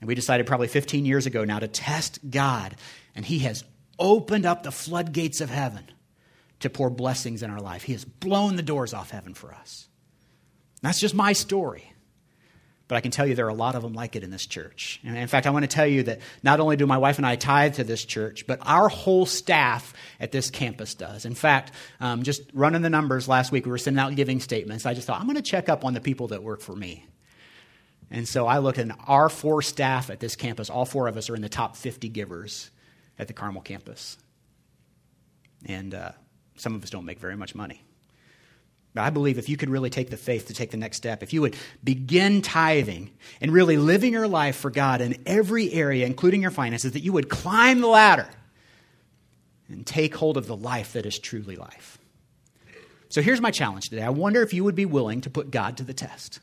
And 0.00 0.08
we 0.08 0.14
decided 0.14 0.46
probably 0.46 0.68
15 0.68 1.04
years 1.06 1.26
ago 1.26 1.44
now 1.44 1.58
to 1.58 1.68
test 1.68 2.18
God. 2.30 2.76
And 3.14 3.24
He 3.24 3.40
has 3.40 3.64
opened 4.00 4.46
up 4.46 4.64
the 4.64 4.72
floodgates 4.72 5.40
of 5.40 5.50
heaven 5.50 5.84
to 6.60 6.70
pour 6.70 6.90
blessings 6.90 7.42
in 7.42 7.50
our 7.50 7.60
life. 7.60 7.82
He 7.82 7.92
has 7.92 8.04
blown 8.04 8.56
the 8.56 8.62
doors 8.62 8.92
off 8.92 9.10
heaven 9.10 9.34
for 9.34 9.54
us. 9.54 9.86
That's 10.82 11.00
just 11.00 11.14
my 11.14 11.32
story. 11.32 11.92
But 12.88 12.96
I 12.96 13.02
can 13.02 13.12
tell 13.12 13.24
you 13.24 13.36
there 13.36 13.46
are 13.46 13.50
a 13.50 13.54
lot 13.54 13.76
of 13.76 13.82
them 13.82 13.92
like 13.92 14.16
it 14.16 14.24
in 14.24 14.32
this 14.32 14.46
church. 14.46 14.98
And 15.04 15.16
in 15.16 15.28
fact, 15.28 15.46
I 15.46 15.50
want 15.50 15.62
to 15.62 15.68
tell 15.68 15.86
you 15.86 16.02
that 16.04 16.18
not 16.42 16.58
only 16.58 16.74
do 16.74 16.86
my 16.86 16.98
wife 16.98 17.18
and 17.18 17.26
I 17.26 17.36
tithe 17.36 17.76
to 17.76 17.84
this 17.84 18.04
church, 18.04 18.48
but 18.48 18.58
our 18.62 18.88
whole 18.88 19.26
staff 19.26 19.94
at 20.18 20.32
this 20.32 20.50
campus 20.50 20.94
does. 20.94 21.24
In 21.24 21.36
fact, 21.36 21.70
um, 22.00 22.24
just 22.24 22.42
running 22.52 22.82
the 22.82 22.90
numbers 22.90 23.28
last 23.28 23.52
week, 23.52 23.64
we 23.64 23.70
were 23.70 23.78
sending 23.78 24.00
out 24.00 24.16
giving 24.16 24.40
statements. 24.40 24.86
I 24.86 24.94
just 24.94 25.06
thought, 25.06 25.20
I'm 25.20 25.26
going 25.26 25.36
to 25.36 25.42
check 25.42 25.68
up 25.68 25.84
on 25.84 25.94
the 25.94 26.00
people 26.00 26.28
that 26.28 26.42
work 26.42 26.62
for 26.62 26.74
me. 26.74 27.06
And 28.10 28.26
so 28.26 28.48
I 28.48 28.58
looked, 28.58 28.78
at 28.78 28.90
our 29.06 29.28
four 29.28 29.62
staff 29.62 30.10
at 30.10 30.18
this 30.18 30.34
campus, 30.34 30.68
all 30.68 30.84
four 30.84 31.06
of 31.06 31.16
us 31.16 31.30
are 31.30 31.36
in 31.36 31.42
the 31.42 31.48
top 31.48 31.76
50 31.76 32.08
givers 32.08 32.72
at 33.20 33.28
the 33.28 33.34
Carmel 33.34 33.62
campus. 33.62 34.16
And 35.66 35.94
uh, 35.94 36.12
some 36.56 36.74
of 36.74 36.82
us 36.82 36.90
don't 36.90 37.04
make 37.04 37.20
very 37.20 37.36
much 37.36 37.54
money. 37.54 37.84
But 38.94 39.02
I 39.02 39.10
believe 39.10 39.38
if 39.38 39.48
you 39.48 39.56
could 39.56 39.68
really 39.68 39.90
take 39.90 40.10
the 40.10 40.16
faith 40.16 40.48
to 40.48 40.54
take 40.54 40.70
the 40.72 40.76
next 40.76 40.96
step, 40.96 41.22
if 41.22 41.32
you 41.32 41.42
would 41.42 41.54
begin 41.84 42.42
tithing 42.42 43.10
and 43.40 43.52
really 43.52 43.76
living 43.76 44.12
your 44.12 44.26
life 44.26 44.56
for 44.56 44.70
God 44.70 45.00
in 45.00 45.22
every 45.26 45.72
area, 45.72 46.06
including 46.06 46.42
your 46.42 46.50
finances, 46.50 46.92
that 46.92 47.02
you 47.02 47.12
would 47.12 47.28
climb 47.28 47.80
the 47.80 47.86
ladder 47.86 48.28
and 49.68 49.86
take 49.86 50.16
hold 50.16 50.36
of 50.36 50.48
the 50.48 50.56
life 50.56 50.94
that 50.94 51.06
is 51.06 51.18
truly 51.18 51.54
life. 51.54 51.98
So 53.10 53.22
here's 53.22 53.40
my 53.40 53.50
challenge 53.50 53.90
today. 53.90 54.02
I 54.02 54.10
wonder 54.10 54.42
if 54.42 54.54
you 54.54 54.64
would 54.64 54.74
be 54.74 54.86
willing 54.86 55.20
to 55.20 55.30
put 55.30 55.50
God 55.50 55.76
to 55.76 55.84
the 55.84 55.94
test. 55.94 56.40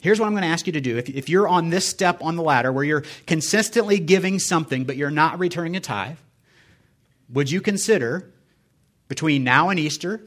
Here's 0.00 0.20
what 0.20 0.26
I'm 0.26 0.32
going 0.32 0.42
to 0.42 0.48
ask 0.48 0.66
you 0.66 0.72
to 0.74 0.80
do. 0.80 0.96
If, 0.96 1.08
if 1.08 1.28
you're 1.28 1.48
on 1.48 1.70
this 1.70 1.86
step 1.86 2.22
on 2.22 2.36
the 2.36 2.42
ladder 2.42 2.72
where 2.72 2.84
you're 2.84 3.04
consistently 3.26 3.98
giving 3.98 4.38
something 4.38 4.84
but 4.84 4.96
you're 4.96 5.10
not 5.10 5.38
returning 5.38 5.76
a 5.76 5.80
tithe, 5.80 6.18
would 7.28 7.50
you 7.50 7.60
consider 7.60 8.32
between 9.08 9.44
now 9.44 9.70
and 9.70 9.78
Easter 9.78 10.20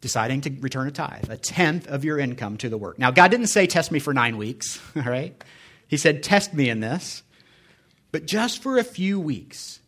deciding 0.00 0.40
to 0.42 0.50
return 0.60 0.86
a 0.86 0.90
tithe, 0.90 1.28
a 1.28 1.36
tenth 1.36 1.86
of 1.88 2.04
your 2.04 2.18
income 2.18 2.56
to 2.58 2.68
the 2.68 2.78
work? 2.78 2.98
Now, 2.98 3.10
God 3.10 3.30
didn't 3.30 3.48
say 3.48 3.66
test 3.66 3.90
me 3.90 3.98
for 3.98 4.14
nine 4.14 4.36
weeks, 4.36 4.80
all 4.96 5.02
right? 5.02 5.42
He 5.88 5.96
said 5.96 6.22
test 6.22 6.54
me 6.54 6.70
in 6.70 6.80
this. 6.80 7.22
But 8.12 8.26
just 8.26 8.62
for 8.62 8.78
a 8.78 8.84
few 8.84 9.20
weeks, 9.20 9.80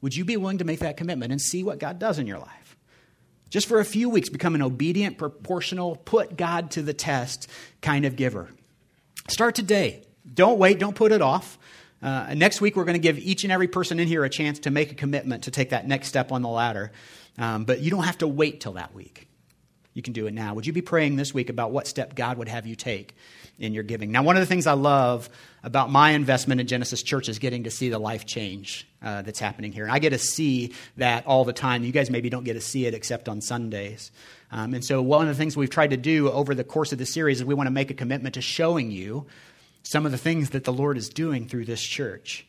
would 0.00 0.16
you 0.16 0.24
be 0.24 0.36
willing 0.36 0.58
to 0.58 0.64
make 0.64 0.80
that 0.80 0.96
commitment 0.96 1.32
and 1.32 1.40
see 1.40 1.62
what 1.62 1.78
God 1.78 1.98
does 1.98 2.18
in 2.18 2.26
your 2.26 2.38
life? 2.38 2.59
Just 3.50 3.66
for 3.66 3.80
a 3.80 3.84
few 3.84 4.08
weeks, 4.08 4.28
become 4.28 4.54
an 4.54 4.62
obedient, 4.62 5.18
proportional, 5.18 5.96
put 5.96 6.36
God 6.36 6.70
to 6.72 6.82
the 6.82 6.94
test 6.94 7.48
kind 7.82 8.04
of 8.04 8.16
giver. 8.16 8.48
Start 9.28 9.54
today. 9.56 10.02
Don't 10.32 10.58
wait, 10.58 10.78
don't 10.78 10.94
put 10.94 11.12
it 11.12 11.20
off. 11.20 11.58
Uh, 12.02 12.32
next 12.34 12.60
week, 12.60 12.76
we're 12.76 12.84
going 12.84 12.94
to 12.94 13.00
give 13.00 13.18
each 13.18 13.44
and 13.44 13.52
every 13.52 13.68
person 13.68 13.98
in 13.98 14.08
here 14.08 14.24
a 14.24 14.30
chance 14.30 14.60
to 14.60 14.70
make 14.70 14.92
a 14.92 14.94
commitment 14.94 15.44
to 15.44 15.50
take 15.50 15.70
that 15.70 15.86
next 15.86 16.08
step 16.08 16.32
on 16.32 16.42
the 16.42 16.48
ladder. 16.48 16.92
Um, 17.36 17.64
but 17.64 17.80
you 17.80 17.90
don't 17.90 18.04
have 18.04 18.18
to 18.18 18.28
wait 18.28 18.60
till 18.60 18.72
that 18.72 18.94
week. 18.94 19.28
You 20.00 20.02
can 20.02 20.14
do 20.14 20.26
it 20.26 20.32
now. 20.32 20.54
Would 20.54 20.66
you 20.66 20.72
be 20.72 20.80
praying 20.80 21.16
this 21.16 21.34
week 21.34 21.50
about 21.50 21.72
what 21.72 21.86
step 21.86 22.14
God 22.14 22.38
would 22.38 22.48
have 22.48 22.66
you 22.66 22.74
take 22.74 23.14
in 23.58 23.74
your 23.74 23.82
giving? 23.82 24.10
Now, 24.10 24.22
one 24.22 24.34
of 24.34 24.40
the 24.40 24.46
things 24.46 24.66
I 24.66 24.72
love 24.72 25.28
about 25.62 25.90
my 25.90 26.12
investment 26.12 26.58
in 26.58 26.66
Genesis 26.66 27.02
Church 27.02 27.28
is 27.28 27.38
getting 27.38 27.64
to 27.64 27.70
see 27.70 27.90
the 27.90 27.98
life 27.98 28.24
change 28.24 28.88
uh, 29.02 29.20
that's 29.20 29.38
happening 29.38 29.72
here. 29.72 29.84
And 29.84 29.92
I 29.92 29.98
get 29.98 30.10
to 30.10 30.18
see 30.18 30.72
that 30.96 31.26
all 31.26 31.44
the 31.44 31.52
time. 31.52 31.84
You 31.84 31.92
guys 31.92 32.08
maybe 32.08 32.30
don't 32.30 32.44
get 32.44 32.54
to 32.54 32.62
see 32.62 32.86
it 32.86 32.94
except 32.94 33.28
on 33.28 33.42
Sundays. 33.42 34.10
Um, 34.50 34.72
and 34.72 34.82
so, 34.82 35.02
one 35.02 35.20
of 35.20 35.28
the 35.28 35.34
things 35.34 35.54
we've 35.54 35.68
tried 35.68 35.90
to 35.90 35.98
do 35.98 36.30
over 36.30 36.54
the 36.54 36.64
course 36.64 36.92
of 36.92 36.98
the 36.98 37.04
series 37.04 37.40
is 37.40 37.44
we 37.44 37.52
want 37.52 37.66
to 37.66 37.70
make 37.70 37.90
a 37.90 37.94
commitment 37.94 38.36
to 38.36 38.40
showing 38.40 38.90
you 38.90 39.26
some 39.82 40.06
of 40.06 40.12
the 40.12 40.18
things 40.18 40.48
that 40.50 40.64
the 40.64 40.72
Lord 40.72 40.96
is 40.96 41.10
doing 41.10 41.46
through 41.46 41.66
this 41.66 41.82
church. 41.82 42.46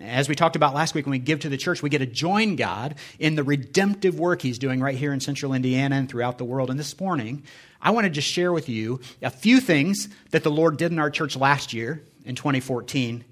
As 0.00 0.28
we 0.28 0.34
talked 0.34 0.56
about 0.56 0.74
last 0.74 0.94
week, 0.94 1.06
when 1.06 1.12
we 1.12 1.18
give 1.18 1.40
to 1.40 1.48
the 1.48 1.56
church, 1.56 1.82
we 1.82 1.90
get 1.90 1.98
to 1.98 2.06
join 2.06 2.56
God 2.56 2.96
in 3.18 3.34
the 3.34 3.42
redemptive 3.42 4.18
work 4.18 4.42
He's 4.42 4.58
doing 4.58 4.80
right 4.80 4.96
here 4.96 5.12
in 5.12 5.20
central 5.20 5.54
Indiana 5.54 5.96
and 5.96 6.08
throughout 6.08 6.38
the 6.38 6.44
world. 6.44 6.70
And 6.70 6.78
this 6.78 6.98
morning, 7.00 7.42
I 7.80 7.90
want 7.90 8.04
to 8.04 8.10
just 8.10 8.28
share 8.28 8.52
with 8.52 8.68
you 8.68 9.00
a 9.22 9.30
few 9.30 9.60
things 9.60 10.08
that 10.30 10.42
the 10.42 10.50
Lord 10.50 10.76
did 10.76 10.92
in 10.92 10.98
our 10.98 11.10
church 11.10 11.36
last 11.36 11.72
year 11.72 12.02
in 12.24 12.34
2014, 12.34 13.24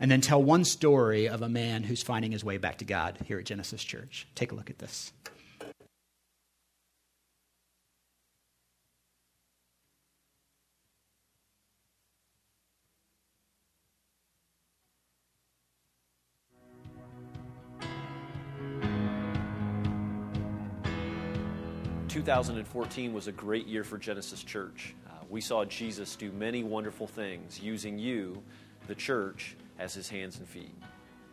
and 0.00 0.10
then 0.10 0.20
tell 0.20 0.42
one 0.42 0.64
story 0.64 1.28
of 1.28 1.42
a 1.42 1.48
man 1.48 1.82
who's 1.82 2.02
finding 2.02 2.32
his 2.32 2.44
way 2.44 2.58
back 2.58 2.78
to 2.78 2.84
God 2.84 3.18
here 3.26 3.38
at 3.38 3.44
Genesis 3.44 3.82
Church. 3.82 4.26
Take 4.34 4.52
a 4.52 4.54
look 4.54 4.70
at 4.70 4.78
this. 4.78 5.12
2014 22.14 23.12
was 23.12 23.26
a 23.26 23.32
great 23.32 23.66
year 23.66 23.82
for 23.82 23.98
Genesis 23.98 24.44
Church. 24.44 24.94
Uh, 25.04 25.10
we 25.28 25.40
saw 25.40 25.64
Jesus 25.64 26.14
do 26.14 26.30
many 26.30 26.62
wonderful 26.62 27.08
things 27.08 27.58
using 27.58 27.98
you, 27.98 28.40
the 28.86 28.94
church, 28.94 29.56
as 29.80 29.94
his 29.94 30.08
hands 30.08 30.38
and 30.38 30.46
feet. 30.46 30.70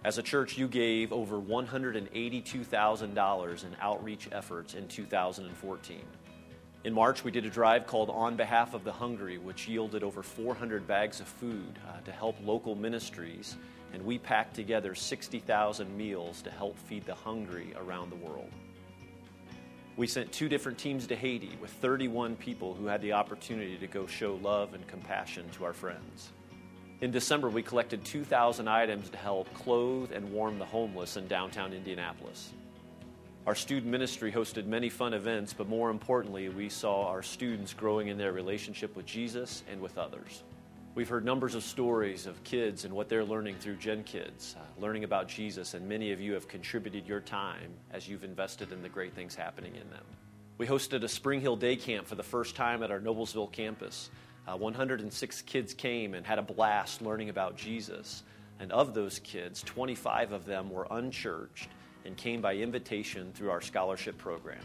As 0.04 0.18
a 0.18 0.24
church, 0.24 0.58
you 0.58 0.68
gave 0.68 1.14
over 1.14 1.40
$182,000 1.40 3.64
in 3.64 3.76
outreach 3.80 4.28
efforts 4.32 4.74
in 4.74 4.88
2014. 4.88 6.02
In 6.84 6.96
March, 6.96 7.24
we 7.24 7.30
did 7.30 7.46
a 7.46 7.50
drive 7.52 7.86
called 7.86 8.10
On 8.10 8.36
Behalf 8.36 8.74
of 8.74 8.84
the 8.84 8.92
Hungry, 8.92 9.38
which 9.38 9.68
yielded 9.68 10.02
over 10.02 10.24
400 10.24 10.88
bags 10.88 11.20
of 11.20 11.28
food 11.28 11.78
uh, 11.88 12.00
to 12.06 12.12
help 12.12 12.36
local 12.44 12.74
ministries, 12.74 13.56
and 13.94 14.04
we 14.04 14.18
packed 14.18 14.56
together 14.56 14.96
60,000 14.96 15.96
meals 15.96 16.42
to 16.42 16.50
help 16.50 16.76
feed 16.76 17.06
the 17.06 17.14
hungry 17.14 17.72
around 17.78 18.10
the 18.10 18.16
world. 18.16 18.50
We 19.98 20.08
sent 20.08 20.32
two 20.32 20.48
different 20.48 20.78
teams 20.78 21.08
to 21.08 21.16
Haiti 21.16 21.58
with 21.62 21.72
31 21.72 22.38
people 22.38 22.74
who 22.74 22.86
had 22.86 23.02
the 23.02 23.14
opportunity 23.14 23.78
to 23.78 23.88
go 23.88 24.08
show 24.08 24.36
love 24.36 24.74
and 24.74 24.88
compassion 24.88 25.50
to 25.58 25.66
our 25.66 25.74
friends. 25.74 26.32
In 27.02 27.12
December, 27.12 27.50
we 27.50 27.64
collected 27.64 28.06
2,000 28.06 28.68
items 28.68 29.10
to 29.10 29.18
help 29.18 29.54
clothe 29.54 30.12
and 30.12 30.32
warm 30.32 30.60
the 30.60 30.66
homeless 30.66 31.18
in 31.18 31.28
downtown 31.28 31.74
Indianapolis. 31.74 32.54
Our 33.48 33.56
student 33.56 33.92
ministry 33.92 34.32
hosted 34.32 34.68
many 34.68 34.88
fun 34.88 35.16
events, 35.16 35.52
but 35.52 35.68
more 35.68 35.90
importantly, 35.90 36.48
we 36.50 36.70
saw 36.70 37.08
our 37.08 37.24
students 37.24 37.74
growing 37.74 38.08
in 38.08 38.18
their 38.18 38.32
relationship 38.32 38.96
with 38.96 39.08
Jesus 39.08 39.64
and 39.70 39.82
with 39.82 39.98
others. 39.98 40.44
We've 40.94 41.08
heard 41.08 41.24
numbers 41.24 41.56
of 41.56 41.64
stories 41.64 42.26
of 42.26 42.44
kids 42.44 42.84
and 42.84 42.94
what 42.94 43.08
they're 43.08 43.24
learning 43.24 43.56
through 43.60 43.78
Gen 43.78 44.04
Kids, 44.04 44.58
uh, 44.60 44.82
learning 44.82 45.06
about 45.06 45.30
Jesus, 45.30 45.74
and 45.74 45.88
many 45.88 46.12
of 46.12 46.20
you 46.20 46.34
have 46.34 46.50
contributed 46.50 47.08
your 47.08 47.22
time 47.22 47.72
as 47.94 48.10
you've 48.10 48.26
invested 48.26 48.74
in 48.74 48.82
the 48.82 48.90
great 48.90 49.14
things 49.14 49.34
happening 49.34 49.74
in 49.78 49.90
them. 49.90 50.04
We 50.58 50.68
hosted 50.68 51.02
a 51.04 51.08
Spring 51.08 51.40
Hill 51.40 51.56
Day 51.56 51.78
Camp 51.78 52.08
for 52.08 52.16
the 52.16 52.24
first 52.24 52.58
time 52.58 52.84
at 52.84 52.92
our 52.92 53.00
Noblesville 53.00 53.54
campus. 53.54 54.10
Uh, 54.46 54.58
106 54.58 55.42
kids 55.44 55.74
came 55.74 56.14
and 56.14 56.26
had 56.26 56.40
a 56.40 56.42
blast 56.42 57.02
learning 57.02 57.30
about 57.30 57.56
Jesus. 57.56 58.24
And 58.60 58.70
of 58.74 58.94
those 58.94 59.20
kids, 59.20 59.64
25 59.64 60.34
of 60.34 60.44
them 60.44 60.70
were 60.70 60.88
unchurched 60.92 61.70
and 62.04 62.18
came 62.18 62.42
by 62.42 62.56
invitation 62.56 63.32
through 63.32 63.52
our 63.52 63.62
scholarship 63.62 64.18
program. 64.18 64.64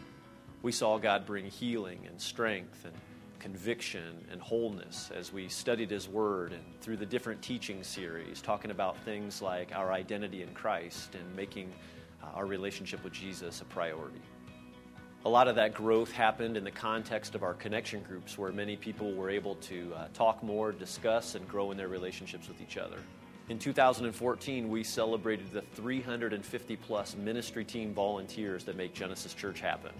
We 0.62 0.73
saw 0.73 0.99
God 0.99 1.25
bring 1.25 1.47
healing 1.47 2.01
and 2.09 2.21
strength 2.21 2.85
and 2.85 2.95
conviction 3.38 4.25
and 4.31 4.40
wholeness 4.40 5.11
as 5.14 5.33
we 5.33 5.49
studied 5.49 5.90
His 5.90 6.09
Word 6.09 6.53
and 6.53 6.62
through 6.81 6.96
the 6.96 7.07
different 7.07 7.42
teaching 7.42 7.83
series, 7.83 8.40
talking 8.40 8.70
about 8.70 8.96
things 9.05 9.40
like 9.42 9.75
our 9.75 9.92
identity 9.92 10.42
in 10.42 10.53
Christ 10.55 11.14
and 11.14 11.37
making 11.37 11.72
uh, 12.22 12.27
our 12.35 12.46
relationship 12.46 13.03
with 13.05 13.12
Jesus 13.12 13.61
a 13.61 13.64
priority. 13.64 14.20
A 15.25 15.29
lot 15.29 15.49
of 15.49 15.57
that 15.57 15.75
growth 15.75 16.12
happened 16.12 16.57
in 16.57 16.64
the 16.64 16.70
context 16.70 17.35
of 17.35 17.42
our 17.42 17.55
connection 17.55 18.03
groups, 18.03 18.38
where 18.38 18.53
many 18.53 18.77
people 18.77 19.12
were 19.12 19.31
able 19.31 19.57
to 19.57 19.92
uh, 19.94 20.09
talk 20.14 20.42
more, 20.42 20.72
discuss, 20.72 21.35
and 21.35 21.49
grow 21.49 21.70
in 21.72 21.77
their 21.77 21.88
relationships 21.88 22.49
with 22.49 22.61
each 22.61 22.77
other. 22.77 22.99
In 23.49 23.59
2014, 23.59 24.68
we 24.68 24.83
celebrated 24.83 25.53
the 25.53 25.62
350 25.75 26.77
plus 26.77 27.16
ministry 27.16 27.64
team 27.64 27.94
volunteers 27.94 28.64
that 28.64 28.77
make 28.77 28.94
Genesis 28.94 29.35
Church 29.35 29.61
happen 29.61 29.92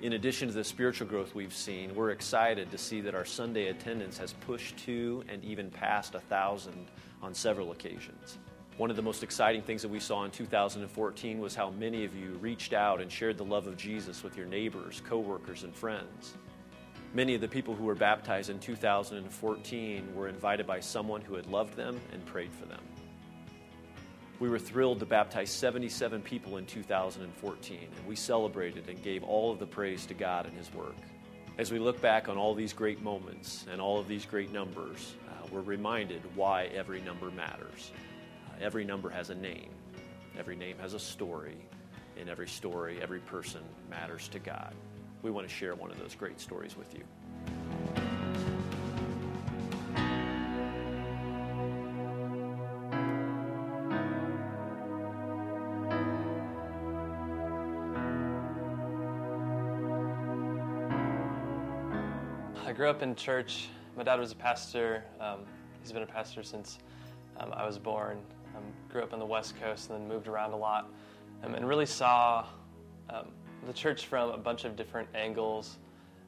in 0.00 0.12
addition 0.12 0.48
to 0.48 0.54
the 0.54 0.62
spiritual 0.62 1.08
growth 1.08 1.34
we've 1.34 1.54
seen, 1.54 1.94
we're 1.94 2.10
excited 2.10 2.70
to 2.70 2.78
see 2.78 3.00
that 3.00 3.14
our 3.14 3.24
Sunday 3.24 3.68
attendance 3.68 4.16
has 4.18 4.32
pushed 4.32 4.76
to 4.78 5.24
and 5.28 5.42
even 5.44 5.70
past 5.70 6.14
a 6.14 6.20
thousand 6.20 6.86
on 7.20 7.34
several 7.34 7.72
occasions. 7.72 8.38
One 8.76 8.90
of 8.90 8.96
the 8.96 9.02
most 9.02 9.24
exciting 9.24 9.62
things 9.62 9.82
that 9.82 9.88
we 9.88 9.98
saw 9.98 10.24
in 10.24 10.30
2014 10.30 11.40
was 11.40 11.56
how 11.56 11.70
many 11.70 12.04
of 12.04 12.14
you 12.14 12.34
reached 12.34 12.72
out 12.72 13.00
and 13.00 13.10
shared 13.10 13.36
the 13.36 13.44
love 13.44 13.66
of 13.66 13.76
Jesus 13.76 14.22
with 14.22 14.36
your 14.36 14.46
neighbors, 14.46 15.02
coworkers, 15.04 15.64
and 15.64 15.74
friends. 15.74 16.34
Many 17.12 17.34
of 17.34 17.40
the 17.40 17.48
people 17.48 17.74
who 17.74 17.84
were 17.84 17.96
baptized 17.96 18.50
in 18.50 18.60
2014 18.60 20.14
were 20.14 20.28
invited 20.28 20.64
by 20.64 20.78
someone 20.78 21.22
who 21.22 21.34
had 21.34 21.46
loved 21.46 21.74
them 21.74 22.00
and 22.12 22.24
prayed 22.24 22.52
for 22.52 22.66
them. 22.66 22.82
We 24.40 24.48
were 24.48 24.58
thrilled 24.58 25.00
to 25.00 25.06
baptize 25.06 25.50
77 25.50 26.22
people 26.22 26.58
in 26.58 26.66
2014, 26.66 27.78
and 27.96 28.06
we 28.06 28.14
celebrated 28.14 28.88
and 28.88 29.02
gave 29.02 29.24
all 29.24 29.50
of 29.50 29.58
the 29.58 29.66
praise 29.66 30.06
to 30.06 30.14
God 30.14 30.46
and 30.46 30.56
His 30.56 30.72
work. 30.72 30.94
As 31.58 31.72
we 31.72 31.80
look 31.80 32.00
back 32.00 32.28
on 32.28 32.36
all 32.36 32.54
these 32.54 32.72
great 32.72 33.02
moments 33.02 33.66
and 33.68 33.80
all 33.80 33.98
of 33.98 34.06
these 34.06 34.24
great 34.24 34.52
numbers, 34.52 35.14
uh, 35.28 35.46
we're 35.50 35.62
reminded 35.62 36.22
why 36.36 36.66
every 36.66 37.00
number 37.00 37.32
matters. 37.32 37.90
Uh, 38.48 38.52
every 38.60 38.84
number 38.84 39.10
has 39.10 39.30
a 39.30 39.34
name, 39.34 39.70
every 40.38 40.54
name 40.54 40.78
has 40.78 40.94
a 40.94 41.00
story, 41.00 41.56
and 42.16 42.28
every 42.28 42.46
story, 42.46 43.00
every 43.02 43.20
person 43.20 43.62
matters 43.90 44.28
to 44.28 44.38
God. 44.38 44.72
We 45.22 45.32
want 45.32 45.48
to 45.48 45.52
share 45.52 45.74
one 45.74 45.90
of 45.90 45.98
those 45.98 46.14
great 46.14 46.38
stories 46.38 46.76
with 46.76 46.94
you. 46.94 47.02
I 62.68 62.72
grew 62.72 62.90
up 62.90 63.02
in 63.02 63.14
church. 63.14 63.70
My 63.96 64.02
dad 64.02 64.20
was 64.20 64.32
a 64.32 64.36
pastor. 64.36 65.02
Um, 65.20 65.46
he's 65.80 65.90
been 65.90 66.02
a 66.02 66.06
pastor 66.06 66.42
since 66.42 66.78
um, 67.40 67.50
I 67.54 67.64
was 67.64 67.78
born. 67.78 68.18
Um, 68.54 68.62
grew 68.92 69.02
up 69.02 69.14
on 69.14 69.18
the 69.18 69.24
West 69.24 69.58
Coast 69.58 69.88
and 69.88 69.98
then 69.98 70.06
moved 70.06 70.28
around 70.28 70.52
a 70.52 70.56
lot 70.58 70.90
um, 71.42 71.54
and 71.54 71.66
really 71.66 71.86
saw 71.86 72.44
um, 73.08 73.28
the 73.66 73.72
church 73.72 74.04
from 74.04 74.32
a 74.32 74.36
bunch 74.36 74.66
of 74.66 74.76
different 74.76 75.08
angles 75.14 75.78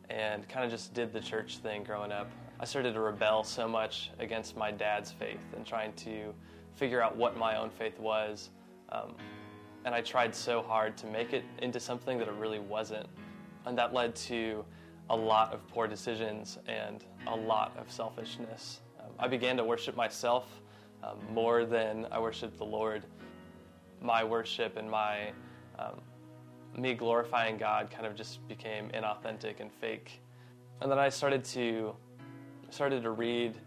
and 0.09 0.49
kind 0.49 0.65
of 0.65 0.71
just 0.71 0.95
did 0.95 1.13
the 1.13 1.21
church 1.21 1.59
thing 1.59 1.85
growing 1.85 2.11
up. 2.11 2.31
I 2.59 2.65
started 2.65 2.95
to 2.95 3.01
rebel 3.01 3.45
so 3.45 3.69
much 3.69 4.11
against 4.19 4.57
my 4.57 4.71
dad's 4.71 5.13
faith 5.13 5.45
and 5.55 5.67
trying 5.67 5.93
to 5.93 6.33
figure 6.73 7.03
out 7.03 7.15
what 7.15 7.37
my 7.37 7.59
own 7.59 7.69
faith 7.69 8.01
was. 8.01 8.49
Um, 8.89 9.15
and 9.85 9.95
I 9.95 10.01
tried 10.01 10.35
so 10.35 10.63
hard 10.63 10.97
to 10.97 11.07
make 11.07 11.35
it 11.35 11.45
into 11.61 11.79
something 11.79 12.17
that 12.17 12.29
it 12.29 12.35
really 12.37 12.61
wasn't. 12.61 13.09
And 13.67 13.77
that 13.77 13.93
led 13.93 14.17
to 14.17 14.65
a 15.11 15.17
lot 15.17 15.53
of 15.53 15.67
poor 15.67 15.89
decisions 15.89 16.59
and 16.69 17.05
a 17.27 17.35
lot 17.35 17.77
of 17.77 17.91
selfishness. 17.91 18.81
Um, 19.01 19.11
I 19.19 19.27
began 19.27 19.57
to 19.57 19.65
worship 19.65 19.97
myself 19.97 20.63
um, 21.03 21.19
more 21.33 21.65
than 21.67 22.07
I 22.13 22.21
worshiped 22.21 22.57
the 22.57 22.65
Lord. 22.65 23.05
My 24.01 24.23
worship 24.23 24.77
and 24.77 24.89
my 24.89 25.33
um, 25.79 26.01
me 26.77 26.95
glorifying 26.95 27.59
God 27.59 27.91
kind 27.91 28.07
of 28.07 28.15
just 28.15 28.47
became 28.47 28.89
inauthentic 28.91 29.59
and 29.59 29.73
fake. 29.73 30.21
And 30.81 30.91
then 30.91 30.99
I 30.99 31.09
started 31.09 31.45
to 31.47 31.95
started 32.71 33.03
to 33.03 33.11
read 33.11 33.59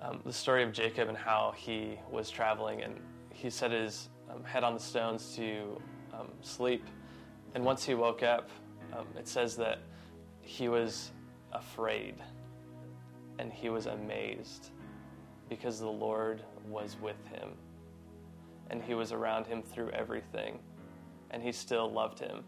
um, 0.00 0.20
the 0.24 0.32
story 0.32 0.62
of 0.62 0.72
Jacob 0.72 1.08
and 1.08 1.18
how 1.18 1.52
he 1.54 1.98
was 2.10 2.30
traveling 2.30 2.82
and 2.82 2.98
he 3.30 3.50
set 3.50 3.70
his 3.70 4.08
um, 4.30 4.42
head 4.42 4.64
on 4.64 4.72
the 4.72 4.80
stones 4.80 5.36
to 5.36 5.78
um, 6.14 6.28
sleep. 6.40 6.86
And 7.54 7.62
once 7.62 7.84
he 7.84 7.92
woke 7.92 8.22
up, 8.22 8.48
it 9.18 9.28
says 9.28 9.56
that 9.56 9.78
he 10.42 10.68
was 10.68 11.12
afraid 11.52 12.16
and 13.38 13.52
he 13.52 13.68
was 13.68 13.86
amazed 13.86 14.70
because 15.48 15.78
the 15.78 15.88
Lord 15.88 16.42
was 16.68 16.96
with 17.00 17.26
him 17.26 17.50
and 18.70 18.82
he 18.82 18.94
was 18.94 19.12
around 19.12 19.46
him 19.46 19.62
through 19.62 19.90
everything 19.90 20.58
and 21.30 21.42
he 21.42 21.52
still 21.52 21.90
loved 21.90 22.18
him. 22.18 22.44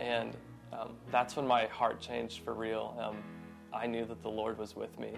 And 0.00 0.36
um, 0.72 0.94
that's 1.10 1.36
when 1.36 1.46
my 1.46 1.66
heart 1.66 2.00
changed 2.00 2.42
for 2.42 2.54
real. 2.54 2.96
Um, 3.00 3.16
I 3.72 3.86
knew 3.86 4.04
that 4.06 4.22
the 4.22 4.28
Lord 4.28 4.58
was 4.58 4.74
with 4.74 4.98
me 4.98 5.12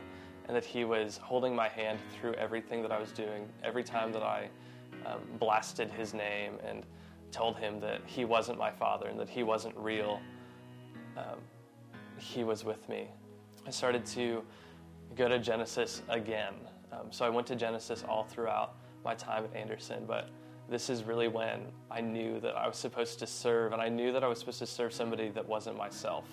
and 0.46 0.56
that 0.56 0.64
he 0.64 0.84
was 0.84 1.16
holding 1.16 1.54
my 1.54 1.68
hand 1.68 1.98
through 2.20 2.34
everything 2.34 2.82
that 2.82 2.92
I 2.92 2.98
was 2.98 3.12
doing, 3.12 3.48
every 3.62 3.82
time 3.82 4.12
that 4.12 4.22
I 4.22 4.48
um, 5.06 5.20
blasted 5.38 5.90
his 5.90 6.12
name 6.12 6.58
and 6.66 6.84
told 7.30 7.56
him 7.56 7.80
that 7.80 8.00
he 8.06 8.24
wasn't 8.24 8.58
my 8.58 8.70
father 8.70 9.06
and 9.06 9.18
that 9.18 9.28
he 9.28 9.42
wasn't 9.42 9.76
real 9.76 10.20
um, 11.16 11.38
he 12.18 12.44
was 12.44 12.64
with 12.64 12.88
me. 12.88 13.08
I 13.66 13.70
started 13.70 14.04
to 14.06 14.42
go 15.14 15.28
to 15.28 15.38
Genesis 15.38 16.02
again. 16.08 16.54
Um, 16.92 17.10
so 17.10 17.24
I 17.24 17.28
went 17.28 17.46
to 17.48 17.56
Genesis 17.56 18.04
all 18.08 18.24
throughout 18.24 18.74
my 19.04 19.14
time 19.14 19.44
at 19.44 19.54
Anderson, 19.54 20.04
but 20.06 20.30
this 20.68 20.88
is 20.88 21.04
really 21.04 21.28
when 21.28 21.66
I 21.90 22.00
knew 22.00 22.40
that 22.40 22.56
I 22.56 22.66
was 22.66 22.76
supposed 22.76 23.18
to 23.18 23.26
serve, 23.26 23.72
and 23.72 23.82
I 23.82 23.88
knew 23.88 24.12
that 24.12 24.24
I 24.24 24.28
was 24.28 24.38
supposed 24.38 24.60
to 24.60 24.66
serve 24.66 24.92
somebody 24.92 25.28
that 25.30 25.46
wasn't 25.46 25.76
myself. 25.76 26.24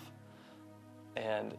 And 1.15 1.53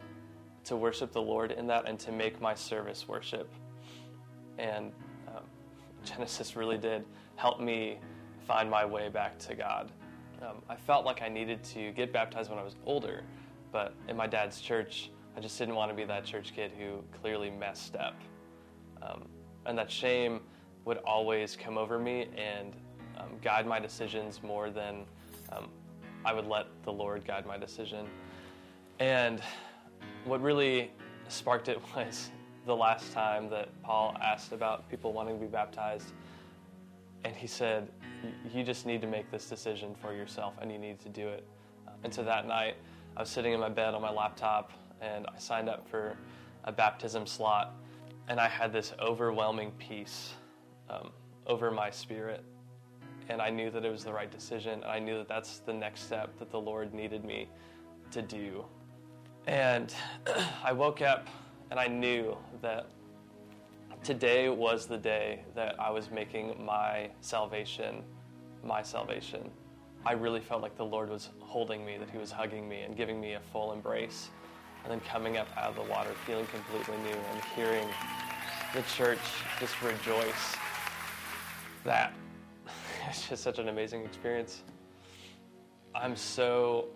to 0.65 0.75
worship 0.75 1.11
the 1.11 1.21
Lord 1.21 1.51
in 1.51 1.67
that 1.67 1.87
and 1.87 1.99
to 1.99 2.11
make 2.11 2.41
my 2.41 2.55
service 2.55 3.07
worship. 3.07 3.49
And 4.57 4.91
um, 5.27 5.43
Genesis 6.05 6.55
really 6.55 6.77
did 6.77 7.05
help 7.35 7.59
me 7.59 7.99
find 8.47 8.69
my 8.69 8.85
way 8.85 9.09
back 9.09 9.37
to 9.39 9.55
God. 9.55 9.91
Um, 10.43 10.61
I 10.67 10.75
felt 10.75 11.05
like 11.05 11.21
I 11.21 11.29
needed 11.29 11.63
to 11.65 11.91
get 11.91 12.11
baptized 12.11 12.49
when 12.49 12.59
I 12.59 12.63
was 12.63 12.75
older, 12.85 13.23
but 13.71 13.93
in 14.09 14.17
my 14.17 14.27
dad's 14.27 14.59
church, 14.59 15.09
I 15.37 15.39
just 15.39 15.57
didn't 15.57 15.75
want 15.75 15.89
to 15.89 15.95
be 15.95 16.03
that 16.03 16.25
church 16.25 16.53
kid 16.53 16.71
who 16.77 17.01
clearly 17.21 17.49
messed 17.49 17.95
up. 17.95 18.15
Um, 19.01 19.25
and 19.65 19.77
that 19.77 19.89
shame 19.89 20.41
would 20.83 20.97
always 20.97 21.55
come 21.55 21.77
over 21.77 21.97
me 21.97 22.27
and 22.35 22.75
um, 23.17 23.29
guide 23.41 23.65
my 23.65 23.79
decisions 23.79 24.43
more 24.43 24.69
than 24.69 25.05
um, 25.53 25.69
I 26.25 26.33
would 26.33 26.45
let 26.45 26.67
the 26.83 26.91
Lord 26.91 27.25
guide 27.25 27.45
my 27.45 27.57
decision. 27.57 28.05
And 28.99 29.41
what 30.25 30.41
really 30.41 30.91
sparked 31.29 31.69
it 31.69 31.79
was 31.95 32.31
the 32.65 32.75
last 32.75 33.13
time 33.13 33.49
that 33.49 33.69
Paul 33.81 34.17
asked 34.21 34.51
about 34.51 34.89
people 34.89 35.13
wanting 35.13 35.39
to 35.39 35.45
be 35.45 35.49
baptized. 35.49 36.11
And 37.23 37.33
he 37.33 37.47
said, 37.47 37.89
You 38.53 38.63
just 38.63 38.85
need 38.85 39.01
to 39.01 39.07
make 39.07 39.29
this 39.31 39.47
decision 39.47 39.95
for 39.95 40.13
yourself 40.13 40.53
and 40.61 40.71
you 40.71 40.77
need 40.77 40.99
to 41.01 41.09
do 41.09 41.27
it. 41.27 41.45
And 42.03 42.13
so 42.13 42.23
that 42.23 42.47
night, 42.47 42.75
I 43.15 43.21
was 43.21 43.29
sitting 43.29 43.53
in 43.53 43.59
my 43.59 43.69
bed 43.69 43.93
on 43.93 44.01
my 44.01 44.11
laptop 44.11 44.71
and 45.01 45.25
I 45.27 45.37
signed 45.37 45.69
up 45.69 45.87
for 45.87 46.17
a 46.63 46.71
baptism 46.71 47.27
slot. 47.27 47.75
And 48.27 48.39
I 48.39 48.47
had 48.47 48.71
this 48.71 48.93
overwhelming 48.99 49.71
peace 49.77 50.33
um, 50.89 51.11
over 51.45 51.71
my 51.71 51.89
spirit. 51.89 52.43
And 53.29 53.41
I 53.41 53.49
knew 53.49 53.69
that 53.69 53.85
it 53.85 53.91
was 53.91 54.03
the 54.03 54.13
right 54.13 54.31
decision. 54.31 54.73
And 54.73 54.85
I 54.85 54.99
knew 54.99 55.17
that 55.17 55.27
that's 55.27 55.59
the 55.59 55.73
next 55.73 56.03
step 56.03 56.37
that 56.39 56.51
the 56.51 56.59
Lord 56.59 56.93
needed 56.93 57.25
me 57.25 57.49
to 58.11 58.21
do. 58.21 58.65
And 59.47 59.93
I 60.63 60.71
woke 60.71 61.01
up 61.01 61.27
and 61.69 61.79
I 61.79 61.87
knew 61.87 62.37
that 62.61 62.87
today 64.03 64.49
was 64.49 64.85
the 64.85 64.97
day 64.97 65.43
that 65.55 65.79
I 65.79 65.89
was 65.89 66.11
making 66.11 66.63
my 66.63 67.09
salvation 67.21 68.03
my 68.63 68.81
salvation. 68.81 69.49
I 70.05 70.13
really 70.13 70.39
felt 70.39 70.61
like 70.61 70.75
the 70.75 70.85
Lord 70.85 71.09
was 71.09 71.29
holding 71.39 71.85
me, 71.85 71.97
that 71.97 72.09
He 72.09 72.17
was 72.17 72.31
hugging 72.31 72.67
me 72.67 72.81
and 72.81 72.95
giving 72.95 73.19
me 73.19 73.33
a 73.33 73.39
full 73.51 73.73
embrace. 73.73 74.29
And 74.83 74.91
then 74.91 74.99
coming 75.01 75.37
up 75.37 75.47
out 75.55 75.69
of 75.69 75.75
the 75.75 75.89
water, 75.89 76.09
feeling 76.25 76.45
completely 76.47 76.97
new 77.03 77.17
and 77.17 77.41
hearing 77.55 77.87
the 78.73 78.81
church 78.95 79.19
just 79.59 79.81
rejoice. 79.81 80.55
That 81.85 82.13
it's 83.09 83.29
just 83.29 83.43
such 83.43 83.59
an 83.59 83.69
amazing 83.69 84.03
experience. 84.03 84.63
I'm 85.95 86.15
so, 86.15 86.87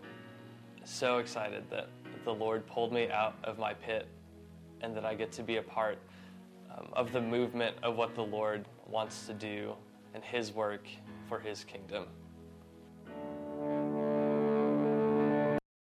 so 0.84 1.20
excited 1.20 1.64
that 1.70 1.88
the 2.26 2.34
Lord 2.34 2.66
pulled 2.66 2.92
me 2.92 3.10
out 3.10 3.36
of 3.44 3.58
my 3.58 3.74
pit 3.74 4.08
and 4.82 4.96
that 4.98 5.06
I 5.06 5.16
get 5.16 5.32
to 5.34 5.44
be 5.44 5.58
a 5.58 5.62
part 5.62 5.98
um, 6.78 6.88
of 6.94 7.12
the 7.12 7.22
movement 7.22 7.76
of 7.84 7.96
what 7.96 8.16
the 8.16 8.24
Lord 8.24 8.66
wants 8.88 9.28
to 9.28 9.34
do 9.34 9.74
and 10.14 10.24
His 10.24 10.52
work 10.52 10.88
for 11.28 11.40
His 11.40 11.64
kingdom. 11.64 12.06